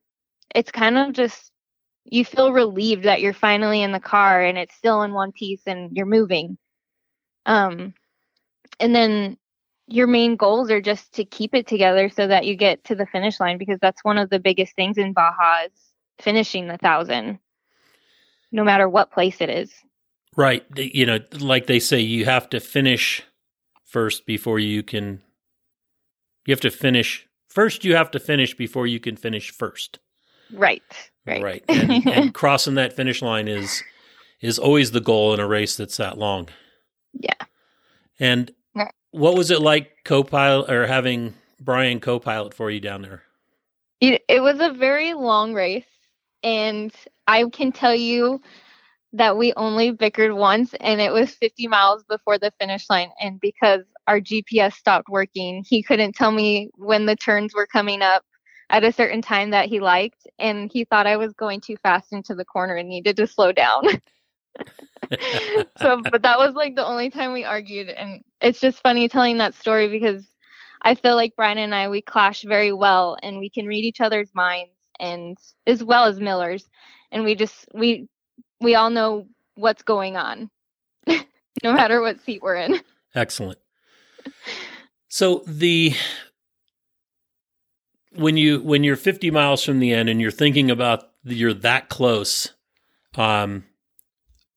it's 0.54 0.72
kind 0.72 0.98
of 0.98 1.12
just 1.12 1.52
you 2.10 2.24
feel 2.24 2.52
relieved 2.52 3.04
that 3.04 3.20
you're 3.20 3.32
finally 3.32 3.82
in 3.82 3.92
the 3.92 4.00
car 4.00 4.42
and 4.42 4.58
it's 4.58 4.74
still 4.74 5.02
in 5.02 5.12
one 5.12 5.32
piece 5.32 5.62
and 5.66 5.96
you're 5.96 6.06
moving 6.06 6.56
um 7.46 7.92
and 8.80 8.94
then 8.94 9.36
your 9.88 10.06
main 10.06 10.36
goals 10.36 10.70
are 10.70 10.82
just 10.82 11.14
to 11.14 11.24
keep 11.24 11.54
it 11.54 11.66
together 11.66 12.10
so 12.10 12.26
that 12.26 12.44
you 12.44 12.54
get 12.54 12.84
to 12.84 12.94
the 12.94 13.06
finish 13.06 13.40
line 13.40 13.56
because 13.56 13.78
that's 13.80 14.04
one 14.04 14.18
of 14.18 14.28
the 14.28 14.38
biggest 14.38 14.76
things 14.76 14.98
in 14.98 15.14
Baja 15.14 15.64
is 15.64 15.72
finishing 16.20 16.68
the 16.68 16.76
thousand, 16.76 17.38
no 18.52 18.64
matter 18.64 18.88
what 18.88 19.10
place 19.10 19.40
it 19.40 19.48
is. 19.48 19.72
Right. 20.36 20.64
You 20.76 21.06
know, 21.06 21.18
like 21.40 21.66
they 21.66 21.80
say, 21.80 22.00
you 22.00 22.26
have 22.26 22.50
to 22.50 22.60
finish 22.60 23.22
first 23.84 24.26
before 24.26 24.58
you 24.58 24.82
can. 24.82 25.22
You 26.46 26.52
have 26.52 26.60
to 26.60 26.70
finish 26.70 27.26
first. 27.48 27.84
You 27.84 27.96
have 27.96 28.10
to 28.12 28.20
finish 28.20 28.54
before 28.54 28.86
you 28.86 29.00
can 29.00 29.16
finish 29.16 29.50
first. 29.50 29.98
Right. 30.52 31.10
Right. 31.28 31.42
Right. 31.42 31.64
And, 31.68 32.06
and 32.12 32.34
crossing 32.34 32.74
that 32.74 32.94
finish 32.94 33.22
line 33.22 33.48
is 33.48 33.82
is 34.40 34.58
always 34.58 34.92
the 34.92 35.00
goal 35.00 35.34
in 35.34 35.40
a 35.40 35.46
race 35.46 35.76
that's 35.76 35.96
that 35.96 36.16
long. 36.16 36.48
Yeah. 37.12 37.34
And 38.20 38.52
what 39.10 39.36
was 39.36 39.50
it 39.50 39.60
like 39.60 40.04
co-pilot 40.04 40.70
or 40.70 40.86
having 40.86 41.34
Brian 41.60 42.00
co-pilot 42.00 42.54
for 42.54 42.70
you 42.70 42.80
down 42.80 43.02
there? 43.02 43.22
It, 44.00 44.22
it 44.28 44.40
was 44.40 44.60
a 44.60 44.72
very 44.72 45.14
long 45.14 45.54
race, 45.54 45.84
and 46.42 46.92
I 47.26 47.44
can 47.52 47.72
tell 47.72 47.94
you 47.94 48.40
that 49.12 49.36
we 49.36 49.52
only 49.54 49.90
bickered 49.90 50.34
once, 50.34 50.74
and 50.80 51.00
it 51.00 51.12
was 51.12 51.30
50 51.34 51.66
miles 51.66 52.04
before 52.04 52.38
the 52.38 52.52
finish 52.60 52.88
line. 52.90 53.10
And 53.20 53.40
because 53.40 53.80
our 54.06 54.20
GPS 54.20 54.74
stopped 54.74 55.08
working, 55.08 55.64
he 55.66 55.82
couldn't 55.82 56.12
tell 56.12 56.30
me 56.30 56.70
when 56.74 57.06
the 57.06 57.16
turns 57.16 57.54
were 57.54 57.66
coming 57.66 58.02
up 58.02 58.22
at 58.70 58.84
a 58.84 58.92
certain 58.92 59.22
time 59.22 59.50
that 59.50 59.66
he 59.66 59.80
liked, 59.80 60.26
and 60.38 60.70
he 60.70 60.84
thought 60.84 61.06
I 61.06 61.16
was 61.16 61.32
going 61.32 61.60
too 61.60 61.76
fast 61.76 62.12
into 62.12 62.34
the 62.34 62.44
corner 62.44 62.76
and 62.76 62.88
needed 62.88 63.16
to 63.16 63.26
slow 63.26 63.52
down. 63.52 63.84
so 65.80 66.02
but 66.10 66.22
that 66.22 66.38
was 66.38 66.54
like 66.54 66.74
the 66.74 66.84
only 66.84 67.10
time 67.10 67.32
we 67.32 67.44
argued 67.44 67.88
and 67.88 68.22
it's 68.40 68.60
just 68.60 68.82
funny 68.82 69.08
telling 69.08 69.38
that 69.38 69.54
story 69.54 69.88
because 69.88 70.26
I 70.82 70.94
feel 70.94 71.16
like 71.16 71.36
Brian 71.36 71.58
and 71.58 71.74
I 71.74 71.88
we 71.88 72.02
clash 72.02 72.42
very 72.42 72.72
well 72.72 73.16
and 73.22 73.38
we 73.38 73.50
can 73.50 73.66
read 73.66 73.84
each 73.84 74.00
other's 74.00 74.34
minds 74.34 74.72
and 75.00 75.36
as 75.66 75.82
well 75.82 76.04
as 76.04 76.20
Miller's 76.20 76.68
and 77.10 77.24
we 77.24 77.34
just 77.34 77.66
we 77.72 78.08
we 78.60 78.74
all 78.74 78.90
know 78.90 79.26
what's 79.54 79.82
going 79.82 80.16
on 80.16 80.50
no 81.06 81.72
matter 81.72 82.00
what 82.00 82.20
seat 82.20 82.42
we're 82.42 82.56
in. 82.56 82.80
Excellent. 83.14 83.58
So 85.08 85.42
the 85.46 85.94
when 88.18 88.36
you 88.36 88.60
when 88.60 88.84
you're 88.84 88.96
50 88.96 89.30
miles 89.30 89.62
from 89.62 89.78
the 89.78 89.92
end 89.92 90.08
and 90.08 90.20
you're 90.20 90.30
thinking 90.30 90.70
about 90.70 91.10
you're 91.24 91.54
that 91.54 91.88
close 91.88 92.52
um 93.16 93.64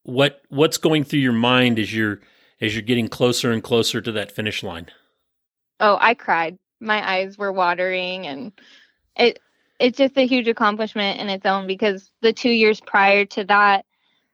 what 0.03 0.41
what's 0.49 0.77
going 0.77 1.03
through 1.03 1.19
your 1.19 1.33
mind 1.33 1.77
as 1.77 1.93
you're 1.93 2.19
as 2.59 2.73
you're 2.73 2.81
getting 2.81 3.07
closer 3.07 3.51
and 3.51 3.63
closer 3.63 4.01
to 4.01 4.11
that 4.11 4.31
finish 4.31 4.63
line? 4.63 4.87
Oh, 5.79 5.97
I 5.99 6.13
cried. 6.13 6.57
My 6.79 7.07
eyes 7.07 7.37
were 7.37 7.51
watering 7.51 8.27
and 8.27 8.51
it 9.15 9.39
it's 9.79 9.97
just 9.97 10.17
a 10.17 10.27
huge 10.27 10.47
accomplishment 10.47 11.19
in 11.19 11.29
its 11.29 11.45
own 11.45 11.65
because 11.67 12.11
the 12.21 12.33
2 12.33 12.49
years 12.49 12.81
prior 12.81 13.25
to 13.25 13.43
that 13.45 13.85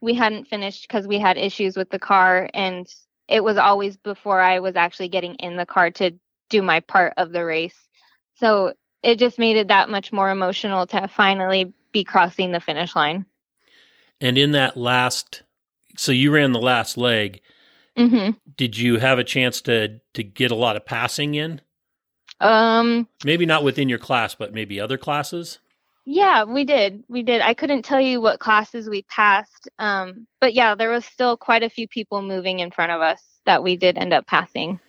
we 0.02 0.14
hadn't 0.14 0.48
finished 0.48 0.88
because 0.88 1.08
we 1.08 1.20
had 1.20 1.38
issues 1.38 1.76
with 1.76 1.90
the 1.90 2.00
car 2.00 2.50
and 2.54 2.88
it 3.28 3.44
was 3.44 3.58
always 3.58 3.98
before 3.98 4.40
I 4.40 4.60
was 4.60 4.76
actually 4.76 5.10
getting 5.10 5.36
in 5.36 5.58
the 5.58 5.66
car 5.66 5.92
to 5.92 6.12
do 6.50 6.62
my 6.62 6.80
part 6.82 7.14
of 7.18 7.34
the 7.34 7.44
race. 7.44 7.76
So 8.36 8.74
it 9.08 9.18
just 9.18 9.40
made 9.40 9.56
it 9.56 9.70
that 9.70 9.90
much 9.90 10.12
more 10.12 10.30
emotional 10.30 10.86
to 10.86 11.08
finally 11.08 11.74
be 11.94 12.04
crossing 12.04 12.52
the 12.52 12.60
finish 12.60 12.94
line. 12.94 13.26
And 14.20 14.38
in 14.38 14.52
that 14.52 14.76
last 14.76 15.44
so 15.96 16.12
you 16.12 16.32
ran 16.32 16.52
the 16.52 16.60
last 16.60 16.98
leg. 16.98 17.42
Mm-hmm. 17.98 18.32
Did 18.56 18.78
you 18.78 19.00
have 19.00 19.18
a 19.18 19.24
chance 19.24 19.62
to 19.62 20.00
to 20.14 20.24
get 20.24 20.52
a 20.52 20.56
lot 20.56 20.76
of 20.76 20.86
passing 20.86 21.36
in? 21.36 21.62
Um, 22.40 23.08
maybe 23.24 23.48
not 23.48 23.64
within 23.64 23.90
your 23.90 23.98
class, 23.98 24.36
but 24.36 24.54
maybe 24.54 24.80
other 24.80 24.98
classes. 24.98 25.58
Yeah, 26.06 26.44
we 26.44 26.66
did. 26.66 27.04
We 27.08 27.24
did. 27.24 27.42
I 27.42 27.54
couldn't 27.54 27.84
tell 27.84 28.00
you 28.00 28.22
what 28.22 28.40
classes 28.40 28.88
we 28.88 29.02
passed, 29.04 29.68
um, 29.80 30.28
but 30.40 30.54
yeah, 30.54 30.76
there 30.76 30.92
was 30.92 31.06
still 31.06 31.36
quite 31.36 31.64
a 31.64 31.70
few 31.70 31.88
people 31.88 32.22
moving 32.22 32.60
in 32.60 32.72
front 32.72 32.92
of 32.92 33.02
us 33.02 33.22
that 33.46 33.64
we 33.64 33.76
did 33.76 33.98
end 33.98 34.14
up 34.14 34.28
passing. 34.28 34.80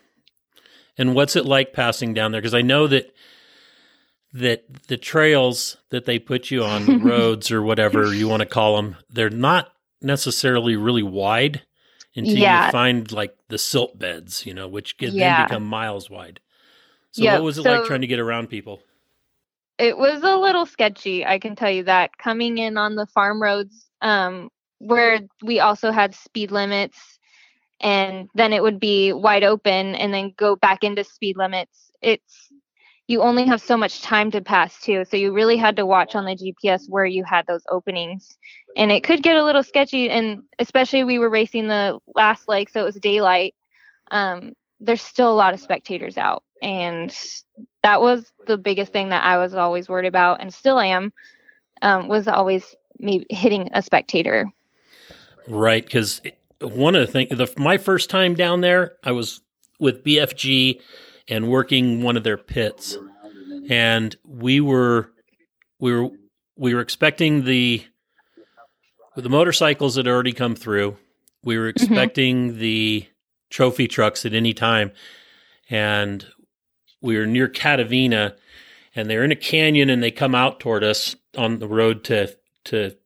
And 0.99 1.15
what's 1.15 1.37
it 1.37 1.47
like 1.47 1.73
passing 1.73 2.13
down 2.13 2.33
there? 2.33 2.41
Because 2.41 2.55
I 2.55 2.63
know 2.63 2.87
that 2.89 3.15
that 4.33 4.87
the 4.89 4.97
trails 4.97 5.77
that 5.91 6.05
they 6.05 6.19
put 6.19 6.51
you 6.51 6.63
on, 6.65 7.03
roads 7.05 7.51
or 7.51 7.63
whatever 7.63 8.13
you 8.13 8.29
want 8.29 8.41
to 8.41 8.47
call 8.47 8.77
them, 8.77 8.97
they're 9.11 9.31
not 9.31 9.73
necessarily 10.01 10.77
really 10.77 11.03
wide 11.03 11.63
until 12.15 12.37
yeah. 12.37 12.67
you 12.67 12.73
find 12.73 13.13
like 13.13 13.37
the 13.49 13.59
silt 13.59 13.99
beds, 13.99 14.45
you 14.45 14.55
know, 14.55 14.69
which 14.69 14.99
get, 14.99 15.13
yeah. 15.13 15.39
then 15.39 15.47
become 15.47 15.65
miles 15.65 16.11
wide. 16.11 16.41
So 17.13 17.23
yep. 17.23 17.35
what 17.35 17.45
was 17.45 17.59
it 17.59 17.65
so 17.65 17.73
like 17.73 17.87
trying 17.87 18.03
to 18.03 18.07
get 18.07 18.19
around 18.19 18.49
people? 18.49 18.81
It 19.79 19.97
was 19.97 20.23
a 20.23 20.37
little 20.37 20.67
sketchy, 20.67 21.25
I 21.25 21.39
can 21.39 21.55
tell 21.55 21.71
you 21.71 21.85
that. 21.85 22.19
Coming 22.19 22.59
in 22.59 22.77
on 22.77 22.97
the 22.97 23.07
farm 23.07 23.41
roads, 23.41 23.87
um, 24.03 24.51
where 24.79 25.21
we 25.43 25.61
also 25.61 25.93
had 25.93 26.15
speed 26.15 26.51
limits, 26.51 27.19
and 27.81 28.29
then 28.35 28.53
it 28.53 28.63
would 28.63 28.81
be 28.81 29.13
wide 29.13 29.45
open, 29.45 29.95
and 29.95 30.13
then 30.13 30.35
go 30.37 30.57
back 30.57 30.83
into 30.83 31.05
speed 31.05 31.37
limits. 31.37 31.93
It's 32.03 32.48
you 33.09 33.23
only 33.23 33.47
have 33.47 33.61
so 33.61 33.77
much 33.77 34.03
time 34.03 34.31
to 34.31 34.41
pass 34.41 34.81
too, 34.81 35.05
so 35.05 35.17
you 35.17 35.33
really 35.33 35.57
had 35.57 35.77
to 35.77 35.87
watch 35.87 36.15
on 36.15 36.25
the 36.25 36.37
GPS 36.37 36.89
where 36.89 37.07
you 37.07 37.25
had 37.25 37.47
those 37.47 37.63
openings. 37.71 38.37
And 38.77 38.93
it 38.93 39.03
could 39.03 39.23
get 39.23 39.37
a 39.37 39.45
little 39.45 39.63
sketchy 39.63 40.09
and 40.09 40.43
especially 40.59 41.03
we 41.03 41.19
were 41.19 41.31
racing 41.31 41.69
the 41.69 41.99
last 42.15 42.47
leg 42.47 42.71
so 42.71 42.81
it 42.81 42.85
was 42.85 42.97
daylight. 42.97 43.55
Um, 44.11 44.53
there's 44.81 45.03
still 45.03 45.33
a 45.33 45.35
lot 45.35 45.55
of 45.55 45.61
spectators 45.61 46.17
out 46.17 46.45
and 46.63 47.15
that 47.83 48.01
was 48.01 48.33
the 48.47 48.57
biggest 48.57 48.93
thing 48.93 49.09
that 49.11 49.25
i 49.25 49.39
was 49.39 49.55
always 49.55 49.89
worried 49.89 50.07
about 50.07 50.41
and 50.41 50.53
still 50.53 50.79
am 50.79 51.13
um, 51.83 52.09
was 52.09 52.27
always 52.27 52.75
me 52.99 53.25
hitting 53.31 53.71
a 53.73 53.83
spectator. 53.83 54.51
Right 55.47 55.85
because 55.85 56.21
one 56.61 56.97
of 56.97 57.07
the 57.07 57.13
things 57.13 57.31
the, 57.31 57.53
my 57.57 57.79
first 57.79 58.11
time 58.11 58.35
down 58.35 58.61
there 58.61 58.97
i 59.05 59.13
was 59.13 59.41
with 59.79 60.05
bfg 60.05 60.81
and 61.29 61.49
working 61.49 62.03
one 62.03 62.17
of 62.17 62.25
their 62.25 62.39
pits 62.39 62.97
and 63.69 64.17
we 64.25 64.61
were 64.61 65.13
we 65.79 65.93
were 65.93 66.11
we 66.57 66.75
were 66.75 66.81
expecting 66.81 67.45
the 67.45 67.85
the 69.17 69.29
motorcycles 69.29 69.97
had 69.97 70.09
already 70.09 70.33
come 70.33 70.55
through. 70.55 70.97
We 71.43 71.59
were 71.59 71.73
mm-hmm. 71.73 71.85
expecting 71.85 72.51
mm-hmm. 72.51 72.59
the 72.59 73.07
trophy 73.51 73.89
trucks 73.89 74.25
at 74.25 74.35
any 74.35 74.55
time, 74.55 74.93
and 75.71 76.27
we 77.01 77.17
were 77.17 77.27
near 77.27 77.49
Catavina, 77.49 78.37
and 78.95 79.09
they're 79.09 79.25
in 79.25 79.33
a 79.33 79.37
canyon, 79.37 79.91
and 79.91 80.03
they 80.03 80.11
come 80.11 80.35
out 80.35 80.61
toward 80.61 80.83
us 80.83 81.17
on 81.37 81.59
the 81.59 81.69
road 81.69 82.05
to 82.05 82.35
to 82.65 82.97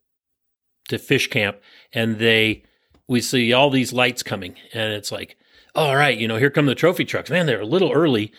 to 0.88 0.98
fish 0.98 1.28
camp, 1.28 1.58
and 1.92 2.18
they 2.18 2.62
we 3.08 3.20
see 3.20 3.52
all 3.52 3.70
these 3.70 3.92
lights 3.92 4.22
coming, 4.22 4.56
and 4.72 4.92
it's 4.92 5.12
like, 5.12 5.36
all 5.74 5.96
right, 5.96 6.16
you 6.16 6.28
know, 6.28 6.36
here 6.36 6.50
come 6.50 6.66
the 6.66 6.74
trophy 6.74 7.04
trucks. 7.04 7.30
Man, 7.30 7.46
they're 7.46 7.60
a 7.60 7.66
little 7.66 7.92
early, 7.92 8.32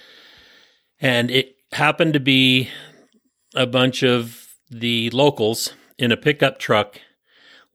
and 0.99 1.31
it 1.31 1.55
happened 1.71 2.13
to 2.13 2.19
be 2.19 2.69
a 3.55 3.65
bunch 3.65 4.03
of 4.03 4.55
the 4.69 5.09
locals 5.11 5.73
in 5.97 6.11
a 6.11 6.17
pickup 6.17 6.59
truck 6.59 6.99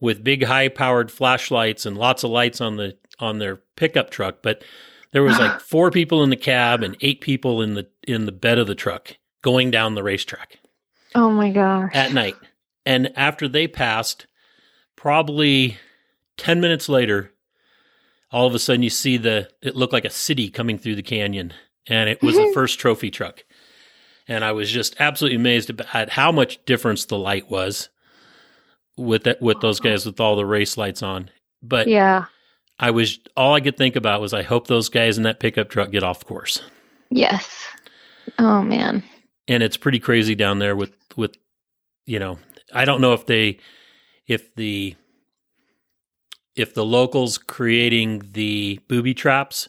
with 0.01 0.25
big 0.25 0.45
high 0.45 0.69
powered 0.69 1.11
flashlights 1.11 1.87
and 1.87 1.97
lots 1.97 2.23
of 2.25 2.31
lights 2.31 2.61
on 2.61 2.77
the 2.77 2.97
on 3.19 3.39
their 3.39 3.57
pickup 3.77 4.11
truck, 4.11 4.39
but 4.43 4.63
there 5.13 5.23
was 5.23 5.39
like 5.39 5.61
four 5.61 5.91
people 5.91 6.23
in 6.23 6.31
the 6.31 6.37
cab 6.37 6.83
and 6.83 6.97
eight 7.01 7.21
people 7.21 7.63
in 7.63 7.75
the 7.75 7.89
in 8.07 8.27
the 8.27 8.33
bed 8.33 8.59
of 8.59 8.67
the 8.67 8.75
truck 8.75 9.17
going 9.43 9.71
down 9.71 9.95
the 9.95 10.03
racetrack. 10.03 10.59
Oh 11.15 11.31
my 11.31 11.51
gosh. 11.51 11.91
At 11.95 12.13
night. 12.13 12.35
And 12.85 13.13
after 13.17 13.49
they 13.49 13.67
passed, 13.67 14.27
probably 14.97 15.79
10 16.37 16.61
minutes 16.61 16.89
later, 16.89 17.33
all 18.31 18.47
of 18.47 18.55
a 18.55 18.59
sudden 18.59 18.83
you 18.83 18.91
see 18.91 19.17
the 19.17 19.49
it 19.63 19.77
looked 19.77 19.93
like 19.93 20.05
a 20.05 20.11
city 20.11 20.51
coming 20.51 20.79
through 20.79 20.97
the 20.97 21.03
canyon 21.03 21.53
and 21.87 22.09
it 22.09 22.23
was 22.23 22.37
the 22.37 22.43
mm-hmm. 22.43 22.53
first 22.53 22.79
trophy 22.79 23.11
truck. 23.11 23.45
And 24.27 24.45
I 24.45 24.53
was 24.53 24.71
just 24.71 24.97
absolutely 25.01 25.37
amazed 25.37 25.71
at 25.95 26.11
how 26.11 26.31
much 26.31 26.63
difference 26.67 27.07
the 27.07 27.17
light 27.17 27.51
was 27.51 27.89
with 28.97 29.25
that 29.25 29.41
with 29.41 29.61
those 29.61 29.81
guys 29.81 30.05
with 30.05 30.21
all 30.21 30.37
the 30.37 30.45
race 30.45 30.77
lights 30.77 31.03
on. 31.03 31.31
But 31.63 31.89
yeah, 31.89 32.27
I 32.79 32.91
was 32.91 33.19
all 33.37 33.55
I 33.55 33.61
could 33.61 33.77
think 33.77 33.97
about 33.97 34.21
was 34.21 34.35
I 34.35 34.43
hope 34.43 34.67
those 34.67 34.91
guys 34.91 35.17
in 35.17 35.25
that 35.25 35.41
pickup 35.41 35.71
truck 35.71 35.91
get 35.91 36.03
off 36.03 36.25
course. 36.25 36.61
Yes. 37.11 37.67
Oh 38.39 38.63
man. 38.63 39.03
and 39.49 39.63
it's 39.63 39.79
pretty 39.79 39.99
crazy 39.99 40.35
down 40.35 40.59
there 40.59 40.77
with 40.77 40.93
with 41.17 41.37
you 42.05 42.19
know 42.19 42.39
I 42.75 42.85
don't 42.85 43.01
know 43.01 43.15
if 43.15 43.25
they 43.25 43.59
if 44.27 44.55
the 44.55 44.95
if 46.59 46.75
the 46.75 46.85
locals 46.85 47.39
creating 47.39 48.31
the 48.33 48.81
booby 48.89 49.15
traps 49.15 49.69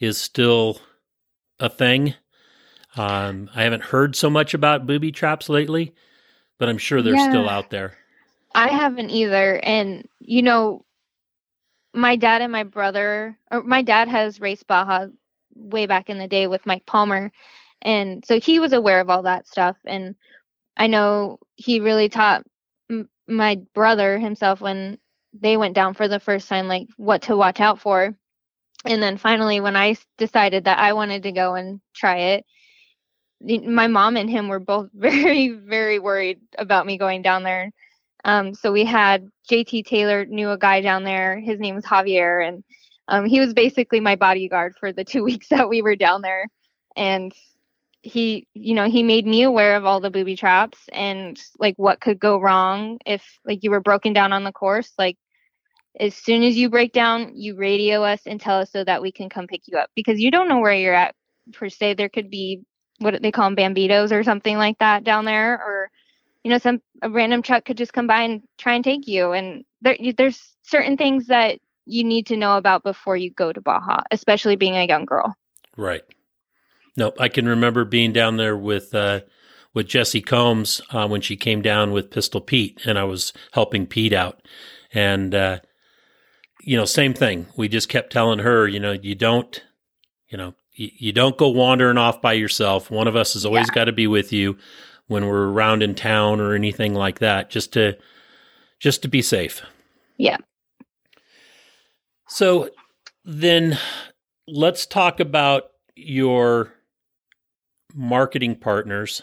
is 0.00 0.18
still 0.18 0.80
a 1.60 1.68
thing. 1.68 2.14
Um, 2.96 3.50
I 3.54 3.62
haven't 3.62 3.84
heard 3.84 4.16
so 4.16 4.30
much 4.30 4.54
about 4.54 4.86
booby 4.86 5.12
traps 5.12 5.48
lately, 5.48 5.94
but 6.58 6.68
I'm 6.68 6.78
sure 6.78 7.02
they're 7.02 7.16
yeah, 7.16 7.28
still 7.28 7.48
out 7.48 7.70
there. 7.70 7.94
I 8.54 8.68
haven't 8.68 9.10
either. 9.10 9.60
And, 9.62 10.08
you 10.20 10.42
know, 10.42 10.84
my 11.94 12.16
dad 12.16 12.42
and 12.42 12.52
my 12.52 12.64
brother, 12.64 13.38
or 13.50 13.62
my 13.62 13.82
dad 13.82 14.08
has 14.08 14.40
raced 14.40 14.66
Baja 14.66 15.06
way 15.54 15.86
back 15.86 16.10
in 16.10 16.18
the 16.18 16.28
day 16.28 16.46
with 16.46 16.66
Mike 16.66 16.86
Palmer. 16.86 17.32
And 17.82 18.24
so 18.26 18.40
he 18.40 18.58
was 18.58 18.72
aware 18.72 19.00
of 19.00 19.10
all 19.10 19.22
that 19.22 19.48
stuff. 19.48 19.76
And 19.84 20.14
I 20.76 20.86
know 20.86 21.38
he 21.56 21.80
really 21.80 22.08
taught 22.08 22.44
m- 22.90 23.08
my 23.28 23.60
brother 23.74 24.18
himself 24.18 24.60
when 24.60 24.98
they 25.40 25.56
went 25.56 25.74
down 25.74 25.94
for 25.94 26.08
the 26.08 26.20
first 26.20 26.48
time, 26.48 26.68
like 26.68 26.88
what 26.96 27.22
to 27.22 27.36
watch 27.36 27.60
out 27.60 27.80
for. 27.80 28.16
And 28.84 29.02
then 29.02 29.16
finally, 29.16 29.60
when 29.60 29.76
I 29.76 29.96
decided 30.18 30.64
that 30.64 30.78
I 30.78 30.92
wanted 30.92 31.24
to 31.24 31.32
go 31.32 31.54
and 31.54 31.80
try 31.94 32.18
it, 32.18 32.44
my 33.40 33.86
mom 33.86 34.16
and 34.16 34.30
him 34.30 34.48
were 34.48 34.60
both 34.60 34.90
very, 34.94 35.50
very 35.50 35.98
worried 35.98 36.40
about 36.58 36.86
me 36.86 36.98
going 36.98 37.22
down 37.22 37.42
there. 37.42 37.72
Um, 38.24 38.54
so 38.54 38.72
we 38.72 38.84
had 38.84 39.28
JT 39.50 39.86
Taylor 39.86 40.24
knew 40.24 40.50
a 40.50 40.58
guy 40.58 40.80
down 40.80 41.04
there. 41.04 41.38
His 41.38 41.60
name 41.60 41.76
was 41.76 41.84
Javier, 41.84 42.46
and 42.46 42.64
um, 43.08 43.24
he 43.24 43.38
was 43.38 43.54
basically 43.54 44.00
my 44.00 44.16
bodyguard 44.16 44.74
for 44.78 44.92
the 44.92 45.04
two 45.12 45.22
weeks 45.22 45.48
that 45.48 45.68
we 45.68 45.82
were 45.82 45.96
down 45.96 46.22
there. 46.22 46.48
And 46.96 47.32
he 48.06 48.46
you 48.54 48.74
know 48.74 48.88
he 48.88 49.02
made 49.02 49.26
me 49.26 49.42
aware 49.42 49.76
of 49.76 49.84
all 49.84 50.00
the 50.00 50.10
booby 50.10 50.36
traps 50.36 50.78
and 50.92 51.42
like 51.58 51.74
what 51.76 52.00
could 52.00 52.20
go 52.20 52.40
wrong 52.40 52.98
if 53.04 53.40
like 53.44 53.64
you 53.64 53.70
were 53.70 53.80
broken 53.80 54.12
down 54.12 54.32
on 54.32 54.44
the 54.44 54.52
course 54.52 54.92
like 54.96 55.16
as 55.98 56.14
soon 56.14 56.42
as 56.42 56.56
you 56.56 56.68
break 56.68 56.92
down 56.92 57.32
you 57.34 57.56
radio 57.56 58.02
us 58.02 58.20
and 58.26 58.40
tell 58.40 58.58
us 58.58 58.70
so 58.70 58.84
that 58.84 59.02
we 59.02 59.10
can 59.10 59.28
come 59.28 59.46
pick 59.46 59.62
you 59.66 59.78
up 59.78 59.90
because 59.94 60.20
you 60.20 60.30
don't 60.30 60.48
know 60.48 60.58
where 60.58 60.74
you're 60.74 60.94
at 60.94 61.14
per 61.52 61.68
se. 61.68 61.94
There 61.94 62.08
could 62.08 62.30
be 62.30 62.62
what 62.98 63.20
they 63.22 63.32
call 63.32 63.50
them 63.50 63.56
bambitos 63.56 64.12
or 64.12 64.22
something 64.22 64.56
like 64.56 64.78
that 64.78 65.04
down 65.04 65.24
there 65.24 65.54
or 65.54 65.90
you 66.44 66.50
know 66.50 66.58
some 66.58 66.80
a 67.02 67.10
random 67.10 67.42
truck 67.42 67.64
could 67.64 67.76
just 67.76 67.92
come 67.92 68.06
by 68.06 68.22
and 68.22 68.42
try 68.58 68.74
and 68.74 68.84
take 68.84 69.06
you. 69.06 69.32
And 69.32 69.64
there, 69.82 69.96
there's 70.16 70.56
certain 70.62 70.96
things 70.96 71.26
that 71.26 71.58
you 71.86 72.04
need 72.04 72.26
to 72.26 72.36
know 72.36 72.56
about 72.56 72.82
before 72.82 73.16
you 73.16 73.30
go 73.30 73.52
to 73.52 73.60
baja 73.60 74.02
especially 74.10 74.56
being 74.56 74.76
a 74.76 74.86
young 74.86 75.04
girl. 75.04 75.34
Right. 75.76 76.02
No, 76.96 77.12
I 77.20 77.28
can 77.28 77.46
remember 77.46 77.84
being 77.84 78.12
down 78.12 78.38
there 78.38 78.56
with 78.56 78.94
uh, 78.94 79.20
with 79.74 79.86
Jessie 79.86 80.22
Combs 80.22 80.80
uh, 80.90 81.06
when 81.06 81.20
she 81.20 81.36
came 81.36 81.60
down 81.60 81.92
with 81.92 82.10
Pistol 82.10 82.40
Pete, 82.40 82.80
and 82.86 82.98
I 82.98 83.04
was 83.04 83.34
helping 83.52 83.86
Pete 83.86 84.14
out, 84.14 84.40
and 84.92 85.34
uh, 85.34 85.58
you 86.66 86.76
know, 86.76 86.84
same 86.84 87.14
thing. 87.14 87.46
We 87.56 87.68
just 87.68 87.88
kept 87.88 88.12
telling 88.12 88.40
her, 88.40 88.66
you 88.66 88.80
know, 88.80 88.90
you 88.90 89.14
don't, 89.14 89.62
you 90.28 90.36
know, 90.36 90.54
you, 90.72 90.90
you 90.98 91.12
don't 91.12 91.38
go 91.38 91.48
wandering 91.48 91.96
off 91.96 92.20
by 92.20 92.32
yourself. 92.32 92.90
One 92.90 93.06
of 93.06 93.14
us 93.14 93.34
has 93.34 93.46
always 93.46 93.68
yeah. 93.68 93.74
got 93.74 93.84
to 93.84 93.92
be 93.92 94.08
with 94.08 94.32
you 94.32 94.58
when 95.06 95.26
we're 95.26 95.48
around 95.48 95.84
in 95.84 95.94
town 95.94 96.40
or 96.40 96.54
anything 96.54 96.92
like 96.92 97.20
that, 97.20 97.50
just 97.50 97.72
to 97.74 97.96
just 98.80 99.02
to 99.02 99.08
be 99.08 99.22
safe. 99.22 99.62
Yeah. 100.18 100.38
So 102.28 102.70
then 103.24 103.78
let's 104.48 104.86
talk 104.86 105.20
about 105.20 105.70
your 105.94 106.72
marketing 107.94 108.56
partners 108.56 109.22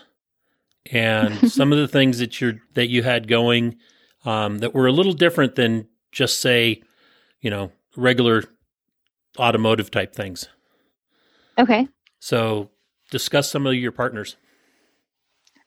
and 0.94 1.52
some 1.52 1.74
of 1.74 1.78
the 1.78 1.90
things 1.90 2.20
that 2.20 2.40
you're 2.40 2.62
that 2.76 2.88
you 2.88 3.04
had 3.04 3.28
going 3.28 3.76
um, 4.24 4.60
that 4.60 4.74
were 4.74 4.88
a 4.88 4.94
little 4.94 5.12
different 5.12 5.56
than 5.56 5.90
just 6.14 6.40
say, 6.40 6.82
you 7.44 7.52
know, 7.52 7.72
regular 7.96 8.44
automotive 9.38 9.92
type 9.92 10.16
things. 10.16 10.48
Okay. 11.60 11.88
So 12.20 12.72
discuss 13.12 13.52
some 13.52 13.68
of 13.68 13.76
your 13.76 13.92
partners. 13.92 14.38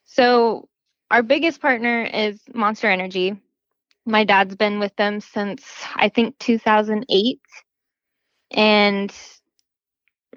So 0.04 0.68
our 1.10 1.22
biggest 1.22 1.60
partner 1.60 2.02
is 2.02 2.40
Monster 2.52 2.88
Energy. 2.88 3.36
My 4.06 4.24
dad's 4.24 4.56
been 4.56 4.80
with 4.80 4.96
them 4.96 5.20
since 5.20 5.64
I 5.94 6.08
think 6.08 6.38
2008. 6.38 7.40
And 8.52 9.12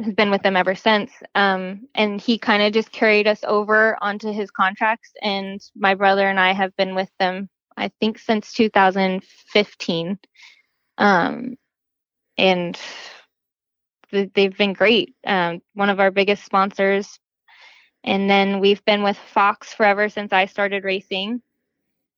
has 0.02 0.14
been 0.14 0.32
with 0.32 0.42
them 0.44 0.56
ever 0.56 0.76
since. 0.76 1.12
Um, 1.36 1.88
and 1.96 2.22
he 2.22 2.38
kind 2.38 2.64
of 2.64 2.74
just 2.74 2.92
carried 2.92 3.28
us 3.28 3.40
over 3.44 3.98
onto 4.02 4.32
his 4.32 4.50
contracts. 4.52 5.12
And 5.22 5.62
my 5.76 5.96
brother 5.96 6.28
and 6.28 6.40
I 6.40 6.54
have 6.54 6.76
been 6.78 6.96
with 6.96 7.10
them, 7.20 7.50
I 7.78 7.92
think, 8.00 8.18
since 8.20 8.54
2015. 8.54 10.20
Um, 11.00 11.56
and 12.38 12.80
th- 14.12 14.30
they've 14.36 14.58
been 14.58 14.74
great. 14.74 15.16
Um, 15.26 15.62
one 15.74 15.90
of 15.90 16.00
our 16.00 16.12
biggest 16.12 16.46
sponsors. 16.46 17.20
And 18.04 18.30
then 18.30 18.60
we've 18.60 18.84
been 18.86 19.04
with 19.04 19.18
Fox 19.18 19.74
forever 19.74 20.10
since 20.10 20.32
I 20.32 20.46
started 20.46 20.84
racing. 20.84 21.42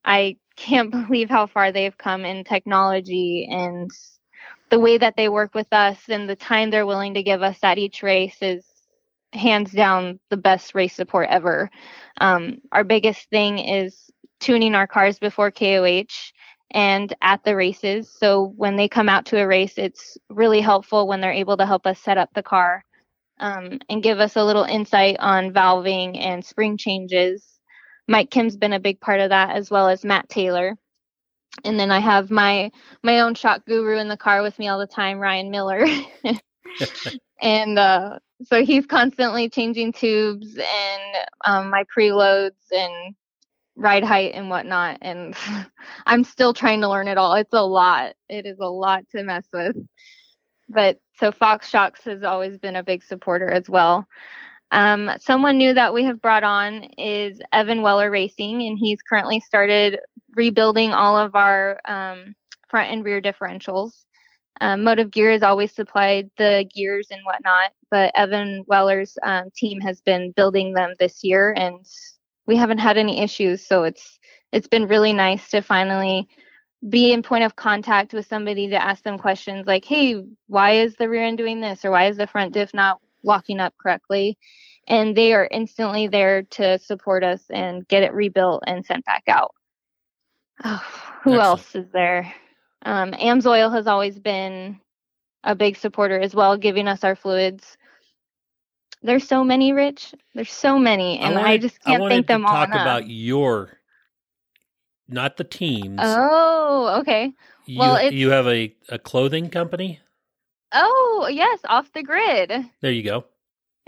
I 0.06 0.38
can't 0.56 0.92
believe 1.08 1.30
how 1.30 1.48
far 1.48 1.72
they've 1.72 1.98
come 1.98 2.26
in 2.26 2.44
technology 2.44 3.48
and 3.50 3.90
the 4.70 4.80
way 4.80 4.98
that 4.98 5.16
they 5.18 5.30
work 5.30 5.54
with 5.54 5.72
us 5.72 6.00
and 6.10 6.30
the 6.30 6.36
time 6.36 6.70
they're 6.70 6.86
willing 6.86 7.16
to 7.16 7.24
give 7.24 7.42
us 7.42 7.60
at 7.64 7.78
each 7.78 8.04
race 8.04 8.38
is 8.42 8.66
hands 9.34 9.72
down 9.72 10.20
the 10.30 10.38
best 10.38 10.76
race 10.76 10.94
support 10.96 11.28
ever. 11.30 11.70
Um, 12.20 12.60
our 12.72 12.84
biggest 12.84 13.30
thing 13.30 13.60
is 13.60 14.10
tuning 14.40 14.76
our 14.76 14.88
cars 14.88 15.20
before 15.20 15.52
KOH 15.52 16.21
and 16.72 17.14
at 17.22 17.44
the 17.44 17.56
races. 17.56 18.10
So 18.10 18.54
when 18.56 18.76
they 18.76 18.88
come 18.88 19.10
out 19.10 19.26
to 19.28 19.40
a 19.40 19.48
race, 19.48 19.74
it's 19.78 20.18
really 20.30 20.62
helpful 20.62 21.08
when 21.08 21.22
they're 21.22 21.32
able 21.32 21.58
to 21.58 21.66
help 21.66 21.86
us 21.86 22.00
set 22.00 22.18
up 22.18 22.30
the 22.34 22.44
car 22.44 22.84
um, 23.40 23.80
and 23.90 24.04
give 24.04 24.20
us 24.20 24.36
a 24.36 24.44
little 24.44 24.64
insight 24.64 25.18
on 25.20 25.54
valving 25.54 26.20
and 26.20 26.44
spring 26.44 26.78
changes. 26.78 27.46
Mike 28.08 28.32
Kim's 28.32 28.58
been 28.58 28.74
a 28.74 28.80
big 28.80 29.00
part 29.00 29.20
of 29.20 29.30
that, 29.30 29.56
as 29.56 29.70
well 29.70 29.88
as 29.88 30.04
Matt 30.04 30.30
Taylor 30.30 30.76
and 31.64 31.80
then 31.80 31.92
I 31.92 32.00
have 32.00 32.32
my 32.32 32.72
my 33.04 33.20
own 33.22 33.36
shock 33.36 33.66
guru 33.66 33.98
in 33.98 34.08
the 34.08 34.18
car 34.18 34.42
with 34.42 34.58
me 34.58 34.68
all 34.68 34.80
the 34.80 34.88
time, 34.88 35.20
Ryan 35.20 35.52
Miller. 35.52 35.86
and 37.42 37.78
uh, 37.78 38.20
so 38.46 38.64
he's 38.64 38.86
constantly 38.86 39.50
changing 39.50 39.94
tubes 39.94 40.56
and 40.58 41.28
um, 41.46 41.70
my 41.70 41.84
preloads 41.96 42.52
and 42.72 43.16
ride 43.76 44.04
height 44.04 44.34
and 44.34 44.50
whatnot. 44.50 44.98
And 45.02 45.36
I'm 46.06 46.24
still 46.24 46.54
trying 46.54 46.82
to 46.82 46.90
learn 46.90 47.08
it 47.08 47.18
all. 47.18 47.34
It's 47.36 47.54
a 47.54 47.66
lot. 47.66 48.14
It 48.30 48.46
is 48.46 48.60
a 48.60 48.70
lot 48.70 49.04
to 49.12 49.24
mess 49.24 49.46
with. 49.52 49.76
But 50.70 51.00
so 51.20 51.32
Fox 51.32 51.70
Shocks 51.70 52.04
has 52.06 52.24
always 52.24 52.58
been 52.58 52.76
a 52.76 52.84
big 52.84 53.04
supporter 53.04 53.50
as 53.50 53.70
well. 53.70 54.08
Um, 54.72 55.12
someone 55.20 55.58
new 55.58 55.74
that 55.74 55.94
we 55.94 56.06
have 56.06 56.22
brought 56.22 56.44
on 56.44 56.86
is 56.98 57.42
Evan 57.52 57.82
Weller 57.82 58.10
Racing, 58.10 58.62
and 58.62 58.78
he's 58.80 59.02
currently 59.02 59.42
started 59.42 60.00
rebuilding 60.36 60.94
all 60.94 61.18
of 61.18 61.36
our 61.36 61.80
um, 61.86 62.36
front 62.70 62.92
and 62.92 63.04
rear 63.04 63.22
differentials. 63.22 63.92
Um, 64.62 64.84
Motive 64.84 65.12
Gear 65.12 65.32
has 65.32 65.44
always 65.44 65.74
supplied 65.74 66.30
the 66.38 66.66
gears 66.74 67.08
and 67.12 67.22
whatnot, 67.26 67.72
but 67.90 68.12
Evan 68.16 68.64
Weller's 68.68 69.18
um, 69.24 69.50
team 69.56 69.82
has 69.82 70.00
been 70.02 70.32
building 70.32 70.74
them 70.74 70.94
this 71.00 71.24
year, 71.24 71.54
and 71.58 71.86
we 72.48 72.56
haven't 72.56 72.80
had 72.80 72.98
any 72.98 73.22
issues. 73.22 73.66
So 73.66 73.84
it's 73.84 74.20
it's 74.52 74.68
been 74.68 74.88
really 74.88 75.14
nice 75.14 75.50
to 75.50 75.62
finally 75.62 76.28
be 76.89 77.14
in 77.14 77.22
point 77.22 77.44
of 77.44 77.56
contact 77.56 78.14
with 78.14 78.26
somebody 78.26 78.70
to 78.70 78.84
ask 78.84 79.04
them 79.04 79.18
questions 79.18 79.68
like, 79.68 79.86
"Hey, 79.86 80.24
why 80.48 80.72
is 80.72 80.96
the 80.96 81.10
rear 81.10 81.24
end 81.24 81.38
doing 81.38 81.62
this?" 81.62 81.86
or 81.86 81.92
"Why 81.92 82.08
is 82.08 82.18
the 82.18 82.28
front 82.28 82.54
diff 82.54 82.74
not 82.74 83.00
locking 83.24 83.60
up 83.60 83.74
correctly?" 83.78 84.38
And 84.88 85.16
they 85.16 85.34
are 85.34 85.48
instantly 85.52 86.08
there 86.08 86.44
to 86.44 86.80
support 86.80 87.24
us 87.24 87.44
and 87.50 87.88
get 87.88 88.04
it 88.04 88.14
rebuilt 88.14 88.64
and 88.68 88.86
sent 88.86 89.06
back 89.06 89.24
out. 89.28 89.54
Oh, 90.64 90.78
who 91.24 91.34
Excellent. 91.34 91.42
else 91.42 91.76
is 91.76 91.92
there? 91.92 92.34
Um, 92.84 93.12
Amsoil 93.12 93.72
has 93.72 93.86
always 93.88 94.18
been 94.20 94.80
a 95.44 95.56
big 95.56 95.78
supporter 95.78 96.20
as 96.20 96.36
well, 96.36 96.58
giving 96.58 96.88
us 96.88 97.04
our 97.04 97.16
fluids. 97.16 97.78
There's 99.04 99.28
so 99.28 99.43
many, 99.43 99.74
Rich. 99.74 100.14
There's 100.36 100.52
so 100.52 100.78
many, 100.78 101.18
and 101.20 101.34
I, 101.34 101.41
wanted, 101.41 101.49
I 101.49 101.58
just 101.58 101.84
can't 101.84 102.04
I 102.04 102.10
thank 102.10 102.28
them 102.28 102.45
all 102.45 102.54
Talk 102.54 102.70
enough. 102.70 102.82
about 102.82 103.10
your, 103.10 103.80
not 105.08 105.38
the 105.38 105.43
teams. 105.43 105.99
Oh, 106.02 106.99
okay. 107.02 107.34
You, 107.66 107.80
well, 107.80 108.12
you 108.12 108.30
have 108.30 108.47
a, 108.47 108.76
a 108.89 108.99
clothing 108.99 109.49
company. 109.49 109.99
Oh 110.72 111.28
yes, 111.32 111.60
off 111.68 111.91
the 111.93 112.04
grid. 112.04 112.54
There 112.82 112.91
you 112.91 113.04
go. 113.04 113.26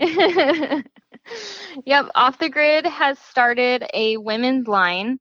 yep, 1.86 2.10
off 2.14 2.38
the 2.38 2.50
grid 2.50 2.84
has 2.84 3.18
started 3.18 3.84
a 3.94 4.16
women's 4.16 4.66
line, 4.66 5.18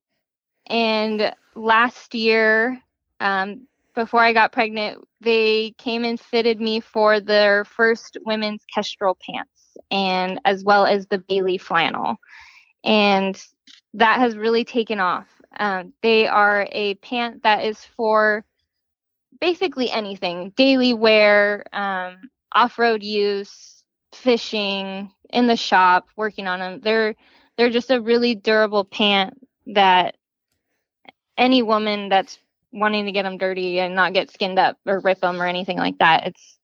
and 0.68 1.34
last 1.56 2.16
year, 2.16 2.82
um, 3.20 3.68
before 3.94 4.22
I 4.22 4.34
got 4.34 4.52
pregnant, 4.52 5.04
they 5.22 5.76
came 5.78 6.04
and 6.04 6.20
fitted 6.20 6.60
me 6.60 6.80
for 6.80 7.20
their 7.20 7.64
first 7.64 8.18
women's 8.26 8.64
Kestrel 8.74 9.16
pants 9.26 9.53
and 9.92 10.40
as 10.46 10.64
well 10.64 10.86
as 10.86 11.08
the 11.08 11.20
Bailey 11.20 11.58
flannel. 11.58 12.18
and 12.84 13.42
that 13.96 14.20
has 14.20 14.38
really 14.38 14.66
taken 14.66 15.00
off. 15.00 15.28
Um, 15.60 15.94
they 16.02 16.28
are 16.28 16.68
a 16.72 16.96
pant 16.96 17.44
that 17.44 17.66
is 17.66 17.80
for 17.98 18.44
basically 19.40 19.90
anything 19.92 20.52
daily 20.58 20.94
wear, 20.94 21.66
um, 21.74 22.18
off 22.54 22.80
road 22.80 23.04
use, 23.04 23.84
fishing, 24.14 25.12
in 25.32 25.48
the 25.48 25.58
shop, 25.58 26.08
working 26.16 26.48
on 26.48 26.60
them. 26.60 26.80
They're 26.82 27.16
they're 27.58 27.70
just 27.72 27.92
a 27.92 28.02
really 28.02 28.36
durable 28.36 28.86
pant 28.86 29.48
that 29.68 30.16
any 31.38 31.62
woman 31.64 32.10
that's 32.10 32.40
wanting 32.72 33.06
to 33.06 33.12
get 33.12 33.24
them 33.24 33.38
dirty 33.38 33.80
and 33.80 33.96
not 33.96 34.14
get 34.14 34.32
skinned 34.32 34.60
up 34.60 34.78
or 34.86 35.00
rip 35.00 35.22
them 35.22 35.42
or 35.42 35.46
anything 35.48 35.78
like 35.78 36.00
that. 36.00 36.28
It's 36.28 36.60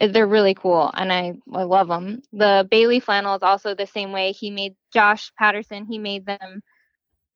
Eh, 0.00 0.08
they're 0.08 0.26
really 0.26 0.54
cool 0.54 0.90
and 0.94 1.12
I, 1.12 1.34
I 1.52 1.62
love 1.62 1.88
them. 1.88 2.22
The 2.32 2.66
Bailey 2.70 3.00
flannel 3.00 3.36
is 3.36 3.42
also 3.42 3.74
the 3.74 3.86
same 3.86 4.12
way. 4.12 4.32
He 4.32 4.50
made 4.50 4.74
Josh 4.92 5.32
Patterson, 5.38 5.84
he 5.84 5.98
made 5.98 6.26
them 6.26 6.62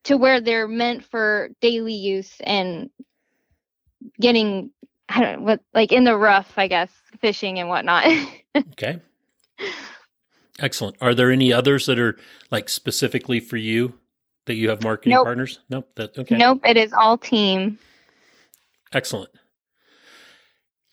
to 0.04 0.16
where 0.16 0.40
they're 0.40 0.68
meant 0.68 1.04
for 1.04 1.50
daily 1.60 1.94
use 1.94 2.32
and 2.40 2.90
getting 4.20 4.70
I 5.08 5.20
don't 5.20 5.40
know, 5.40 5.44
what 5.44 5.60
like 5.74 5.92
in 5.92 6.04
the 6.04 6.16
rough, 6.16 6.52
I 6.56 6.66
guess, 6.66 6.90
fishing 7.20 7.58
and 7.58 7.68
whatnot. 7.68 8.06
okay. 8.56 9.00
Excellent. 10.58 10.96
Are 11.00 11.14
there 11.14 11.30
any 11.30 11.52
others 11.52 11.86
that 11.86 11.98
are 11.98 12.16
like 12.50 12.68
specifically 12.68 13.40
for 13.40 13.56
you 13.56 13.98
that 14.46 14.54
you 14.54 14.70
have 14.70 14.82
marketing 14.82 15.12
nope. 15.12 15.26
partners? 15.26 15.60
Nope. 15.68 15.90
That 15.96 16.16
okay. 16.16 16.36
Nope. 16.36 16.60
It 16.64 16.76
is 16.76 16.92
all 16.92 17.18
team. 17.18 17.78
Excellent. 18.92 19.30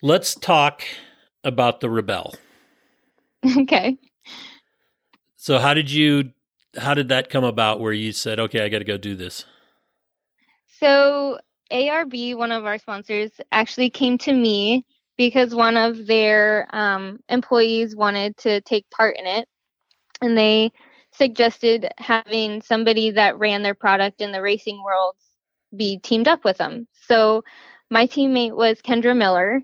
Let's 0.02 0.36
talk 0.36 0.84
about 1.44 1.80
the 1.80 1.88
Rebelle. 1.88 2.36
Okay. 3.58 3.98
So 5.36 5.58
how 5.58 5.74
did 5.74 5.90
you 5.90 6.32
how 6.78 6.94
did 6.94 7.10
that 7.10 7.32
come 7.32 7.44
about 7.44 7.80
where 7.80 7.92
you 7.92 8.12
said, 8.12 8.40
okay, 8.40 8.64
I 8.64 8.70
got 8.70 8.78
to 8.80 8.86
go 8.86 8.98
do 8.98 9.16
this? 9.16 9.46
So 10.80 11.40
ARB, 11.72 12.36
one 12.38 12.52
of 12.52 12.66
our 12.66 12.78
sponsors, 12.78 13.32
actually 13.52 13.90
came 13.90 14.18
to 14.20 14.34
me 14.34 14.86
because 15.18 15.54
one 15.56 15.78
of 15.78 16.08
their 16.08 16.68
um, 16.74 17.20
employees 17.30 17.96
wanted 17.96 18.38
to 18.38 18.62
take 18.62 18.90
part 18.90 19.18
in 19.18 19.26
it. 19.26 19.48
And 20.22 20.38
they 20.38 20.72
suggested 21.12 21.90
having 21.98 22.62
somebody 22.62 23.12
that 23.12 23.38
ran 23.38 23.64
their 23.64 23.76
product 23.76 24.22
in 24.22 24.32
the 24.32 24.42
racing 24.42 24.82
world 24.84 25.16
be 25.76 26.00
teamed 26.00 26.28
up 26.28 26.44
with 26.44 26.58
them. 26.58 26.88
So 27.08 27.44
my 27.90 28.08
teammate 28.08 28.56
was 28.56 28.82
Kendra 28.82 29.16
Miller. 29.16 29.62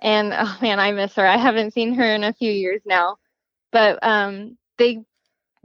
And 0.00 0.32
oh 0.34 0.58
man, 0.60 0.78
I 0.80 0.92
miss 0.92 1.14
her. 1.14 1.26
I 1.26 1.36
haven't 1.36 1.72
seen 1.72 1.94
her 1.94 2.14
in 2.14 2.24
a 2.24 2.32
few 2.32 2.50
years 2.50 2.82
now. 2.84 3.16
But 3.72 3.98
um, 4.02 4.56
they 4.78 5.04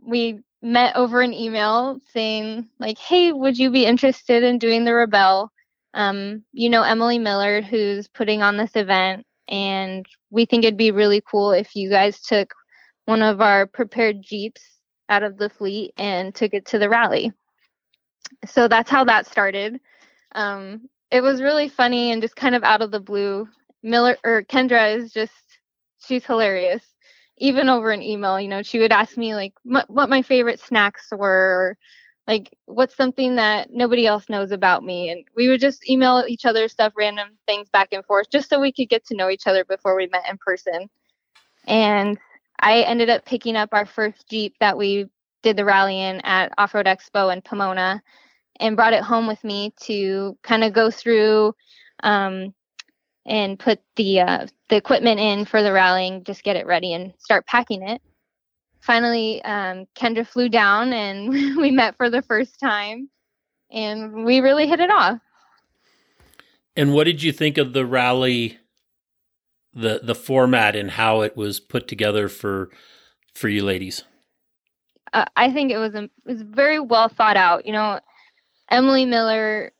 we 0.02 0.40
met 0.62 0.96
over 0.96 1.22
an 1.22 1.34
email 1.34 2.00
saying 2.14 2.68
like, 2.80 2.98
"Hey, 2.98 3.32
would 3.32 3.58
you 3.58 3.72
be 3.72 3.86
interested 3.86 4.44
in 4.44 4.60
doing 4.60 4.86
the 4.86 4.92
Rebelle? 4.92 5.50
Um, 5.94 6.44
you 6.54 6.70
know 6.70 6.84
Emily 6.84 7.20
Miller, 7.20 7.62
who's 7.62 8.08
putting 8.08 8.42
on 8.42 8.58
this 8.58 8.76
event, 8.76 9.26
and 9.50 10.06
we 10.30 10.46
think 10.46 10.64
it'd 10.64 10.78
be 10.78 10.92
really 10.92 11.22
cool 11.30 11.52
if 11.52 11.76
you 11.76 11.90
guys 11.90 12.22
took 12.22 12.54
one 13.06 13.22
of 13.22 13.42
our 13.42 13.68
prepared 13.68 14.22
Jeeps 14.22 14.62
out 15.10 15.24
of 15.24 15.38
the 15.38 15.50
fleet 15.50 15.94
and 15.98 16.34
took 16.34 16.54
it 16.54 16.66
to 16.68 16.80
the 16.80 16.90
rally. 16.90 17.34
So 18.46 18.68
that's 18.68 18.90
how 18.90 19.04
that 19.06 19.28
started. 19.28 19.80
Um, 20.34 20.90
it 21.12 21.22
was 21.22 21.42
really 21.42 21.68
funny 21.68 22.12
and 22.12 22.22
just 22.22 22.36
kind 22.36 22.56
of 22.56 22.64
out 22.64 22.82
of 22.82 22.92
the 22.92 23.00
blue. 23.02 23.48
Miller 23.84 24.18
or 24.24 24.44
Kendra 24.44 24.96
is 24.96 25.12
just 25.12 25.34
she's 26.00 26.26
hilarious. 26.26 26.84
Even 27.38 27.70
over 27.70 27.92
an 27.92 28.04
email, 28.04 28.40
you 28.40 28.48
know, 28.48 28.62
she 28.62 28.80
would 28.80 28.92
ask 28.92 29.18
me 29.18 29.34
like 29.34 29.54
what, 29.64 30.10
my 30.10 30.22
favorite 30.22 30.60
snacks 30.60 31.08
were, 31.12 31.28
or 31.28 31.78
like 32.28 32.56
what's 32.66 32.96
something 32.96 33.36
that 33.36 33.70
nobody 33.72 34.06
else 34.06 34.30
knows 34.30 34.52
about 34.52 34.84
me 34.84 35.10
and 35.10 35.26
we 35.36 35.50
would 35.50 35.60
just 35.60 35.90
email 35.90 36.24
each 36.28 36.46
other 36.46 36.68
stuff 36.68 36.94
random 36.96 37.30
things 37.48 37.68
back 37.70 37.90
and 37.92 38.06
forth 38.06 38.28
just 38.32 38.50
so 38.50 38.60
we 38.60 38.72
could 38.72 38.90
get 38.90 39.06
to 39.06 39.16
know 39.16 39.30
each 39.30 39.48
other 39.48 39.66
before 39.66 39.98
we 39.98 40.08
met 40.08 40.30
in 40.30 40.38
person 40.38 40.88
and 41.68 42.18
i 42.60 42.82
ended 42.82 43.10
up 43.10 43.26
picking 43.26 43.56
up 43.56 43.70
our 43.72 43.86
first 43.86 44.30
jeep 44.30 44.54
that 44.60 44.78
we 44.78 45.06
did 45.44 45.58
the 45.58 45.66
rally 45.66 46.00
in 46.00 46.22
at 46.22 46.52
off-road 46.58 46.86
expo 46.86 47.34
in 47.34 47.42
pomona 47.42 48.02
and 48.60 48.76
brought 48.76 48.94
it 48.94 49.04
home 49.04 49.28
with 49.28 49.44
me 49.44 49.74
to 49.82 50.38
kind 50.44 50.64
of 50.64 50.74
go 50.74 50.92
through 50.92 51.54
um, 52.04 52.54
and 53.26 53.60
put 53.60 53.80
the 53.96 54.22
uh, 54.22 54.48
the 54.70 54.76
equipment 54.76 55.20
in 55.20 55.46
for 55.46 55.62
the 55.62 55.72
rallying 55.72 56.24
just 56.24 56.44
get 56.44 56.56
it 56.56 56.66
ready 56.66 56.94
and 56.94 57.14
start 57.20 57.46
packing 57.46 57.88
it. 57.88 58.02
Finally 58.82 59.44
um, 59.44 59.86
kendra 59.96 60.26
flew 60.26 60.50
down 60.50 60.94
and 60.94 61.30
we 61.58 61.72
met 61.72 61.96
for 61.98 62.10
the 62.10 62.22
first 62.22 62.60
time 62.60 63.10
and 63.72 64.26
we 64.26 64.40
really 64.40 64.68
hit 64.68 64.80
it 64.80 64.92
off. 64.92 65.20
And 66.76 66.94
what 66.94 67.04
did 67.04 67.22
you 67.22 67.32
think 67.32 67.58
of 67.58 67.74
the 67.74 67.86
rally 67.86 68.58
the 69.74 70.02
the 70.04 70.16
format 70.16 70.76
and 70.76 70.92
how 70.92 71.22
it 71.22 71.38
was 71.38 71.60
put 71.60 71.88
together 71.88 72.28
for 72.28 72.70
for 73.34 73.48
you 73.48 73.64
ladies? 73.64 74.04
Uh, 75.14 75.26
i 75.36 75.52
think 75.52 75.72
it 75.72 75.78
was 75.78 75.94
a, 75.94 76.04
it 76.04 76.12
was 76.26 76.42
very 76.42 76.80
well 76.80 77.08
thought 77.08 77.38
out. 77.38 77.66
You 77.66 77.74
know 77.74 78.00
emily 78.70 79.06
miller 79.06 79.74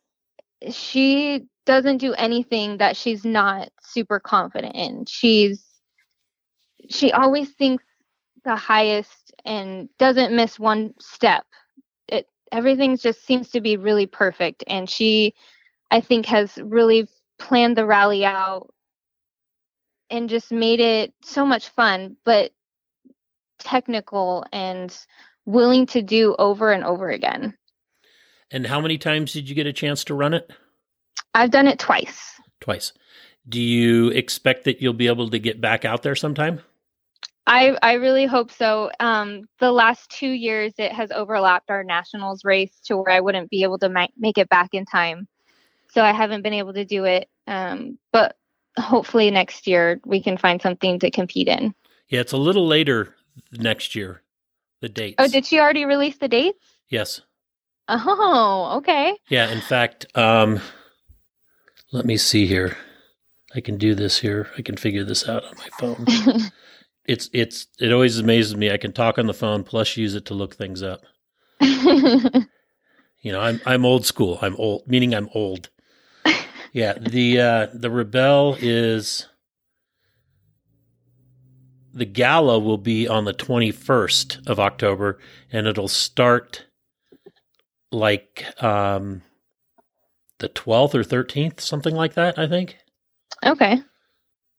she 0.70 1.48
doesn't 1.66 1.98
do 1.98 2.14
anything 2.14 2.78
that 2.78 2.98
she's 2.98 3.24
not 3.24 3.70
super 3.82 4.20
confident 4.20 4.76
in 4.76 5.06
she's 5.06 5.64
she 6.90 7.12
always 7.12 7.50
thinks 7.52 7.84
the 8.44 8.56
highest 8.56 9.34
and 9.46 9.90
doesn't 9.98 10.36
miss 10.36 10.60
one 10.60 10.94
step. 11.00 11.46
It 12.08 12.28
everything 12.52 12.98
just 12.98 13.26
seems 13.26 13.50
to 13.50 13.62
be 13.62 13.78
really 13.78 14.08
perfect 14.08 14.64
and 14.68 14.90
she 14.90 15.34
I 15.90 16.02
think 16.02 16.26
has 16.28 16.58
really 16.58 17.08
planned 17.40 17.78
the 17.78 17.86
rally 17.86 18.26
out 18.26 18.74
and 20.10 20.30
just 20.30 20.52
made 20.52 20.80
it 20.80 21.14
so 21.24 21.46
much 21.46 21.70
fun 21.70 22.18
but 22.26 22.52
technical 23.60 24.46
and 24.52 24.96
willing 25.46 25.86
to 25.86 26.02
do 26.02 26.36
over 26.38 26.72
and 26.72 26.84
over 26.84 27.10
again. 27.10 27.56
And 28.50 28.68
how 28.68 28.82
many 28.82 28.98
times 28.98 29.34
did 29.34 29.48
you 29.48 29.56
get 29.56 29.68
a 29.68 29.74
chance 29.74 30.04
to 30.06 30.14
run 30.14 30.34
it? 30.34 30.52
I've 31.34 31.52
done 31.52 31.68
it 31.68 31.80
twice. 31.80 32.40
Twice. 32.60 32.94
Do 33.48 33.60
you 33.60 34.10
expect 34.10 34.66
that 34.66 34.82
you'll 34.82 34.94
be 34.94 35.08
able 35.08 35.30
to 35.30 35.40
get 35.40 35.62
back 35.62 35.86
out 35.86 36.04
there 36.04 36.16
sometime? 36.16 36.62
I 37.48 37.78
I 37.82 37.94
really 37.94 38.26
hope 38.26 38.52
so. 38.52 38.92
Um, 39.00 39.46
the 39.60 39.72
last 39.72 40.12
two 40.12 40.30
years, 40.30 40.74
it 40.78 40.92
has 40.92 41.12
overlapped 41.12 41.70
our 41.70 41.84
nationals 41.84 42.46
race 42.46 42.80
to 42.86 42.98
where 42.98 43.10
I 43.10 43.20
wouldn't 43.20 43.50
be 43.50 43.64
able 43.64 43.80
to 43.80 43.90
ma- 43.90 44.08
make 44.18 44.38
it 44.38 44.48
back 44.50 44.74
in 44.74 44.86
time, 44.86 45.28
so 45.92 46.04
I 46.04 46.12
haven't 46.12 46.44
been 46.44 46.54
able 46.54 46.74
to 46.74 46.86
do 46.86 47.06
it. 47.06 47.30
Um, 47.48 47.98
but 48.12 48.38
hopefully 48.78 49.32
next 49.32 49.68
year 49.68 50.00
we 50.06 50.22
can 50.22 50.38
find 50.38 50.62
something 50.62 51.00
to 51.00 51.10
compete 51.10 51.48
in. 51.48 51.74
Yeah, 52.10 52.20
it's 52.20 52.34
a 52.34 52.38
little 52.38 52.68
later 52.68 53.16
next 53.52 53.96
year. 53.96 54.22
The 54.82 54.90
dates. 54.90 55.16
Oh, 55.18 55.28
did 55.28 55.46
she 55.46 55.60
already 55.60 55.86
release 55.86 56.18
the 56.18 56.28
dates? 56.28 56.60
Yes. 56.90 57.22
Oh, 57.88 58.76
okay. 58.78 59.18
Yeah, 59.30 59.52
in 59.52 59.62
fact, 59.62 60.06
um, 60.16 60.62
let 61.92 62.06
me 62.06 62.18
see 62.18 62.46
here. 62.46 62.78
I 63.54 63.62
can 63.62 63.78
do 63.78 63.96
this 63.96 64.20
here. 64.20 64.50
I 64.58 64.62
can 64.62 64.78
figure 64.78 65.04
this 65.04 65.28
out 65.28 65.44
on 65.44 65.54
my 65.58 65.68
phone. 65.80 66.06
it's 67.06 67.30
it's 67.34 67.68
it 67.80 67.92
always 67.92 68.18
amazes 68.18 68.56
me. 68.56 68.72
I 68.72 68.78
can 68.78 68.94
talk 68.94 69.18
on 69.18 69.28
the 69.28 69.34
phone 69.34 69.64
plus 69.64 69.98
use 69.98 70.16
it 70.16 70.26
to 70.28 70.34
look 70.34 70.56
things 70.56 70.82
up. 70.82 71.02
you 71.60 73.32
know, 73.32 73.42
I'm 73.42 73.60
I'm 73.66 73.86
old 73.86 74.06
school. 74.06 74.40
I'm 74.42 74.56
old, 74.56 74.88
meaning 74.88 75.14
I'm 75.14 75.30
old. 75.34 75.70
Yeah, 76.74 76.94
the 76.94 77.40
uh, 77.40 77.68
the 77.74 77.90
Rebelle 77.90 78.58
is 78.62 79.28
the 81.94 82.06
gala 82.06 82.58
will 82.58 82.78
be 82.78 83.08
on 83.08 83.26
the 83.26 83.34
21st 83.34 84.48
of 84.48 84.60
October, 84.60 85.20
and 85.52 85.68
it'll 85.68 85.90
start 85.90 86.66
like 87.92 88.46
um, 88.64 89.22
the 90.42 90.50
12th 90.50 90.94
or 90.94 91.04
13th, 91.04 91.62
something 91.62 91.96
like 91.96 92.14
that. 92.16 92.38
I 92.38 92.48
think. 92.48 92.78
Okay. 93.46 93.82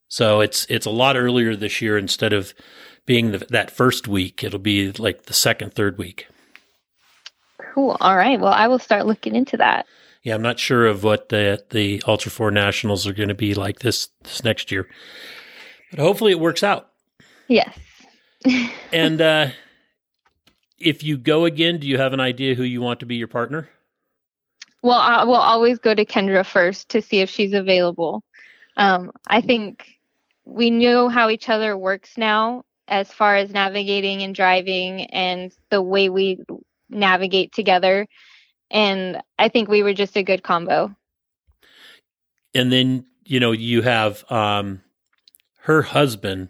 So 0.08 0.40
it's 0.40 0.66
it's 0.68 0.86
a 0.86 0.90
lot 0.90 1.16
earlier 1.16 1.54
this 1.54 1.80
year 1.80 1.96
instead 1.96 2.32
of 2.32 2.54
being 3.06 3.32
the, 3.32 3.38
that 3.50 3.70
first 3.70 4.08
week. 4.08 4.42
It'll 4.42 4.58
be 4.58 4.92
like 4.92 5.24
the 5.24 5.34
second, 5.34 5.74
third 5.74 5.98
week. 5.98 6.26
Cool. 7.74 7.96
All 8.00 8.16
right. 8.16 8.40
Well, 8.40 8.52
I 8.52 8.68
will 8.68 8.78
start 8.78 9.06
looking 9.06 9.34
into 9.34 9.56
that. 9.58 9.86
Yeah, 10.22 10.34
I'm 10.34 10.42
not 10.42 10.58
sure 10.58 10.86
of 10.86 11.02
what 11.02 11.30
the 11.30 11.64
the 11.70 12.02
Ultra 12.06 12.30
Four 12.30 12.50
Nationals 12.50 13.06
are 13.06 13.12
going 13.12 13.28
to 13.28 13.34
be 13.34 13.54
like 13.54 13.80
this 13.80 14.08
this 14.22 14.44
next 14.44 14.70
year, 14.70 14.88
but 15.90 16.00
hopefully 16.00 16.32
it 16.32 16.40
works 16.40 16.62
out. 16.62 16.90
Yes. 17.48 17.76
and 18.92 19.20
uh, 19.20 19.48
if 20.78 21.02
you 21.02 21.16
go 21.16 21.44
again, 21.44 21.78
do 21.78 21.86
you 21.86 21.98
have 21.98 22.12
an 22.12 22.20
idea 22.20 22.54
who 22.54 22.62
you 22.62 22.80
want 22.80 23.00
to 23.00 23.06
be 23.06 23.16
your 23.16 23.28
partner? 23.28 23.68
Well, 24.82 24.98
I 24.98 25.24
will 25.24 25.34
always 25.34 25.78
go 25.78 25.94
to 25.94 26.04
Kendra 26.04 26.44
first 26.44 26.88
to 26.90 27.02
see 27.02 27.20
if 27.20 27.30
she's 27.30 27.52
available. 27.52 28.22
Um, 28.76 29.12
I 29.26 29.40
think 29.40 29.86
we 30.44 30.70
know 30.70 31.08
how 31.08 31.30
each 31.30 31.48
other 31.48 31.76
works 31.76 32.18
now 32.18 32.64
as 32.88 33.12
far 33.12 33.36
as 33.36 33.50
navigating 33.50 34.22
and 34.22 34.34
driving 34.34 35.02
and 35.06 35.52
the 35.70 35.80
way 35.80 36.08
we 36.08 36.40
navigate 36.90 37.52
together. 37.52 38.06
And 38.70 39.22
I 39.38 39.48
think 39.48 39.68
we 39.68 39.82
were 39.82 39.94
just 39.94 40.16
a 40.16 40.22
good 40.22 40.42
combo. 40.42 40.94
And 42.54 42.72
then, 42.72 43.06
you 43.24 43.40
know, 43.40 43.52
you 43.52 43.82
have 43.82 44.30
um 44.30 44.82
her 45.60 45.82
husband. 45.82 46.48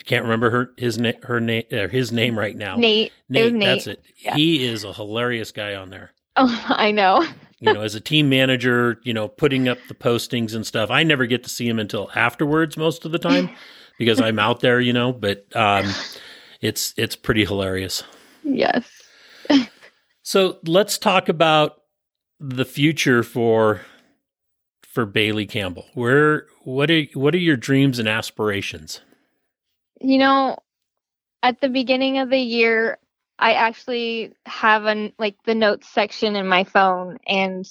I 0.00 0.04
can't 0.04 0.24
remember 0.24 0.50
her 0.50 0.70
his 0.76 0.98
name 0.98 1.20
her 1.22 1.40
name 1.40 1.64
uh, 1.70 1.88
his 1.88 2.12
name 2.12 2.38
right 2.38 2.56
now. 2.56 2.76
Nate. 2.76 3.12
Nate, 3.28 3.52
Nate. 3.52 3.66
that's 3.66 3.86
it. 3.86 4.02
Yeah. 4.16 4.36
He 4.36 4.64
is 4.64 4.84
a 4.84 4.92
hilarious 4.92 5.52
guy 5.52 5.74
on 5.74 5.90
there. 5.90 6.12
Oh, 6.40 6.66
I 6.68 6.92
know. 6.92 7.26
You 7.60 7.72
know, 7.72 7.80
as 7.82 7.94
a 7.94 8.00
team 8.00 8.28
manager, 8.28 9.00
you 9.02 9.12
know, 9.12 9.26
putting 9.26 9.68
up 9.68 9.78
the 9.88 9.94
postings 9.94 10.54
and 10.54 10.64
stuff. 10.64 10.90
I 10.90 11.02
never 11.02 11.26
get 11.26 11.42
to 11.42 11.50
see 11.50 11.68
him 11.68 11.78
until 11.78 12.08
afterwards 12.14 12.76
most 12.76 13.04
of 13.04 13.10
the 13.10 13.18
time 13.18 13.50
because 13.98 14.20
I'm 14.20 14.38
out 14.38 14.60
there, 14.60 14.80
you 14.80 14.92
know, 14.92 15.12
but 15.12 15.44
um 15.56 15.86
it's 16.60 16.94
it's 16.96 17.16
pretty 17.16 17.44
hilarious. 17.44 18.04
Yes. 18.44 18.88
So 20.22 20.58
let's 20.66 20.98
talk 20.98 21.30
about 21.30 21.80
the 22.38 22.66
future 22.66 23.22
for 23.22 23.80
for 24.82 25.06
Bailey 25.06 25.46
Campbell. 25.46 25.86
Where 25.94 26.46
what 26.64 26.90
are 26.90 27.04
what 27.14 27.34
are 27.34 27.38
your 27.38 27.56
dreams 27.56 27.98
and 27.98 28.06
aspirations? 28.06 29.00
You 30.02 30.18
know, 30.18 30.58
at 31.42 31.62
the 31.62 31.70
beginning 31.70 32.18
of 32.18 32.28
the 32.28 32.38
year, 32.38 32.98
I 33.38 33.54
actually 33.54 34.34
have 34.46 34.84
an 34.86 35.12
like 35.18 35.36
the 35.44 35.54
notes 35.54 35.88
section 35.88 36.36
in 36.36 36.48
my 36.48 36.64
phone 36.64 37.18
and 37.26 37.64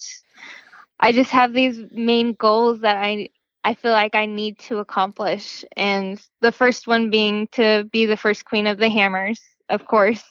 I 1.00 1.12
just 1.12 1.32
have 1.32 1.54
these 1.54 1.80
main 1.92 2.34
goals 2.34 2.82
that 2.82 2.98
I 2.98 3.30
I 3.64 3.74
feel 3.74 3.92
like 3.92 4.16
I 4.16 4.26
need 4.26 4.60
to 4.60 4.78
accomplish 4.80 5.66
and 5.76 6.22
the 6.42 6.52
first 6.54 6.88
one 6.88 7.10
being 7.10 7.48
to 7.54 7.88
be 7.92 8.06
the 8.06 8.16
first 8.18 8.46
queen 8.46 8.66
of 8.66 8.78
the 8.78 8.90
hammers, 8.90 9.42
of 9.70 9.86
course. 9.86 10.24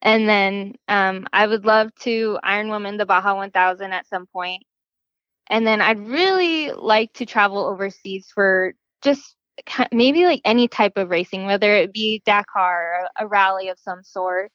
And 0.00 0.28
then 0.28 0.74
um, 0.88 1.26
I 1.32 1.46
would 1.46 1.64
love 1.64 1.94
to 2.00 2.38
Iron 2.42 2.68
Woman 2.68 2.96
the 2.98 3.06
Baja 3.06 3.34
1000 3.34 3.92
at 3.92 4.06
some 4.06 4.26
point. 4.26 4.62
And 5.48 5.66
then 5.66 5.80
I'd 5.80 6.06
really 6.06 6.70
like 6.72 7.12
to 7.14 7.26
travel 7.26 7.64
overseas 7.66 8.30
for 8.34 8.74
just 9.02 9.36
maybe 9.92 10.24
like 10.24 10.40
any 10.44 10.68
type 10.68 10.96
of 10.96 11.10
racing, 11.10 11.46
whether 11.46 11.74
it 11.74 11.92
be 11.92 12.22
Dakar, 12.24 13.08
a 13.18 13.26
rally 13.26 13.68
of 13.68 13.78
some 13.78 14.02
sort, 14.02 14.50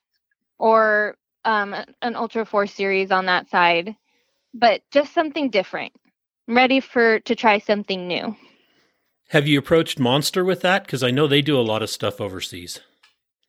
or 0.57 1.15
um, 1.45 1.75
an 2.01 2.15
Ultra 2.15 2.45
Four 2.45 2.67
series 2.67 3.11
on 3.11 3.25
that 3.25 3.49
side, 3.49 3.95
but 4.53 4.81
just 4.91 5.13
something 5.13 5.49
different. 5.49 5.93
I'm 6.47 6.55
ready 6.55 6.79
for 6.79 7.19
to 7.21 7.35
try 7.35 7.59
something 7.59 8.07
new. 8.07 8.35
Have 9.29 9.47
you 9.47 9.59
approached 9.59 9.99
Monster 9.99 10.45
with 10.45 10.61
that? 10.61 10.85
Because 10.85 11.03
I 11.03 11.11
know 11.11 11.27
they 11.27 11.41
do 11.41 11.59
a 11.59 11.61
lot 11.61 11.83
of 11.83 11.89
stuff 11.89 12.21
overseas. 12.21 12.79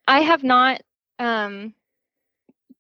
I 0.07 0.21
have 0.21 0.43
not. 0.43 0.81
Um, 1.19 1.75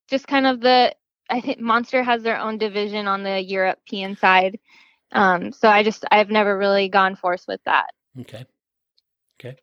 just 0.08 0.26
kind 0.26 0.46
of 0.46 0.60
the. 0.60 0.94
I 1.30 1.40
think 1.40 1.60
Monster 1.60 2.02
has 2.02 2.22
their 2.22 2.38
own 2.38 2.58
division 2.58 3.06
on 3.06 3.22
the 3.22 3.42
European 3.42 4.16
side. 4.16 4.58
Um, 5.12 5.52
so 5.52 5.68
I 5.68 5.82
just 5.82 6.04
I've 6.10 6.30
never 6.30 6.56
really 6.56 6.88
gone 6.88 7.16
forth 7.16 7.44
with 7.46 7.60
that. 7.64 7.86
Okay. 8.20 8.46
Okay. 9.40 9.56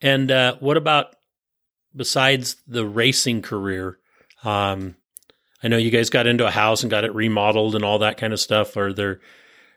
And 0.00 0.30
uh, 0.30 0.56
what 0.60 0.76
about 0.76 1.14
besides 1.94 2.56
the 2.66 2.86
racing 2.86 3.42
career? 3.42 3.98
Um, 4.44 4.96
I 5.62 5.68
know 5.68 5.76
you 5.76 5.90
guys 5.90 6.10
got 6.10 6.26
into 6.26 6.46
a 6.46 6.50
house 6.50 6.82
and 6.82 6.90
got 6.90 7.04
it 7.04 7.14
remodeled 7.14 7.74
and 7.74 7.84
all 7.84 7.98
that 8.00 8.16
kind 8.16 8.32
of 8.32 8.40
stuff. 8.40 8.76
Are 8.76 8.92
there 8.92 9.20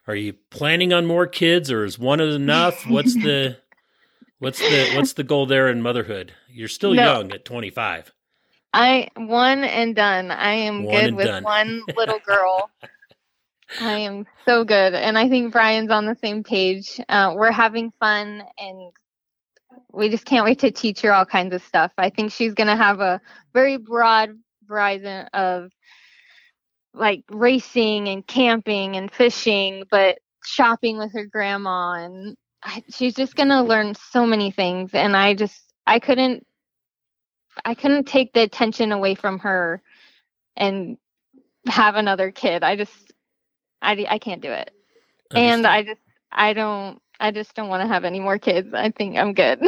are 0.08 0.16
you 0.16 0.34
planning 0.50 0.94
on 0.94 1.06
more 1.06 1.28
kids 1.28 1.72
or 1.72 1.86
is 1.86 1.98
one 1.98 2.20
enough? 2.20 2.88
What's 2.88 3.16
the 3.16 3.58
what's 4.40 4.60
the 4.60 4.94
what's 4.96 5.14
the 5.14 5.24
goal 5.24 5.46
there 5.48 5.68
in 5.70 5.82
motherhood? 5.82 6.34
You're 6.50 6.68
still 6.68 6.94
No. 6.94 7.04
young 7.04 7.32
at 7.32 7.46
25. 7.46 8.12
I 8.74 9.10
one 9.16 9.64
and 9.64 9.96
done. 9.96 10.32
I 10.32 10.54
am 10.54 10.84
One 10.84 10.94
good 10.96 11.14
with 11.16 11.26
done. 11.26 11.44
one 11.44 11.82
little 11.98 12.20
girl. 12.26 12.70
I 13.82 14.00
am 14.00 14.26
so 14.46 14.64
good, 14.66 14.94
and 14.94 15.18
I 15.18 15.30
think 15.30 15.54
Brian's 15.54 15.92
on 15.92 16.06
the 16.06 16.18
same 16.22 16.44
page. 16.44 17.00
Uh, 17.08 17.34
we're 17.38 17.52
having 17.52 17.92
fun, 18.00 18.44
and 18.58 18.92
we 19.92 20.10
just 20.10 20.26
can't 20.26 20.46
wait 20.46 20.60
to 20.60 20.72
teach 20.72 21.02
her 21.02 21.14
all 21.14 21.26
kinds 21.26 21.54
of 21.54 21.64
stuff. 21.64 21.92
I 21.98 22.10
think 22.10 22.32
she's 22.32 22.54
gonna 22.54 22.76
have 22.76 23.00
a 23.00 23.22
very 23.54 23.78
broad 23.78 24.38
horizon 24.68 25.28
of 25.34 25.72
like 26.94 27.24
racing 27.30 28.08
and 28.08 28.26
camping 28.26 28.96
and 28.96 29.12
fishing, 29.12 29.84
but 29.90 30.20
shopping 30.44 30.98
with 30.98 31.14
her 31.14 31.26
grandma, 31.26 31.94
and 31.94 32.36
I, 32.64 32.84
she's 32.90 33.16
just 33.16 33.36
gonna 33.36 33.64
learn 33.64 33.96
so 33.96 34.26
many 34.26 34.52
things. 34.52 34.92
And 34.94 35.16
I 35.16 35.34
just 35.34 35.62
I 35.88 36.00
couldn't 36.00 36.46
I 37.66 37.76
couldn't 37.76 38.06
take 38.06 38.34
the 38.34 38.42
attention 38.42 38.92
away 38.92 39.16
from 39.16 39.40
her 39.40 39.82
and 40.56 40.98
have 41.68 41.96
another 41.96 42.32
kid. 42.32 42.64
I 42.64 42.76
just 42.76 43.14
I 43.82 44.06
I 44.10 44.20
can't 44.20 44.42
do 44.42 44.52
it. 44.52 44.72
And 45.34 45.66
I 45.66 45.84
just 45.84 46.02
I 46.32 46.54
don't 46.54 47.02
I 47.22 47.32
just 47.32 47.54
don't 47.54 47.70
want 47.70 47.82
to 47.84 47.88
have 47.88 48.04
any 48.04 48.20
more 48.20 48.40
kids. 48.40 48.74
I 48.74 48.90
think 48.90 49.16
I'm 49.16 49.34
good. 49.34 49.62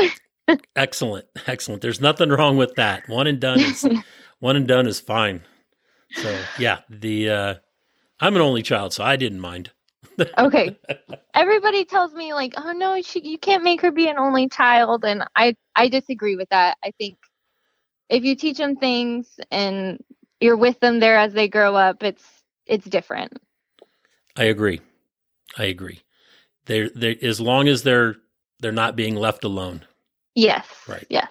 excellent, 0.75 1.25
excellent. 1.45 1.81
There's 1.81 2.01
nothing 2.01 2.29
wrong 2.29 2.57
with 2.57 2.75
that. 2.75 3.07
One 3.07 3.27
and 3.27 3.39
done 3.39 3.59
is 3.61 3.87
one 4.39 4.55
and 4.55 4.67
done 4.67 4.87
is 4.87 4.99
fine. 4.99 5.43
So 6.11 6.47
yeah, 6.57 6.79
the 6.89 7.29
uh, 7.29 7.55
I'm 8.19 8.35
an 8.35 8.41
only 8.41 8.63
child, 8.63 8.91
so 8.91 9.03
I 9.03 9.15
didn't 9.15 9.39
mind. 9.39 9.71
okay. 10.37 10.77
Everybody 11.35 11.85
tells 11.85 12.13
me 12.13 12.33
like, 12.33 12.53
"Oh 12.57 12.73
no, 12.73 13.01
she, 13.01 13.21
you 13.21 13.37
can't 13.37 13.63
make 13.63 13.81
her 13.81 13.91
be 13.91 14.07
an 14.07 14.17
only 14.17 14.49
child." 14.49 15.05
And 15.05 15.23
I 15.35 15.55
I 15.75 15.89
disagree 15.89 16.35
with 16.35 16.49
that. 16.49 16.77
I 16.83 16.91
think 16.97 17.17
if 18.09 18.23
you 18.23 18.35
teach 18.35 18.57
them 18.57 18.75
things 18.75 19.27
and 19.51 20.03
you're 20.39 20.57
with 20.57 20.79
them 20.79 20.99
there 20.99 21.17
as 21.17 21.33
they 21.33 21.47
grow 21.47 21.75
up, 21.75 22.03
it's 22.03 22.23
it's 22.65 22.85
different. 22.85 23.33
I 24.35 24.45
agree. 24.45 24.81
I 25.57 25.65
agree. 25.65 26.01
They're, 26.65 26.89
they 26.89 27.15
as 27.17 27.41
long 27.41 27.67
as 27.67 27.83
they're 27.83 28.15
they're 28.59 28.71
not 28.71 28.95
being 28.95 29.15
left 29.15 29.43
alone. 29.43 29.85
Yes. 30.35 30.65
Right. 30.87 31.05
Yes. 31.09 31.29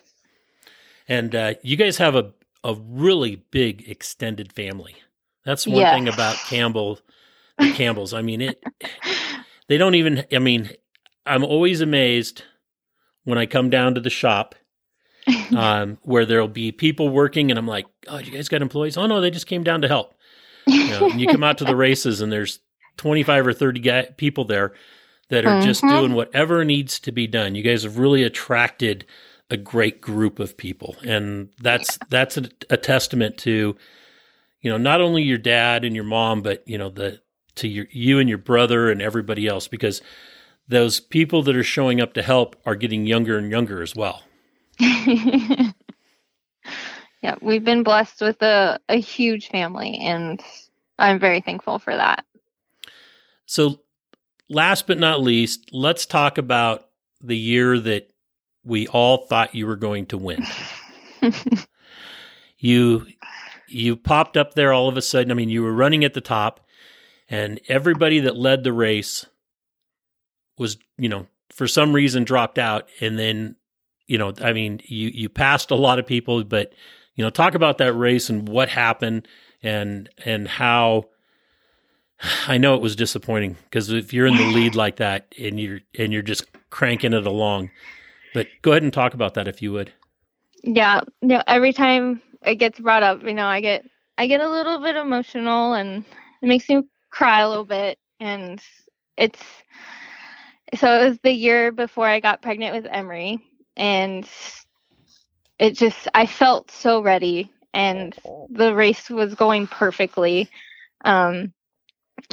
And 1.09 1.35
uh, 1.35 1.55
you 1.63 1.77
guys 1.77 1.97
have 1.99 2.15
a 2.15 2.33
a 2.65 2.75
really 2.75 3.37
big 3.51 3.89
extended 3.89 4.53
family. 4.53 4.95
That's 5.45 5.67
one 5.67 5.79
Yes. 5.81 5.95
thing 5.95 6.09
about 6.09 6.37
Campbell, 6.49 7.01
the 7.59 7.73
Campbells. 7.73 8.15
I 8.15 8.23
mean, 8.23 8.41
it. 8.41 8.63
They 9.69 9.79
don't 9.79 9.95
even. 9.97 10.25
I 10.33 10.39
mean, 10.39 10.71
I'm 11.27 11.45
always 11.45 11.81
amazed 11.81 12.45
when 13.25 13.39
I 13.39 13.47
come 13.47 13.71
down 13.71 13.95
to 13.95 14.01
the 14.01 14.11
shop 14.11 14.55
um, 15.57 15.99
where 16.03 16.25
there'll 16.27 16.47
be 16.49 16.71
people 16.73 17.09
working, 17.09 17.51
and 17.51 17.59
I'm 17.59 17.67
like, 17.67 17.87
"Oh, 18.07 18.19
you 18.19 18.31
guys 18.31 18.49
got 18.49 18.63
employees? 18.63 18.97
Oh 18.97 19.07
no, 19.07 19.21
they 19.21 19.31
just 19.31 19.47
came 19.47 19.65
down 19.65 19.83
to 19.83 19.89
help." 19.89 20.15
You 20.67 20.89
know, 20.91 21.11
and 21.11 21.21
you 21.21 21.27
come 21.27 21.43
out 21.43 21.59
to 21.59 21.65
the 21.65 21.75
races, 21.89 22.21
and 22.21 22.31
there's 22.31 22.61
25 22.99 23.49
or 23.49 23.53
30 23.53 23.81
guy, 23.81 24.03
people 24.17 24.45
there 24.45 24.75
that 25.33 25.47
are 25.47 25.57
just 25.57 25.87
Mhm. 25.87 25.89
doing 25.89 26.13
whatever 26.13 26.63
needs 26.63 27.01
to 27.01 27.11
be 27.11 27.27
done. 27.27 27.55
You 27.57 27.63
guys 27.63 27.85
have 27.85 27.97
really 27.99 28.23
attracted 28.23 29.07
a 29.51 29.57
great 29.57 30.03
group 30.03 30.39
of 30.39 30.59
people, 30.59 30.97
and 31.07 31.49
that's 31.59 31.99
that's 32.11 32.37
a, 32.37 32.51
a 32.69 32.77
testament 32.77 33.39
to, 33.39 33.75
you 34.61 34.71
know, 34.71 34.77
not 34.77 35.01
only 35.01 35.23
your 35.23 35.39
dad 35.39 35.85
and 35.87 35.95
your 35.97 36.05
mom, 36.05 36.43
but 36.43 36.63
you 36.69 36.79
know 36.79 36.91
the 36.91 37.23
to 37.57 37.69
your 37.69 37.87
you 37.93 38.19
and 38.19 38.29
your 38.29 38.39
brother 38.39 38.91
and 38.93 39.01
everybody 39.03 39.47
else, 39.49 39.69
because 39.69 40.03
those 40.69 41.01
people 41.01 41.43
that 41.45 41.57
are 41.57 41.65
showing 41.65 42.01
up 42.01 42.15
to 42.15 42.23
help 42.23 42.57
are 42.67 42.77
getting 42.77 43.07
younger 43.07 43.39
and 43.39 43.51
younger 43.51 43.83
as 43.83 43.97
well. 43.97 44.25
yeah, 44.81 45.73
we've 47.43 47.65
been 47.65 47.85
blessed 47.85 48.21
with 48.21 48.43
a, 48.43 48.81
a 48.89 48.97
huge 49.01 49.49
family, 49.49 49.99
and 50.03 50.43
I'm 50.99 51.19
very 51.21 51.41
thankful 51.41 51.79
for 51.79 51.97
that. 51.97 52.27
So, 53.47 53.82
last 54.49 54.87
but 54.87 54.99
not 54.99 55.21
least, 55.21 55.71
let's 55.73 56.07
talk 56.07 56.39
about 56.39 56.89
the 57.21 57.37
year 57.37 57.79
that 57.79 58.11
we 58.65 58.87
all 58.89 59.27
thought 59.27 59.55
you 59.55 59.67
were 59.67 59.77
going 59.77 60.07
to 60.07 60.19
win. 60.19 60.45
You 62.63 63.07
you 63.69 63.97
popped 63.97 64.37
up 64.37 64.55
there 64.55 64.73
all 64.73 64.89
of 64.89 64.97
a 64.97 65.03
sudden. 65.03 65.33
I 65.33 65.35
mean, 65.35 65.51
you 65.51 65.65
were 65.65 65.73
running 65.73 66.05
at 66.05 66.15
the 66.15 66.21
top, 66.21 66.65
and 67.29 67.61
everybody 67.69 68.21
that 68.21 68.37
led 68.37 68.63
the 68.63 68.73
race 68.73 69.27
was, 70.57 70.79
you 70.97 71.09
know, 71.09 71.27
for 71.51 71.67
some 71.67 71.93
reason 71.93 72.23
dropped 72.23 72.59
out, 72.59 72.89
and 73.01 73.19
then, 73.19 73.57
you 74.07 74.17
know, 74.17 74.33
I 74.41 74.53
mean, 74.53 74.81
you 74.85 75.09
you 75.13 75.29
passed 75.29 75.73
a 75.73 75.75
lot 75.75 75.99
of 75.99 76.07
people, 76.07 76.45
but 76.45 76.73
you 77.17 77.25
know, 77.25 77.31
talk 77.31 77.57
about 77.57 77.79
that 77.79 77.95
race 77.95 78.31
and 78.31 78.49
what 78.49 78.69
happened, 78.69 79.27
and 79.63 80.09
and 80.25 80.47
how. 80.47 81.07
I 82.47 82.59
know 82.59 82.75
it 82.75 82.83
was 82.83 82.97
disappointing 82.97 83.57
because 83.65 83.91
if 83.91 84.13
you're 84.13 84.27
in 84.27 84.37
the 84.37 84.47
lead 84.47 84.75
like 84.75 84.97
that 84.97 85.35
and 85.39 85.59
you're 85.59 85.81
and 85.99 86.13
you're 86.13 86.23
just 86.23 86.47
cranking 86.71 87.13
it 87.13 87.27
along, 87.27 87.71
but 88.35 88.47
go 88.63 88.73
ahead 88.73 88.83
and 88.83 88.93
talk 88.93 89.15
about 89.15 89.35
that 89.35 89.49
if 89.49 89.61
you 89.63 89.73
would. 89.73 89.93
yeah, 90.63 91.01
you 91.21 91.29
no, 91.29 91.43
every 91.47 91.73
time 91.73 92.23
it 92.45 92.57
gets 92.57 92.79
brought 92.79 93.03
up, 93.03 93.23
you 93.25 93.35
know, 93.35 93.47
I 93.47 93.61
get 93.61 93.85
I 94.19 94.27
get 94.27 94.41
a 94.41 94.49
little 94.49 94.81
bit 94.81 94.97
emotional, 94.97 95.75
and 95.75 96.05
it 96.43 96.47
makes 96.47 96.69
me 96.69 96.83
cry 97.11 97.41
a 97.41 97.49
little 97.49 97.65
bit. 97.65 97.99
And 98.21 98.63
it's 99.17 99.41
so 100.75 101.01
it 101.01 101.09
was 101.09 101.19
the 101.23 101.33
year 101.33 101.73
before 101.73 102.07
I 102.07 102.21
got 102.21 102.43
pregnant 102.43 102.75
with 102.75 102.93
Emery, 102.93 103.41
and 103.77 104.29
it 105.59 105.73
just 105.73 106.09
I 106.15 106.27
felt 106.27 106.71
so 106.71 107.03
ready, 107.03 107.51
and 107.75 108.17
the 108.51 108.75
race 108.75 109.11
was 109.11 109.35
going 109.35 109.67
perfectly. 109.67 110.49
Um, 111.05 111.53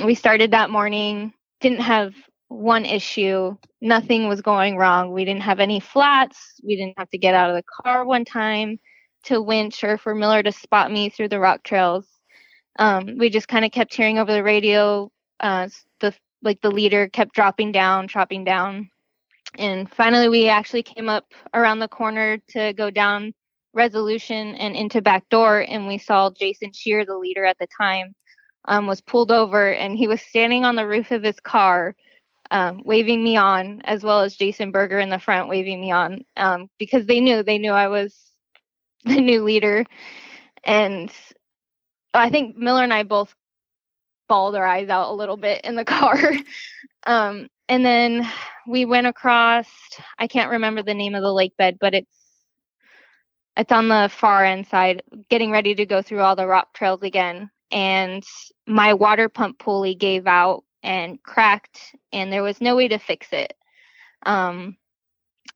we 0.04 0.16
started 0.16 0.52
that 0.52 0.70
morning, 0.70 1.34
didn't 1.62 1.82
have 1.82 2.14
one 2.48 2.86
issue, 2.86 3.56
nothing 3.82 4.28
was 4.28 4.42
going 4.42 4.78
wrong. 4.78 5.12
We 5.12 5.26
didn't 5.26 5.44
have 5.44 5.60
any 5.60 5.80
flats, 5.80 6.60
we 6.64 6.76
didn't 6.76 6.98
have 6.98 7.10
to 7.12 7.18
get 7.18 7.36
out 7.36 7.50
of 7.50 7.56
the 7.56 7.64
car 7.84 8.06
one 8.06 8.26
time 8.26 8.80
to 9.24 9.42
winch 9.42 9.84
or 9.84 9.98
for 9.98 10.16
Miller 10.16 10.42
to 10.42 10.52
spot 10.52 10.92
me 10.92 11.10
through 11.10 11.30
the 11.30 11.40
rock 11.40 11.64
trails. 11.64 12.08
Um, 12.78 13.18
we 13.18 13.30
just 13.30 13.48
kind 13.48 13.66
of 13.66 13.72
kept 13.72 13.94
hearing 13.94 14.18
over 14.18 14.32
the 14.32 14.44
radio 14.44 15.12
uh, 15.40 15.70
the 16.00 16.14
like 16.42 16.62
the 16.62 16.72
leader 16.72 17.08
kept 17.10 17.34
dropping 17.34 17.72
down, 17.72 18.08
dropping 18.08 18.44
down. 18.44 18.90
And 19.58 19.92
finally, 19.92 20.30
we 20.30 20.48
actually 20.48 20.84
came 20.84 21.10
up 21.10 21.26
around 21.54 21.80
the 21.80 21.88
corner 21.88 22.38
to 22.50 22.74
go 22.74 22.90
down 22.90 23.34
resolution 23.74 24.56
and 24.56 24.76
into 24.76 25.02
back 25.02 25.28
door, 25.30 25.66
and 25.68 25.88
we 25.88 25.98
saw 25.98 26.30
Jason 26.32 26.72
Shear, 26.74 27.06
the 27.06 27.18
leader 27.18 27.46
at 27.46 27.58
the 27.60 27.68
time, 27.80 28.14
um, 28.66 28.88
was 28.88 29.01
pulled 29.01 29.32
over, 29.32 29.72
and 29.74 29.97
he 29.97 30.07
was 30.07 30.22
standing 30.22 30.66
on 30.66 30.76
the 30.76 30.88
roof 30.88 31.12
of 31.12 31.24
his 31.24 31.39
car, 31.39 31.95
um, 32.51 32.82
waving 32.86 33.24
me 33.24 33.38
on, 33.38 33.82
as 33.86 34.03
well 34.03 34.22
as 34.22 34.36
Jason 34.36 34.72
Berger 34.72 34.99
in 34.99 35.10
the 35.10 35.20
front 35.20 35.49
waving 35.49 35.82
me 35.82 35.91
on, 35.91 36.24
um, 36.38 36.70
because 36.80 37.05
they 37.05 37.20
knew 37.20 37.43
they 37.43 37.57
knew 37.57 37.72
I 37.72 37.88
was 37.88 38.16
the 39.05 39.22
new 39.22 39.43
leader, 39.43 39.86
and 40.64 41.12
I 42.14 42.30
think 42.30 42.57
Miller 42.57 42.84
and 42.84 42.93
I 42.93 43.03
both 43.03 43.36
bawled 44.28 44.55
our 44.55 44.66
eyes 44.66 44.89
out 44.89 45.12
a 45.12 45.16
little 45.16 45.38
bit 45.38 45.62
in 45.66 45.76
the 45.76 45.86
car. 45.86 46.18
um, 47.05 47.47
and 47.68 47.86
then 47.86 48.28
we 48.68 48.86
went 48.86 49.07
across. 49.07 49.68
I 50.18 50.28
can't 50.28 50.51
remember 50.51 50.84
the 50.84 50.93
name 50.93 51.16
of 51.16 51.22
the 51.24 51.34
lake 51.34 51.55
bed, 51.57 51.78
but 51.80 51.93
it's 51.93 52.07
it's 53.57 53.72
on 53.72 53.89
the 53.89 54.10
far 54.12 54.45
end 54.45 54.68
side, 54.68 55.03
getting 55.30 55.51
ready 55.51 55.76
to 55.76 55.86
go 55.86 56.01
through 56.01 56.22
all 56.22 56.36
the 56.36 56.47
rock 56.47 56.74
trails 56.74 57.03
again. 57.03 57.49
And 57.72 58.24
my 58.68 58.94
water 58.94 59.30
pump 59.30 59.60
pulley 59.60 59.96
gave 59.96 60.28
out 60.28 60.64
and 60.82 61.22
cracked, 61.22 61.96
and 62.12 62.32
there 62.32 62.44
was 62.44 62.62
no 62.62 62.76
way 62.76 62.88
to 62.88 62.98
fix 62.98 63.28
it. 63.32 63.54
Um, 64.26 64.78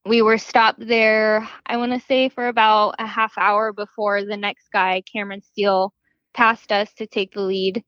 we 0.05 0.21
were 0.21 0.37
stopped 0.37 0.85
there, 0.85 1.47
I 1.65 1.77
want 1.77 1.93
to 1.93 1.99
say, 2.07 2.29
for 2.29 2.47
about 2.47 2.95
a 2.99 3.07
half 3.07 3.37
hour 3.37 3.73
before 3.73 4.23
the 4.23 4.37
next 4.37 4.69
guy, 4.71 5.01
Cameron 5.11 5.41
Steele, 5.41 5.93
passed 6.33 6.71
us 6.71 6.93
to 6.95 7.07
take 7.07 7.33
the 7.33 7.41
lead 7.41 7.83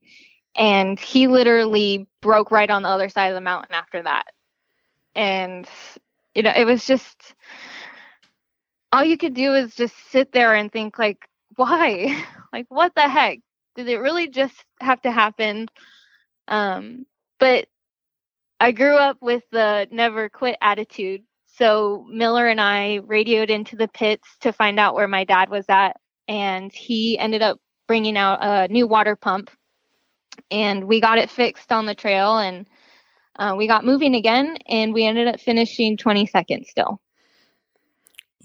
and 0.56 0.98
he 0.98 1.26
literally 1.28 2.06
broke 2.22 2.50
right 2.50 2.70
on 2.70 2.82
the 2.82 2.88
other 2.88 3.08
side 3.08 3.28
of 3.28 3.34
the 3.34 3.40
mountain 3.40 3.74
after 3.74 4.02
that. 4.02 4.26
And 5.14 5.68
you 6.34 6.42
know 6.42 6.52
it 6.54 6.64
was 6.64 6.84
just 6.86 7.34
all 8.92 9.04
you 9.04 9.16
could 9.16 9.34
do 9.34 9.54
is 9.54 9.74
just 9.74 9.94
sit 10.10 10.32
there 10.32 10.54
and 10.54 10.70
think 10.72 10.98
like 10.98 11.28
why? 11.56 12.24
Like 12.52 12.66
what 12.70 12.94
the 12.94 13.06
heck 13.06 13.40
did 13.76 13.88
it 13.88 13.98
really 13.98 14.28
just 14.28 14.64
have 14.80 15.00
to 15.02 15.10
happen? 15.12 15.68
Um 16.48 17.06
but 17.38 17.66
i 18.58 18.72
grew 18.72 18.96
up 18.96 19.18
with 19.20 19.42
the 19.52 19.86
never 19.90 20.28
quit 20.28 20.56
attitude. 20.60 21.22
So 21.46 22.06
miller 22.10 22.48
and 22.48 22.60
i 22.60 22.96
radioed 23.06 23.50
into 23.50 23.76
the 23.76 23.88
pits 23.88 24.26
to 24.40 24.52
find 24.52 24.80
out 24.80 24.94
where 24.94 25.08
my 25.08 25.24
dad 25.24 25.50
was 25.50 25.66
at 25.68 25.96
and 26.28 26.72
he 26.72 27.18
ended 27.18 27.42
up 27.42 27.60
bringing 27.86 28.16
out 28.16 28.38
a 28.42 28.68
new 28.68 28.86
water 28.86 29.16
pump. 29.16 29.50
And 30.50 30.84
we 30.84 31.00
got 31.00 31.18
it 31.18 31.30
fixed 31.30 31.72
on 31.72 31.86
the 31.86 31.94
trail 31.94 32.38
and 32.38 32.66
uh, 33.38 33.54
we 33.56 33.66
got 33.66 33.84
moving 33.84 34.14
again 34.14 34.56
and 34.66 34.92
we 34.92 35.04
ended 35.04 35.28
up 35.28 35.40
finishing 35.40 35.96
22nd 35.96 36.66
still. 36.66 37.00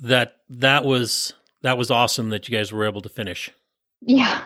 That 0.02 0.38
that 0.50 0.84
was 0.84 1.34
that 1.62 1.78
was 1.78 1.92
awesome 1.92 2.30
that 2.30 2.50
you 2.50 2.58
guys 2.58 2.72
were 2.72 2.86
able 2.86 3.02
to 3.02 3.10
finish. 3.10 3.52
Yeah 4.02 4.44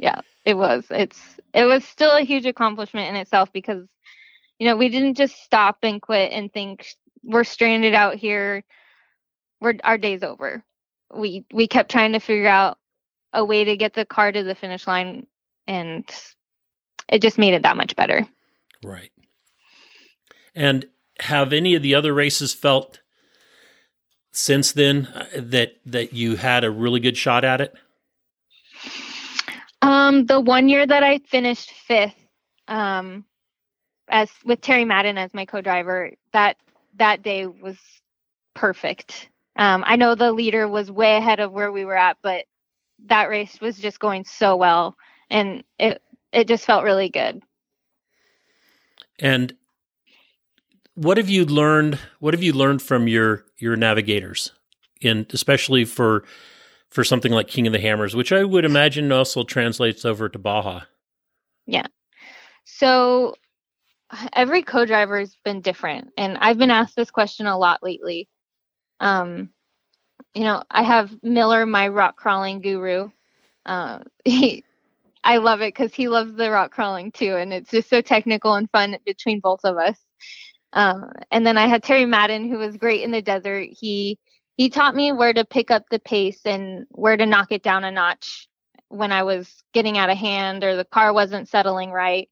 yeah 0.00 0.20
it 0.44 0.54
was 0.54 0.84
it's 0.90 1.20
it 1.54 1.64
was 1.64 1.84
still 1.84 2.16
a 2.16 2.22
huge 2.22 2.46
accomplishment 2.46 3.08
in 3.08 3.16
itself 3.16 3.52
because 3.52 3.86
you 4.58 4.66
know 4.66 4.76
we 4.76 4.88
didn't 4.88 5.14
just 5.14 5.42
stop 5.42 5.78
and 5.82 6.02
quit 6.02 6.32
and 6.32 6.52
think 6.52 6.86
we're 7.22 7.44
stranded 7.44 7.94
out 7.94 8.16
here 8.16 8.64
we're 9.60 9.74
our 9.84 9.98
day's 9.98 10.22
over 10.22 10.64
we 11.14 11.44
we 11.52 11.66
kept 11.66 11.90
trying 11.90 12.12
to 12.12 12.20
figure 12.20 12.48
out 12.48 12.78
a 13.32 13.44
way 13.44 13.64
to 13.64 13.76
get 13.76 13.94
the 13.94 14.04
car 14.04 14.32
to 14.32 14.42
the 14.42 14.54
finish 14.54 14.86
line 14.86 15.26
and 15.66 16.04
it 17.08 17.22
just 17.22 17.38
made 17.38 17.54
it 17.54 17.62
that 17.62 17.76
much 17.76 17.96
better. 17.96 18.26
Right. 18.82 19.10
And 20.54 20.86
have 21.20 21.52
any 21.52 21.74
of 21.74 21.82
the 21.82 21.94
other 21.94 22.14
races 22.14 22.54
felt 22.54 23.00
since 24.32 24.72
then 24.72 25.06
uh, 25.06 25.26
that 25.36 25.74
that 25.84 26.12
you 26.12 26.36
had 26.36 26.64
a 26.64 26.70
really 26.70 27.00
good 27.00 27.16
shot 27.16 27.44
at 27.44 27.60
it? 27.60 27.74
Um, 29.82 30.26
the 30.26 30.40
one 30.40 30.68
year 30.68 30.86
that 30.86 31.02
I 31.02 31.18
finished 31.18 31.70
fifth, 31.70 32.14
um, 32.68 33.24
as 34.08 34.30
with 34.44 34.60
Terry 34.60 34.84
Madden 34.84 35.18
as 35.18 35.32
my 35.32 35.44
co-driver, 35.44 36.12
that 36.32 36.56
that 36.96 37.22
day 37.22 37.46
was 37.46 37.76
perfect. 38.54 39.28
Um, 39.56 39.84
I 39.86 39.96
know 39.96 40.14
the 40.14 40.32
leader 40.32 40.68
was 40.68 40.90
way 40.90 41.16
ahead 41.16 41.40
of 41.40 41.52
where 41.52 41.72
we 41.72 41.84
were 41.84 41.96
at, 41.96 42.18
but 42.22 42.44
that 43.06 43.28
race 43.28 43.60
was 43.60 43.78
just 43.78 43.98
going 43.98 44.24
so 44.24 44.56
well, 44.56 44.96
and 45.30 45.64
it 45.78 46.02
it 46.32 46.48
just 46.48 46.64
felt 46.64 46.84
really 46.84 47.08
good. 47.08 47.42
And 49.18 49.54
what 50.94 51.16
have 51.16 51.28
you 51.28 51.44
learned? 51.44 51.98
What 52.18 52.34
have 52.34 52.42
you 52.42 52.52
learned 52.52 52.82
from 52.82 53.08
your 53.08 53.44
your 53.58 53.76
navigators, 53.76 54.52
and 55.02 55.26
especially 55.32 55.84
for 55.84 56.24
for 56.90 57.04
something 57.04 57.32
like 57.32 57.48
King 57.48 57.66
of 57.66 57.72
the 57.72 57.80
Hammers, 57.80 58.16
which 58.16 58.32
I 58.32 58.44
would 58.44 58.64
imagine 58.64 59.10
also 59.12 59.44
translates 59.44 60.04
over 60.04 60.28
to 60.28 60.38
Baja. 60.38 60.82
Yeah. 61.66 61.86
So 62.64 63.36
every 64.32 64.62
co-driver 64.62 65.20
has 65.20 65.36
been 65.44 65.60
different, 65.60 66.12
and 66.16 66.36
I've 66.38 66.58
been 66.58 66.70
asked 66.70 66.96
this 66.96 67.10
question 67.10 67.46
a 67.46 67.58
lot 67.58 67.82
lately. 67.82 68.28
Um, 68.98 69.50
you 70.34 70.44
know, 70.44 70.62
I 70.70 70.82
have 70.82 71.10
Miller, 71.22 71.64
my 71.66 71.88
rock 71.88 72.16
crawling 72.16 72.60
guru. 72.60 73.10
Uh, 73.64 74.00
he 74.24 74.64
I 75.22 75.36
love 75.36 75.60
it 75.60 75.74
because 75.74 75.92
he 75.92 76.08
loves 76.08 76.34
the 76.34 76.50
rock 76.50 76.72
crawling 76.72 77.12
too, 77.12 77.36
and 77.36 77.52
it's 77.52 77.70
just 77.70 77.90
so 77.90 78.00
technical 78.00 78.54
and 78.54 78.70
fun 78.70 78.96
between 79.04 79.40
both 79.40 79.60
of 79.64 79.76
us. 79.76 79.98
Um, 80.72 81.12
and 81.30 81.46
then 81.46 81.58
I 81.58 81.66
had 81.66 81.82
Terry 81.82 82.06
Madden, 82.06 82.48
who 82.48 82.58
was 82.58 82.76
great 82.76 83.02
in 83.02 83.10
the 83.10 83.20
desert. 83.20 83.68
He 83.70 84.18
he 84.60 84.68
taught 84.68 84.94
me 84.94 85.10
where 85.10 85.32
to 85.32 85.42
pick 85.42 85.70
up 85.70 85.88
the 85.88 85.98
pace 85.98 86.42
and 86.44 86.84
where 86.90 87.16
to 87.16 87.24
knock 87.24 87.50
it 87.50 87.62
down 87.62 87.82
a 87.82 87.90
notch 87.90 88.46
when 88.90 89.10
I 89.10 89.22
was 89.22 89.50
getting 89.72 89.96
out 89.96 90.10
of 90.10 90.18
hand 90.18 90.62
or 90.62 90.76
the 90.76 90.84
car 90.84 91.14
wasn't 91.14 91.48
settling 91.48 91.90
right. 91.90 92.28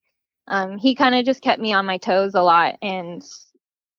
Um, 0.46 0.76
he 0.76 0.94
kind 0.94 1.14
of 1.14 1.24
just 1.24 1.40
kept 1.40 1.58
me 1.58 1.72
on 1.72 1.86
my 1.86 1.96
toes 1.96 2.34
a 2.34 2.42
lot, 2.42 2.76
and 2.82 3.24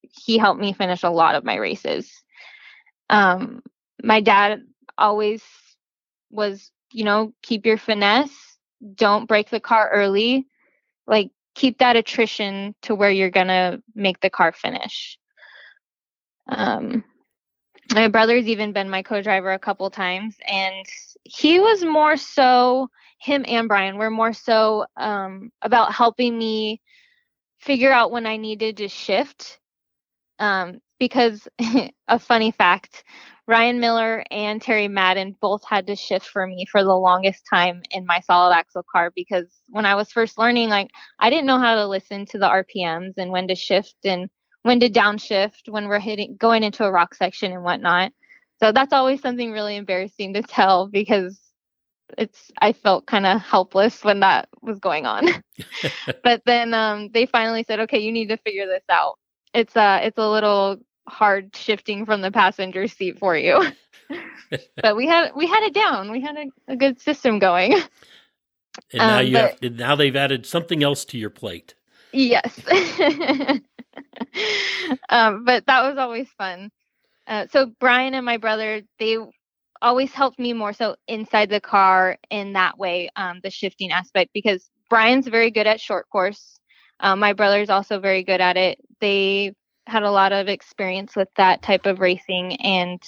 he 0.04 0.38
helped 0.38 0.62
me 0.62 0.74
finish 0.74 1.02
a 1.02 1.10
lot 1.10 1.34
of 1.34 1.44
my 1.44 1.56
races. 1.56 2.22
Um, 3.10 3.64
my 4.04 4.22
dad 4.22 4.62
always 4.96 5.42
was, 6.30 6.70
you 6.92 7.06
know, 7.06 7.34
keep 7.42 7.66
your 7.66 7.80
finesse 7.80 8.30
don't 8.94 9.28
break 9.28 9.50
the 9.50 9.60
car 9.60 9.90
early. 9.92 10.46
Like 11.08 11.32
keep 11.56 11.80
that 11.80 11.96
attrition 11.96 12.76
to 12.84 12.94
where 12.94 13.10
you're 13.10 13.32
gonna 13.32 13.82
make 13.96 14.20
the 14.20 14.30
car 14.30 14.52
finish. 14.52 15.18
Um, 16.48 17.04
my 17.94 18.08
brother's 18.08 18.48
even 18.48 18.74
been 18.74 18.90
my 18.90 19.02
co-driver 19.04 19.52
a 19.52 19.60
couple 19.60 19.90
times, 19.90 20.38
and 20.48 20.86
he 21.24 21.60
was 21.60 21.84
more 21.84 22.18
so 22.18 22.90
him 23.20 23.44
and 23.48 23.68
Brian 23.68 23.98
were 23.98 24.10
more 24.10 24.34
so 24.34 24.86
um, 24.98 25.52
about 25.62 25.94
helping 25.94 26.38
me 26.38 26.82
figure 27.60 27.92
out 27.92 28.12
when 28.12 28.26
I 28.26 28.38
needed 28.38 28.78
to 28.78 28.88
shift. 28.88 29.60
Um, 30.40 30.80
because 31.00 31.48
a 32.08 32.20
funny 32.20 32.52
fact, 32.52 33.04
Ryan 33.48 33.80
Miller 33.80 34.24
and 34.32 34.62
Terry 34.62 34.88
Madden 34.88 35.36
both 35.42 35.64
had 35.66 35.88
to 35.88 35.96
shift 35.96 36.28
for 36.28 36.46
me 36.46 36.66
for 36.72 36.84
the 36.84 36.96
longest 36.96 37.44
time 37.50 37.82
in 37.92 38.06
my 38.06 38.20
solid 38.22 38.54
axle 38.56 38.84
car 38.92 39.12
because 39.16 39.48
when 39.70 39.86
I 39.86 39.96
was 39.96 40.12
first 40.12 40.38
learning, 40.38 40.70
like 40.70 40.90
I 41.20 41.30
didn't 41.30 41.48
know 41.48 41.60
how 41.60 41.76
to 41.76 41.88
listen 41.88 42.26
to 42.28 42.38
the 42.38 42.48
RPMs 42.48 43.14
and 43.18 43.32
when 43.32 43.48
to 43.48 43.56
shift 43.56 43.96
and 44.06 44.30
when 44.64 44.80
to 44.80 44.90
downshift 44.90 45.70
when 45.70 45.88
we're 45.88 46.00
hitting 46.00 46.36
going 46.38 46.64
into 46.64 46.84
a 46.84 46.92
rock 46.92 47.16
section 47.16 47.52
and 47.52 47.64
whatnot. 47.64 48.12
So 48.60 48.72
that's 48.72 48.94
always 48.94 49.22
something 49.22 49.52
really 49.52 49.78
embarrassing 49.78 50.34
to 50.34 50.42
tell 50.42 50.88
because 50.88 51.40
it's 52.18 52.52
I 52.62 52.74
felt 52.74 53.06
kind 53.06 53.26
of 53.26 53.42
helpless 53.42 54.04
when 54.04 54.20
that 54.22 54.50
was 54.62 54.80
going 54.80 55.06
on. 55.06 55.28
but 56.24 56.42
then 56.46 56.74
um, 56.74 57.10
they 57.14 57.26
finally 57.26 57.64
said, 57.68 57.80
"Okay, 57.82 58.00
you 58.00 58.12
need 58.12 58.30
to 58.30 58.38
figure 58.38 58.66
this 58.66 58.84
out." 58.90 59.18
It's 59.54 59.76
uh 59.76 60.00
it's 60.04 60.18
a 60.18 60.30
little 60.30 60.78
hard 61.08 61.56
shifting 61.56 62.06
from 62.06 62.22
the 62.22 62.32
passenger 62.32 62.88
seat 62.88 63.20
for 63.20 63.36
you. 63.36 63.62
but 64.82 64.96
we 64.96 65.08
had 65.08 65.32
we 65.36 65.48
had 65.48 65.64
it 65.64 65.74
down. 65.74 66.12
We 66.12 66.22
had 66.22 66.38
a, 66.38 66.74
a 66.74 66.76
good 66.76 67.00
system 67.02 67.40
going. 67.40 67.74
And 68.94 69.00
now 69.00 69.20
um, 69.20 69.26
you 69.26 69.34
but, 69.34 69.64
have 69.64 69.74
now 69.74 69.96
they've 69.96 70.16
added 70.16 70.46
something 70.46 70.84
else 70.84 71.06
to 71.06 71.18
your 71.18 71.30
plate. 71.30 71.76
Yes. 72.12 72.60
Um, 75.10 75.46
but 75.46 75.66
that 75.68 75.84
was 75.84 75.98
always 75.98 76.28
fun. 76.38 76.70
Uh, 77.28 77.46
so 77.52 77.72
Brian 77.80 78.14
and 78.14 78.26
my 78.26 78.38
brother, 78.38 78.82
they 79.00 79.18
always 79.82 80.12
helped 80.12 80.40
me 80.40 80.54
more 80.54 80.74
so 80.74 80.96
inside 81.08 81.50
the 81.50 81.62
car 81.62 82.18
in 82.30 82.54
that 82.54 82.78
way, 82.78 83.10
um, 83.16 83.40
the 83.44 83.50
shifting 83.52 83.92
aspect, 83.92 84.32
because 84.34 84.70
Brian's 84.90 85.28
very 85.28 85.52
good 85.52 85.68
at 85.68 85.80
short 85.80 86.10
course. 86.10 86.60
Um, 87.00 87.20
my 87.20 87.34
brother's 87.34 87.70
also 87.70 88.00
very 88.00 88.24
good 88.24 88.42
at 88.42 88.58
it. 88.58 88.80
They 89.00 89.54
had 89.88 90.04
a 90.04 90.12
lot 90.12 90.34
of 90.34 90.48
experience 90.48 91.16
with 91.16 91.30
that 91.38 91.62
type 91.62 91.86
of 91.86 92.00
racing, 92.00 92.56
and 92.58 93.02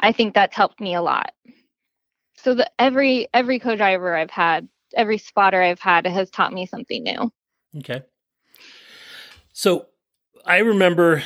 I 0.00 0.12
think 0.12 0.34
that's 0.34 0.56
helped 0.56 0.80
me 0.80 0.94
a 0.94 1.02
lot. 1.02 1.32
So 2.38 2.54
the 2.54 2.70
every 2.78 3.28
every 3.34 3.58
co-driver 3.58 4.16
I've 4.16 4.30
had, 4.30 4.68
every 4.94 5.18
spotter 5.18 5.60
I've 5.60 5.80
had 5.80 6.06
has 6.06 6.30
taught 6.30 6.52
me 6.52 6.66
something 6.66 7.02
new. 7.02 7.32
Okay. 7.78 8.02
So 9.52 9.86
I 10.46 10.58
remember 10.58 11.22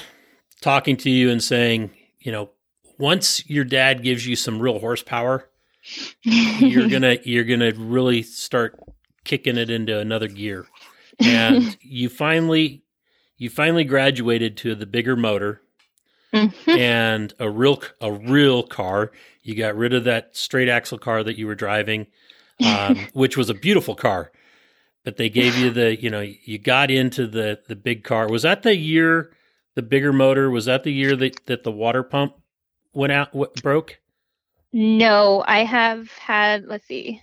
talking 0.61 0.97
to 0.99 1.11
you 1.11 1.31
and 1.31 1.43
saying, 1.43 1.91
you 2.19 2.33
know, 2.33 2.51
once 2.99 3.49
your 3.49 3.65
dad 3.65 4.03
gives 4.03 4.27
you 4.27 4.37
some 4.37 4.61
real 4.61 4.79
horsepower, 4.79 5.49
you're 6.23 6.89
gonna 6.91 7.19
you're 7.25 7.45
gonna 7.45 7.73
really 7.77 8.23
start 8.23 8.79
kicking 9.25 9.57
it 9.57 9.71
into 9.71 9.99
another 9.99 10.29
gear. 10.29 10.67
And 11.19 11.77
you 11.83 12.09
finally 12.09 12.83
you 13.37 13.51
finally 13.51 13.85
graduated 13.85 14.57
to 14.59 14.75
the 14.75 14.87
bigger 14.87 15.17
motor 15.17 15.63
Mm-hmm. 16.33 16.71
and 16.71 17.35
a 17.41 17.51
real 17.51 17.83
a 18.01 18.13
real 18.13 18.63
car. 18.63 19.11
You 19.43 19.57
got 19.57 19.75
rid 19.75 19.93
of 19.93 20.05
that 20.05 20.37
straight 20.37 20.69
axle 20.69 20.97
car 20.97 21.25
that 21.25 21.37
you 21.37 21.49
were 21.49 21.57
driving, 21.57 22.07
um, 22.65 23.09
which 23.15 23.37
was 23.37 23.51
a 23.51 23.55
beautiful 23.55 23.97
car. 23.97 24.31
But 25.05 25.17
they 25.17 25.29
gave 25.29 25.57
you 25.57 25.71
the 25.71 26.01
you 26.01 26.11
know 26.11 26.21
you 26.21 26.59
got 26.59 26.91
into 26.91 27.27
the 27.27 27.61
the 27.69 27.77
big 27.77 28.05
car. 28.05 28.29
Was 28.29 28.43
that 28.43 28.63
the 28.63 28.77
year 28.77 29.33
the 29.75 29.83
bigger 29.83 30.13
motor? 30.13 30.51
Was 30.51 30.67
that 30.67 30.85
the 30.85 30.93
year 30.93 31.17
that 31.17 31.47
that 31.47 31.65
the 31.65 31.73
water 31.73 32.03
pump 32.03 32.35
went 32.93 33.13
out 33.13 33.35
what 33.35 33.63
broke? 33.63 33.99
no, 34.73 35.45
I 35.47 35.65
have 35.65 36.11
had. 36.13 36.67
Let's 36.67 36.87
see, 36.87 37.23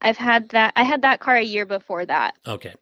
I've 0.00 0.16
had 0.16 0.50
that. 0.50 0.72
I 0.76 0.84
had 0.84 1.02
that 1.02 1.20
car 1.20 1.36
a 1.36 1.42
year 1.42 1.66
before 1.66 2.06
that. 2.06 2.34
Okay. 2.46 2.74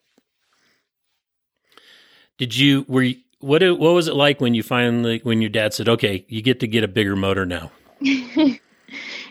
Did 2.38 2.56
you 2.56 2.84
were 2.88 3.02
you, 3.02 3.16
what 3.40 3.62
what 3.62 3.92
was 3.94 4.08
it 4.08 4.14
like 4.14 4.40
when 4.40 4.54
you 4.54 4.62
finally 4.62 5.20
when 5.22 5.40
your 5.40 5.50
dad 5.50 5.74
said, 5.74 5.88
"Okay, 5.88 6.24
you 6.28 6.42
get 6.42 6.60
to 6.60 6.66
get 6.66 6.84
a 6.84 6.88
bigger 6.88 7.16
motor 7.16 7.46
now"? 7.46 7.70
it 8.00 8.60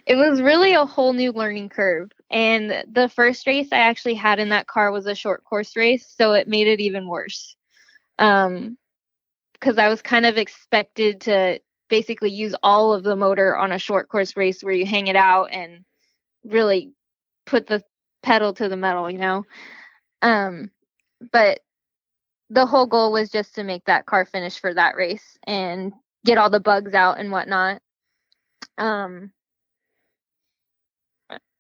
was 0.09 0.41
really 0.41 0.74
a 0.74 0.86
whole 0.86 1.14
new 1.14 1.32
learning 1.32 1.70
curve. 1.70 2.11
And 2.34 2.84
the 2.92 3.10
first 3.10 3.46
race 3.46 3.68
I 3.72 3.78
actually 3.78 4.16
had 4.16 4.40
in 4.40 4.50
that 4.50 4.66
car 4.66 4.92
was 4.92 5.06
a 5.06 5.14
short 5.14 5.44
course 5.44 5.76
race, 5.76 6.12
so 6.18 6.34
it 6.34 6.48
made 6.48 6.68
it 6.68 6.82
even 6.82 7.08
worse. 7.08 7.56
Um, 8.18 8.76
because 9.54 9.78
I 9.78 9.88
was 9.88 10.02
kind 10.02 10.26
of 10.26 10.38
expected 10.38 11.22
to 11.22 11.60
basically 11.90 12.32
use 12.32 12.56
all 12.64 12.92
of 12.92 13.04
the 13.04 13.16
motor 13.16 13.56
on 13.56 13.72
a 13.72 13.78
short 13.78 14.10
course 14.10 14.36
race 14.36 14.64
where 14.64 14.74
you 14.74 14.86
hang 14.86 15.08
it 15.08 15.16
out 15.16 15.50
and 15.52 15.86
really 16.44 16.92
put 17.46 17.68
the 17.68 17.84
pedal 18.24 18.52
to 18.56 18.68
the 18.68 18.76
metal, 18.76 19.12
you 19.12 19.20
know. 19.20 19.46
Um, 20.24 20.72
but 21.32 21.60
the 22.50 22.66
whole 22.66 22.88
goal 22.88 23.12
was 23.12 23.30
just 23.30 23.56
to 23.56 23.64
make 23.64 23.86
that 23.86 24.08
car 24.08 24.26
finish 24.26 24.60
for 24.60 24.74
that 24.74 24.96
race 24.96 25.38
and 25.46 25.94
get 26.26 26.40
all 26.40 26.50
the 26.50 26.60
bugs 26.60 26.96
out 26.96 27.20
and 27.20 27.32
whatnot. 27.32 27.80
Um, 28.80 29.32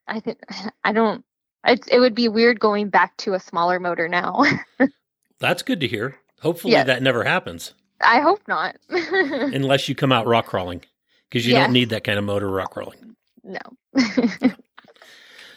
I 0.07 0.19
think 0.19 0.39
I 0.83 0.93
don't. 0.93 1.23
It, 1.65 1.87
it 1.91 1.99
would 1.99 2.15
be 2.15 2.27
weird 2.27 2.59
going 2.59 2.89
back 2.89 3.15
to 3.17 3.33
a 3.35 3.39
smaller 3.39 3.79
motor 3.79 4.07
now. 4.09 4.43
That's 5.39 5.63
good 5.63 5.79
to 5.79 5.87
hear. 5.87 6.17
Hopefully 6.41 6.73
Yes. 6.73 6.87
that 6.87 7.01
never 7.03 7.23
happens. 7.23 7.73
I 8.01 8.19
hope 8.19 8.41
not. 8.47 8.75
unless 8.89 9.87
you 9.87 9.95
come 9.95 10.11
out 10.11 10.27
rock 10.27 10.45
crawling 10.47 10.81
because 11.29 11.45
you 11.47 11.53
Yes. 11.53 11.65
don't 11.65 11.73
need 11.73 11.89
that 11.91 12.03
kind 12.03 12.17
of 12.19 12.25
motor 12.25 12.49
rock 12.49 12.71
crawling. 12.71 13.15
no. 13.43 13.59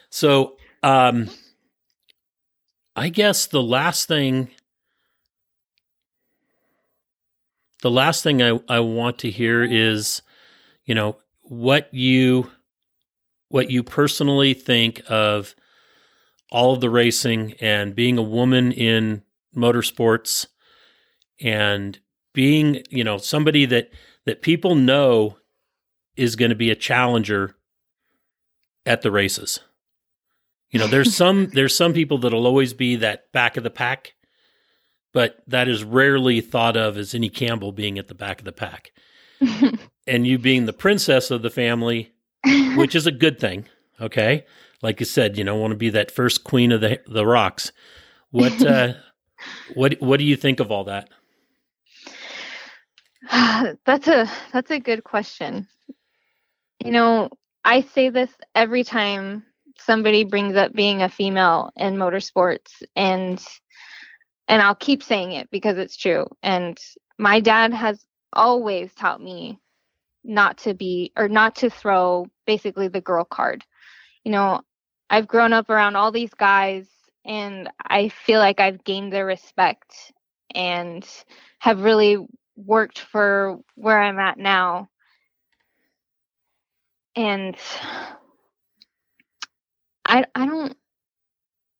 So, 0.09 0.57
um, 0.83 1.29
I 2.95 3.09
guess 3.11 3.47
the 3.47 3.63
last 3.63 4.09
thing, 4.09 4.49
the 7.83 7.91
last 7.91 8.23
thing 8.23 8.43
I, 8.43 8.59
I 8.69 8.81
want 8.81 9.19
to 9.19 9.31
hear 9.31 9.63
is, 9.63 10.23
you 10.85 10.95
know, 10.95 11.17
what 11.43 11.93
you, 11.93 12.51
what 13.49 13.71
you 13.71 13.83
personally 13.83 14.55
think 14.55 15.03
of 15.09 15.55
all 16.51 16.75
of 16.75 16.81
the 16.81 16.91
racing 16.91 17.55
and 17.61 17.95
being 17.95 18.19
a 18.19 18.23
woman 18.23 18.73
in 18.73 19.23
motorsports 19.55 20.47
and 21.41 21.99
being, 22.33 22.83
you 22.91 23.05
know, 23.05 23.19
somebody 23.19 23.67
that, 23.67 23.91
that 24.25 24.43
people 24.43 24.75
know 24.75 25.37
is 26.17 26.37
going 26.37 26.51
to 26.51 26.57
be 26.57 26.71
a 26.71 26.77
challenger 26.77 27.57
at 28.85 29.03
the 29.03 29.11
races. 29.11 29.61
You 30.71 30.79
know, 30.79 30.87
there's 30.87 31.15
some 31.17 31.51
there's 31.53 31.77
some 31.77 31.93
people 31.93 32.19
that'll 32.19 32.47
always 32.47 32.75
be 32.75 32.97
that 32.97 33.33
back 33.33 33.57
of 33.57 33.65
the 33.65 33.71
pack, 33.71 34.15
but 35.13 35.43
that 35.47 35.69
is 35.69 35.85
rarely 35.85 36.41
thought 36.41 36.77
of 36.77 36.97
as 36.97 37.15
any 37.15 37.29
Campbell 37.29 37.73
being 37.73 37.99
at 37.99 38.09
the 38.09 38.15
back 38.15 38.39
of 38.39 38.45
the 38.45 38.53
pack. 38.53 38.93
And 40.07 40.25
you 40.25 40.39
being 40.39 40.67
the 40.67 40.73
princess 40.73 41.33
of 41.33 41.43
the 41.43 41.51
family, 41.51 42.13
which 42.77 42.95
is 42.95 43.07
a 43.07 43.13
good 43.13 43.39
thing, 43.39 43.67
okay? 44.01 44.45
Like 44.83 45.01
you 45.01 45.07
said, 45.07 45.37
you 45.37 45.45
know, 45.45 45.57
want 45.57 45.73
to 45.73 45.77
be 45.77 45.91
that 45.91 46.11
first 46.11 46.45
queen 46.45 46.73
of 46.73 46.81
the 46.81 47.01
the 47.07 47.27
rocks. 47.27 47.73
What 48.31 48.65
uh 48.65 48.95
what 49.75 49.97
what 50.01 50.19
do 50.19 50.25
you 50.25 50.37
think 50.37 50.61
of 50.61 50.71
all 50.71 50.85
that? 50.85 51.09
that's 53.85 54.09
a 54.09 54.31
that's 54.53 54.71
a 54.71 54.79
good 54.79 55.05
question. 55.05 55.67
You 56.85 56.93
know, 56.93 57.31
I 57.65 57.81
say 57.81 58.11
this 58.11 58.31
every 58.55 58.85
time 58.85 59.45
somebody 59.79 60.25
brings 60.25 60.57
up 60.57 60.73
being 60.73 61.03
a 61.03 61.09
female 61.09 61.71
in 61.77 61.97
motorsports 61.97 62.83
and 62.95 63.43
and 64.49 64.63
I'll 64.63 64.77
keep 64.77 65.03
saying 65.03 65.33
it 65.33 65.51
because 65.51 65.77
it's 65.79 65.97
true. 65.97 66.27
And 66.43 66.79
my 67.19 67.41
dad 67.41 67.75
has 67.75 68.05
always 68.33 68.95
taught 68.95 69.21
me 69.21 69.59
not 70.27 70.59
to 70.59 70.75
be 70.75 71.13
or 71.17 71.29
not 71.29 71.57
to 71.57 71.71
throw 71.71 72.27
basically 72.47 72.89
the 72.89 73.01
girl 73.01 73.25
card. 73.25 73.65
You 74.25 74.33
know, 74.33 74.63
I've 75.09 75.29
grown 75.29 75.53
up 75.53 75.71
around 75.71 75.97
all 75.97 76.13
these 76.13 76.35
guys 76.35 76.89
and 77.25 77.71
I 77.85 78.09
feel 78.09 78.41
like 78.41 78.61
I've 78.61 78.85
gained 78.85 79.13
their 79.13 79.27
respect 79.27 80.13
and 80.55 81.07
have 81.59 81.83
really 81.83 82.19
worked 82.57 82.99
for 82.99 83.59
where 83.75 84.01
I'm 84.03 84.19
at 84.19 84.39
now. 84.39 84.89
And 87.15 87.57
I 90.07 90.25
I 90.35 90.47
don't 90.47 90.77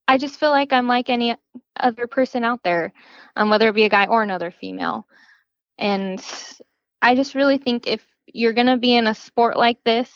I 0.07 0.17
just 0.17 0.39
feel 0.39 0.51
like 0.51 0.71
I'm 0.71 0.87
like 0.87 1.09
any 1.09 1.35
other 1.79 2.07
person 2.07 2.43
out 2.43 2.63
there, 2.63 2.93
um, 3.35 3.49
whether 3.49 3.67
it 3.67 3.75
be 3.75 3.83
a 3.83 3.89
guy 3.89 4.05
or 4.07 4.23
another 4.23 4.51
female. 4.51 5.05
And 5.77 6.23
I 7.01 7.15
just 7.15 7.35
really 7.35 7.57
think 7.57 7.87
if 7.87 8.05
you're 8.27 8.53
gonna 8.53 8.77
be 8.77 8.95
in 8.95 9.07
a 9.07 9.15
sport 9.15 9.57
like 9.57 9.83
this, 9.83 10.11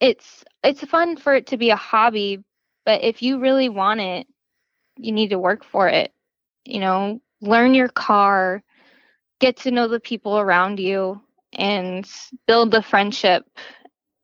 it's 0.00 0.44
it's 0.62 0.84
fun 0.84 1.16
for 1.16 1.34
it 1.34 1.48
to 1.48 1.56
be 1.56 1.70
a 1.70 1.76
hobby, 1.76 2.42
but 2.84 3.02
if 3.02 3.22
you 3.22 3.40
really 3.40 3.68
want 3.68 4.00
it, 4.00 4.26
you 4.96 5.12
need 5.12 5.30
to 5.30 5.38
work 5.38 5.64
for 5.64 5.88
it. 5.88 6.12
You 6.64 6.80
know, 6.80 7.20
learn 7.40 7.74
your 7.74 7.88
car, 7.88 8.62
get 9.40 9.58
to 9.58 9.70
know 9.70 9.88
the 9.88 10.00
people 10.00 10.38
around 10.38 10.80
you, 10.80 11.20
and 11.52 12.08
build 12.46 12.70
the 12.70 12.82
friendship 12.82 13.46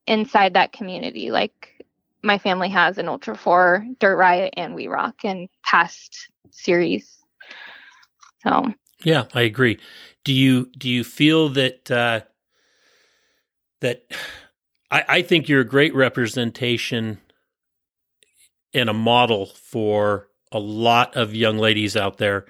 inside 0.07 0.55
that 0.55 0.73
community, 0.73 1.31
like 1.31 1.85
my 2.23 2.39
family 2.39 2.69
has 2.69 2.99
in 2.99 3.07
Ultra4, 3.07 3.99
Dirt 3.99 4.17
Riot, 4.17 4.55
and 4.57 4.75
We 4.75 4.89
Rock, 4.89 5.25
and 5.25 5.49
past 5.65 6.29
series. 6.51 7.19
So 8.43 8.73
Yeah, 9.05 9.27
I 9.35 9.43
agree. 9.43 9.79
Do 10.25 10.33
you 10.33 10.71
do 10.77 10.89
you 10.89 11.05
feel 11.05 11.49
that 11.51 11.91
uh, 11.91 12.21
that 13.81 14.05
I, 14.91 15.05
I 15.09 15.23
think 15.23 15.49
you're 15.49 15.61
a 15.61 15.65
great 15.65 15.95
representation 15.95 17.21
and 18.75 18.89
a 18.89 18.95
model 18.95 19.47
for 19.47 20.29
a 20.53 20.59
lot 20.59 21.17
of 21.17 21.35
young 21.35 21.59
ladies 21.59 21.97
out 21.97 22.19
there 22.19 22.47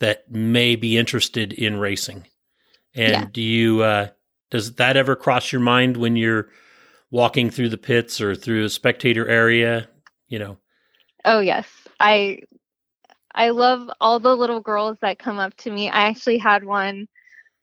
that 0.00 0.30
may 0.30 0.76
be 0.76 0.98
interested 0.98 1.52
in 1.52 1.78
racing. 1.78 2.26
And 2.94 3.12
Yeah. 3.12 3.24
do 3.32 3.42
you 3.42 3.82
uh, 3.82 4.08
does 4.50 4.74
that 4.74 4.96
ever 4.96 5.16
cross 5.16 5.52
your 5.52 5.60
mind 5.60 5.96
when 5.96 6.16
you're 6.16 6.48
walking 7.10 7.50
through 7.50 7.70
the 7.70 7.78
pits 7.78 8.20
or 8.20 8.34
through 8.34 8.64
a 8.64 8.68
spectator 8.70 9.26
area? 9.28 9.88
You 10.28 10.38
know, 10.38 10.58
Oh 11.24 11.40
yes. 11.40 11.66
I 12.00 12.40
I 13.36 13.50
love 13.50 13.90
all 14.00 14.20
the 14.20 14.36
little 14.36 14.60
girls 14.60 14.98
that 15.02 15.18
come 15.18 15.38
up 15.38 15.54
to 15.58 15.70
me. 15.70 15.90
I 15.90 16.08
actually 16.08 16.38
had 16.38 16.64
one 16.64 17.08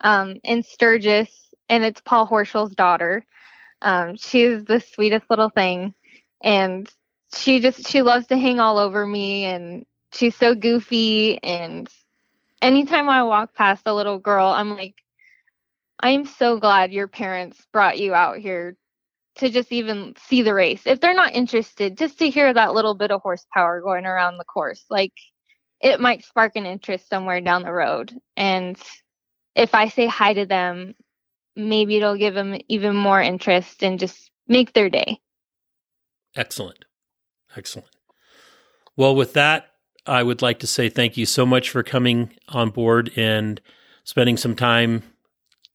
um 0.01 0.37
in 0.43 0.63
Sturgis 0.63 1.29
and 1.69 1.83
it's 1.83 2.01
Paul 2.01 2.27
Horschel's 2.27 2.75
daughter. 2.75 3.25
Um 3.81 4.15
she's 4.17 4.65
the 4.65 4.79
sweetest 4.79 5.25
little 5.29 5.49
thing 5.49 5.93
and 6.43 6.89
she 7.35 7.59
just 7.59 7.87
she 7.87 8.03
loves 8.03 8.27
to 8.27 8.37
hang 8.37 8.59
all 8.59 8.77
over 8.77 9.05
me 9.07 9.45
and 9.45 9.85
she's 10.13 10.35
so 10.35 10.55
goofy 10.55 11.41
and 11.43 11.89
anytime 12.61 13.09
I 13.09 13.23
walk 13.23 13.55
past 13.55 13.83
a 13.87 13.95
little 13.95 14.19
girl 14.19 14.47
I'm 14.47 14.71
like 14.77 14.95
I'm 15.99 16.25
so 16.25 16.59
glad 16.59 16.93
your 16.93 17.07
parents 17.07 17.65
brought 17.73 17.97
you 17.99 18.13
out 18.13 18.37
here 18.37 18.77
to 19.37 19.49
just 19.49 19.71
even 19.71 20.15
see 20.27 20.43
the 20.43 20.53
race. 20.53 20.83
If 20.85 20.99
they're 20.99 21.15
not 21.15 21.33
interested, 21.33 21.97
just 21.97 22.19
to 22.19 22.29
hear 22.29 22.53
that 22.53 22.73
little 22.73 22.93
bit 22.95 23.11
of 23.11 23.21
horsepower 23.21 23.81
going 23.81 24.05
around 24.05 24.37
the 24.37 24.43
course, 24.45 24.85
like 24.89 25.13
it 25.83 25.99
might 25.99 26.23
spark 26.23 26.55
an 26.55 26.65
interest 26.65 27.09
somewhere 27.09 27.41
down 27.41 27.63
the 27.63 27.71
road. 27.73 28.13
And 28.37 28.77
if 29.53 29.75
I 29.75 29.89
say 29.89 30.07
hi 30.07 30.33
to 30.33 30.45
them, 30.45 30.95
maybe 31.55 31.97
it'll 31.97 32.17
give 32.17 32.33
them 32.33 32.57
even 32.69 32.95
more 32.95 33.21
interest 33.21 33.83
and 33.83 33.99
just 33.99 34.31
make 34.47 34.73
their 34.73 34.89
day. 34.89 35.19
Excellent. 36.35 36.85
Excellent. 37.55 37.89
Well, 38.95 39.13
with 39.13 39.33
that, 39.33 39.67
I 40.05 40.23
would 40.23 40.41
like 40.41 40.59
to 40.59 40.67
say 40.67 40.89
thank 40.89 41.17
you 41.17 41.25
so 41.25 41.45
much 41.45 41.69
for 41.69 41.83
coming 41.83 42.31
on 42.47 42.69
board 42.69 43.11
and 43.15 43.61
spending 44.05 44.37
some 44.37 44.55
time 44.55 45.03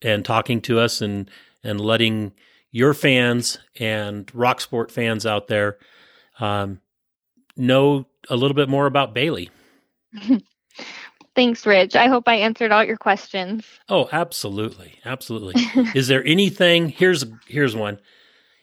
and 0.02 0.24
talking 0.24 0.60
to 0.62 0.78
us 0.78 1.00
and 1.00 1.30
and 1.64 1.80
letting 1.80 2.32
your 2.70 2.94
fans 2.94 3.58
and 3.80 4.32
rock 4.34 4.60
sport 4.60 4.92
fans 4.92 5.26
out 5.26 5.48
there 5.48 5.78
um, 6.38 6.80
know 7.56 8.06
a 8.28 8.36
little 8.36 8.54
bit 8.54 8.68
more 8.68 8.86
about 8.86 9.12
Bailey. 9.12 9.50
Thanks, 11.34 11.64
Rich. 11.66 11.94
I 11.94 12.08
hope 12.08 12.24
I 12.26 12.34
answered 12.34 12.72
all 12.72 12.82
your 12.82 12.96
questions. 12.96 13.64
Oh, 13.88 14.08
absolutely, 14.10 14.98
absolutely. 15.04 15.62
Is 15.94 16.08
there 16.08 16.24
anything? 16.24 16.88
Here's 16.88 17.24
here's 17.46 17.76
one. 17.76 18.00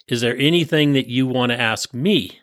Is 0.08 0.22
there 0.22 0.36
anything 0.38 0.94
that 0.94 1.08
you 1.08 1.26
want 1.26 1.52
to 1.52 1.60
ask 1.60 1.94
me? 1.94 2.40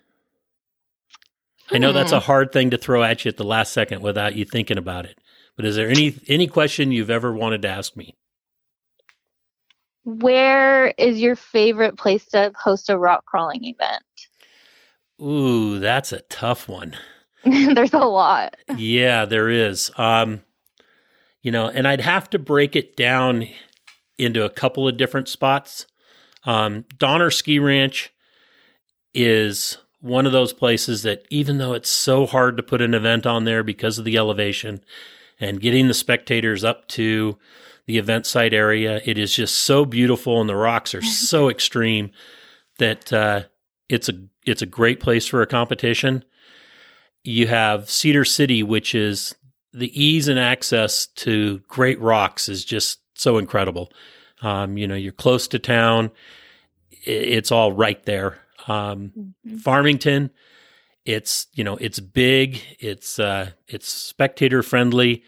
I 1.70 1.78
know 1.78 1.92
that's 1.92 2.12
a 2.12 2.20
hmm. 2.20 2.26
hard 2.26 2.52
thing 2.52 2.70
to 2.70 2.78
throw 2.78 3.02
at 3.02 3.24
you 3.24 3.28
at 3.28 3.36
the 3.36 3.44
last 3.44 3.72
second 3.72 4.02
without 4.02 4.34
you 4.34 4.44
thinking 4.44 4.78
about 4.78 5.06
it. 5.06 5.18
But 5.56 5.64
is 5.64 5.76
there 5.76 5.88
any 5.88 6.16
any 6.28 6.46
question 6.46 6.92
you've 6.92 7.10
ever 7.10 7.32
wanted 7.32 7.62
to 7.62 7.68
ask 7.68 7.96
me? 7.96 8.14
Where 10.04 10.88
is 10.98 11.20
your 11.20 11.36
favorite 11.36 11.96
place 11.96 12.24
to 12.28 12.52
host 12.56 12.90
a 12.90 12.98
rock 12.98 13.24
crawling 13.26 13.64
event? 13.64 14.02
Ooh, 15.20 15.78
that's 15.78 16.12
a 16.12 16.22
tough 16.22 16.68
one. 16.68 16.96
There's 17.74 17.92
a 17.92 17.98
lot. 17.98 18.56
yeah, 18.76 19.24
there 19.24 19.48
is. 19.48 19.90
Um, 19.96 20.42
you 21.42 21.50
know, 21.50 21.68
and 21.68 21.88
I'd 21.88 22.00
have 22.00 22.30
to 22.30 22.38
break 22.38 22.76
it 22.76 22.96
down 22.96 23.48
into 24.18 24.44
a 24.44 24.50
couple 24.50 24.86
of 24.86 24.96
different 24.96 25.28
spots. 25.28 25.86
Um, 26.44 26.84
Donner 26.98 27.30
Ski 27.30 27.58
Ranch 27.58 28.12
is 29.14 29.78
one 30.00 30.26
of 30.26 30.32
those 30.32 30.52
places 30.52 31.02
that, 31.02 31.26
even 31.30 31.58
though 31.58 31.72
it's 31.72 31.88
so 31.88 32.26
hard 32.26 32.56
to 32.56 32.62
put 32.62 32.80
an 32.80 32.94
event 32.94 33.26
on 33.26 33.44
there 33.44 33.62
because 33.62 33.98
of 33.98 34.04
the 34.04 34.16
elevation 34.16 34.82
and 35.40 35.60
getting 35.60 35.88
the 35.88 35.94
spectators 35.94 36.62
up 36.62 36.86
to 36.88 37.38
the 37.86 37.98
event 37.98 38.26
site 38.26 38.54
area. 38.54 39.00
It 39.04 39.18
is 39.18 39.34
just 39.34 39.60
so 39.60 39.84
beautiful, 39.84 40.40
and 40.40 40.48
the 40.48 40.56
rocks 40.56 40.94
are 40.94 41.02
so 41.02 41.48
extreme 41.48 42.10
that 42.78 43.12
uh, 43.12 43.42
it's 43.88 44.08
a 44.08 44.14
it's 44.44 44.62
a 44.62 44.66
great 44.66 45.00
place 45.00 45.26
for 45.26 45.42
a 45.42 45.46
competition. 45.46 46.24
You 47.24 47.46
have 47.46 47.90
Cedar 47.90 48.24
City, 48.24 48.62
which 48.62 48.94
is 48.94 49.34
the 49.72 49.90
ease 50.00 50.28
and 50.28 50.38
access 50.38 51.06
to 51.06 51.60
great 51.68 52.00
rocks 52.00 52.48
is 52.48 52.64
just 52.64 53.00
so 53.14 53.38
incredible. 53.38 53.92
Um, 54.42 54.76
you 54.76 54.86
know, 54.86 54.94
you're 54.94 55.12
close 55.12 55.48
to 55.48 55.58
town; 55.58 56.10
it's 56.90 57.52
all 57.52 57.72
right 57.72 58.02
there. 58.04 58.40
Um, 58.66 59.12
mm-hmm. 59.16 59.56
Farmington, 59.58 60.30
it's 61.04 61.46
you 61.54 61.64
know, 61.64 61.76
it's 61.76 62.00
big, 62.00 62.60
it's 62.78 63.18
uh, 63.18 63.50
it's 63.68 63.88
spectator 63.88 64.62
friendly. 64.62 65.22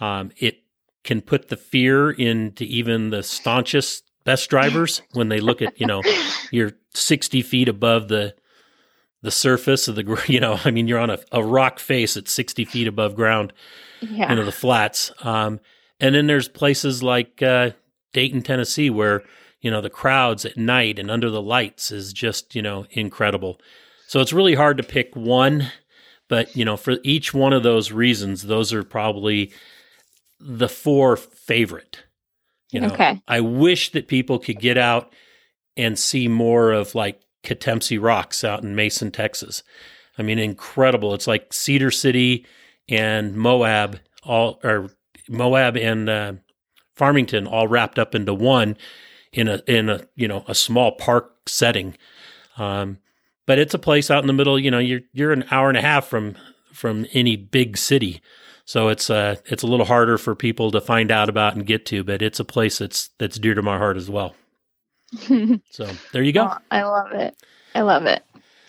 Um, 0.00 0.32
it 0.38 0.62
can 1.04 1.20
put 1.20 1.48
the 1.48 1.56
fear 1.56 2.10
into 2.10 2.64
even 2.64 3.10
the 3.10 3.22
staunchest 3.22 4.04
best 4.24 4.48
drivers 4.48 5.02
when 5.12 5.28
they 5.28 5.38
look 5.38 5.60
at 5.62 5.78
you 5.78 5.86
know 5.86 6.02
you're 6.50 6.72
60 6.94 7.42
feet 7.42 7.68
above 7.68 8.08
the 8.08 8.34
the 9.24 9.30
surface 9.30 9.88
of 9.88 9.96
the 9.96 10.22
you 10.28 10.40
know 10.40 10.58
i 10.64 10.70
mean 10.70 10.86
you're 10.86 10.98
on 10.98 11.10
a, 11.10 11.18
a 11.32 11.42
rock 11.42 11.78
face 11.78 12.16
at 12.16 12.28
60 12.28 12.64
feet 12.64 12.86
above 12.86 13.14
ground 13.14 13.52
yeah. 14.00 14.30
into 14.30 14.44
the 14.44 14.52
flats 14.52 15.10
um, 15.22 15.60
and 16.00 16.14
then 16.14 16.26
there's 16.26 16.48
places 16.48 17.02
like 17.02 17.42
uh, 17.42 17.70
dayton 18.12 18.42
tennessee 18.42 18.90
where 18.90 19.22
you 19.60 19.70
know 19.70 19.80
the 19.80 19.90
crowds 19.90 20.44
at 20.44 20.56
night 20.56 20.98
and 20.98 21.10
under 21.10 21.30
the 21.30 21.42
lights 21.42 21.90
is 21.90 22.12
just 22.12 22.54
you 22.54 22.62
know 22.62 22.86
incredible 22.90 23.60
so 24.06 24.20
it's 24.20 24.32
really 24.32 24.54
hard 24.54 24.76
to 24.76 24.82
pick 24.82 25.14
one 25.16 25.66
but 26.28 26.54
you 26.54 26.64
know 26.64 26.76
for 26.76 26.96
each 27.02 27.34
one 27.34 27.52
of 27.52 27.62
those 27.62 27.90
reasons 27.90 28.42
those 28.42 28.72
are 28.72 28.84
probably 28.84 29.52
the 30.44 30.68
four 30.68 31.16
favorite. 31.16 32.04
You 32.70 32.80
know, 32.80 32.88
okay. 32.88 33.22
I 33.28 33.40
wish 33.40 33.92
that 33.92 34.08
people 34.08 34.38
could 34.38 34.60
get 34.60 34.76
out 34.76 35.12
and 35.76 35.98
see 35.98 36.28
more 36.28 36.72
of 36.72 36.94
like 36.94 37.20
Katemcy 37.44 38.00
Rocks 38.00 38.42
out 38.42 38.62
in 38.62 38.74
Mason, 38.74 39.10
Texas. 39.10 39.62
I 40.18 40.22
mean, 40.22 40.38
incredible. 40.38 41.14
It's 41.14 41.26
like 41.26 41.52
Cedar 41.52 41.90
City 41.90 42.46
and 42.88 43.34
Moab 43.34 44.00
all 44.22 44.60
or 44.62 44.90
Moab 45.28 45.76
and 45.76 46.08
uh, 46.08 46.32
Farmington 46.94 47.46
all 47.46 47.68
wrapped 47.68 47.98
up 47.98 48.14
into 48.14 48.34
one 48.34 48.76
in 49.32 49.48
a 49.48 49.62
in 49.66 49.88
a 49.88 50.06
you 50.14 50.28
know 50.28 50.44
a 50.48 50.54
small 50.54 50.92
park 50.92 51.32
setting. 51.46 51.96
Um, 52.56 52.98
but 53.46 53.58
it's 53.58 53.74
a 53.74 53.78
place 53.78 54.10
out 54.10 54.22
in 54.22 54.26
the 54.26 54.32
middle. 54.32 54.58
You 54.58 54.70
know, 54.70 54.78
you're 54.78 55.02
you're 55.12 55.32
an 55.32 55.44
hour 55.50 55.68
and 55.68 55.78
a 55.78 55.82
half 55.82 56.06
from 56.06 56.36
from 56.72 57.06
any 57.12 57.36
big 57.36 57.76
city. 57.76 58.20
So 58.64 58.88
it's 58.88 59.10
uh 59.10 59.36
it's 59.46 59.62
a 59.62 59.66
little 59.66 59.86
harder 59.86 60.16
for 60.16 60.34
people 60.34 60.70
to 60.70 60.80
find 60.80 61.10
out 61.10 61.28
about 61.28 61.54
and 61.54 61.66
get 61.66 61.84
to, 61.86 62.02
but 62.04 62.22
it's 62.22 62.40
a 62.40 62.44
place 62.44 62.78
that's 62.78 63.10
that's 63.18 63.38
dear 63.38 63.54
to 63.54 63.62
my 63.62 63.78
heart 63.78 63.96
as 63.96 64.08
well. 64.08 64.34
so 65.70 65.88
there 66.12 66.22
you 66.22 66.32
go. 66.32 66.48
Oh, 66.50 66.58
I 66.70 66.82
love 66.82 67.12
it. 67.12 67.36
I 67.74 67.80
love 67.82 68.06
it. 68.06 68.24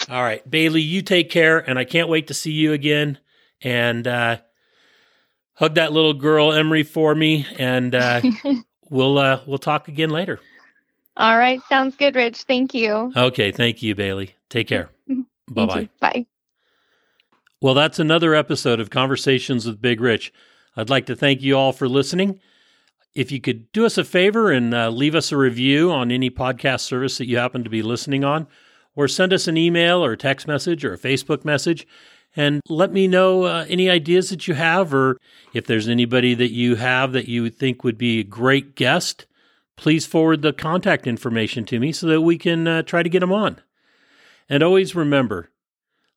All 0.10 0.22
right, 0.22 0.48
Bailey, 0.50 0.82
you 0.82 1.02
take 1.02 1.30
care, 1.30 1.58
and 1.58 1.80
I 1.80 1.84
can't 1.84 2.10
wait 2.10 2.28
to 2.28 2.34
see 2.34 2.52
you 2.52 2.74
again. 2.74 3.18
And 3.62 4.08
uh, 4.08 4.38
hug 5.54 5.76
that 5.76 5.94
little 5.94 6.14
girl 6.14 6.54
Emery 6.54 6.84
for 6.84 7.16
me, 7.16 7.48
and 7.58 7.96
uh, 7.96 8.22
we'll 8.90 9.18
uh, 9.18 9.42
we'll 9.46 9.58
talk 9.58 9.88
again 9.88 10.10
later. 10.10 10.40
All 11.18 11.38
right, 11.38 11.62
sounds 11.70 11.96
good, 11.96 12.16
Rich. 12.16 12.44
Thank 12.44 12.74
you. 12.74 13.12
Okay, 13.16 13.52
thank 13.52 13.82
you, 13.82 13.96
Bailey. 13.96 14.36
Take 14.50 14.68
care. 14.68 14.90
Bye 15.50 15.66
bye. 15.66 15.90
Bye. 16.00 16.26
Well, 17.62 17.74
that's 17.74 18.00
another 18.00 18.36
episode 18.36 18.80
of 18.80 18.90
Conversations 18.90 19.66
with 19.66 19.82
Big 19.82 20.02
Rich. 20.02 20.34
I'd 20.76 20.90
like 20.90 21.06
to 21.06 21.16
thank 21.16 21.42
you 21.42 21.58
all 21.58 21.72
for 21.72 21.88
listening. 21.88 22.40
If 23.16 23.32
you 23.32 23.40
could 23.40 23.72
do 23.72 23.86
us 23.86 23.98
a 23.98 24.04
favor 24.04 24.52
and 24.52 24.74
uh, 24.74 24.90
leave 24.90 25.16
us 25.16 25.32
a 25.32 25.38
review 25.38 25.92
on 25.92 26.12
any 26.12 26.30
podcast 26.30 26.82
service 26.82 27.18
that 27.18 27.28
you 27.28 27.38
happen 27.38 27.64
to 27.64 27.70
be 27.70 27.82
listening 27.82 28.24
on, 28.24 28.48
or 28.96 29.08
send 29.08 29.34
us 29.34 29.48
an 29.48 29.58
email 29.58 30.04
or 30.04 30.16
text 30.16 30.48
message 30.48 30.86
or 30.86 30.94
a 30.94 30.98
Facebook 30.98 31.46
message, 31.46 31.88
and 32.36 32.62
let 32.68 32.92
me 32.92 33.08
know 33.08 33.44
uh, 33.44 33.66
any 33.70 33.90
ideas 33.90 34.30
that 34.30 34.48
you 34.48 34.54
have, 34.54 34.94
or 34.94 35.18
if 35.54 35.66
there's 35.66 35.88
anybody 35.88 36.34
that 36.34 36.52
you 36.52 36.76
have 36.76 37.14
that 37.14 37.30
you 37.30 37.50
think 37.50 37.84
would 37.84 37.98
be 37.98 38.20
a 38.20 38.24
great 38.24 38.76
guest, 38.76 39.26
please 39.78 40.06
forward 40.06 40.42
the 40.42 40.52
contact 40.52 41.08
information 41.08 41.64
to 41.66 41.80
me 41.80 41.94
so 41.94 42.08
that 42.08 42.22
we 42.22 42.38
can 42.38 42.68
uh, 42.68 42.82
try 42.84 43.02
to 43.02 43.10
get 43.10 43.22
them 43.22 43.32
on. 43.32 43.62
And 44.50 44.62
always 44.62 44.94
remember, 44.94 45.50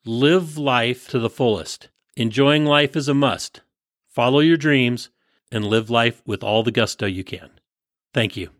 Live 0.05 0.57
life 0.57 1.07
to 1.09 1.19
the 1.19 1.29
fullest. 1.29 1.89
Enjoying 2.17 2.65
life 2.65 2.97
is 2.97 3.09
a 3.09 3.15
must. 3.15 3.61
Follow 4.09 4.41
your 4.41 4.57
dreams 4.57 5.11
and 5.51 5.65
live 5.65 5.91
life 5.91 6.23
with 6.27 6.43
all 6.43 6.63
the 6.63 6.71
gusto 6.71 7.07
you 7.07 7.25
can. 7.25 7.51
Thank 8.13 8.37
you. 8.37 8.51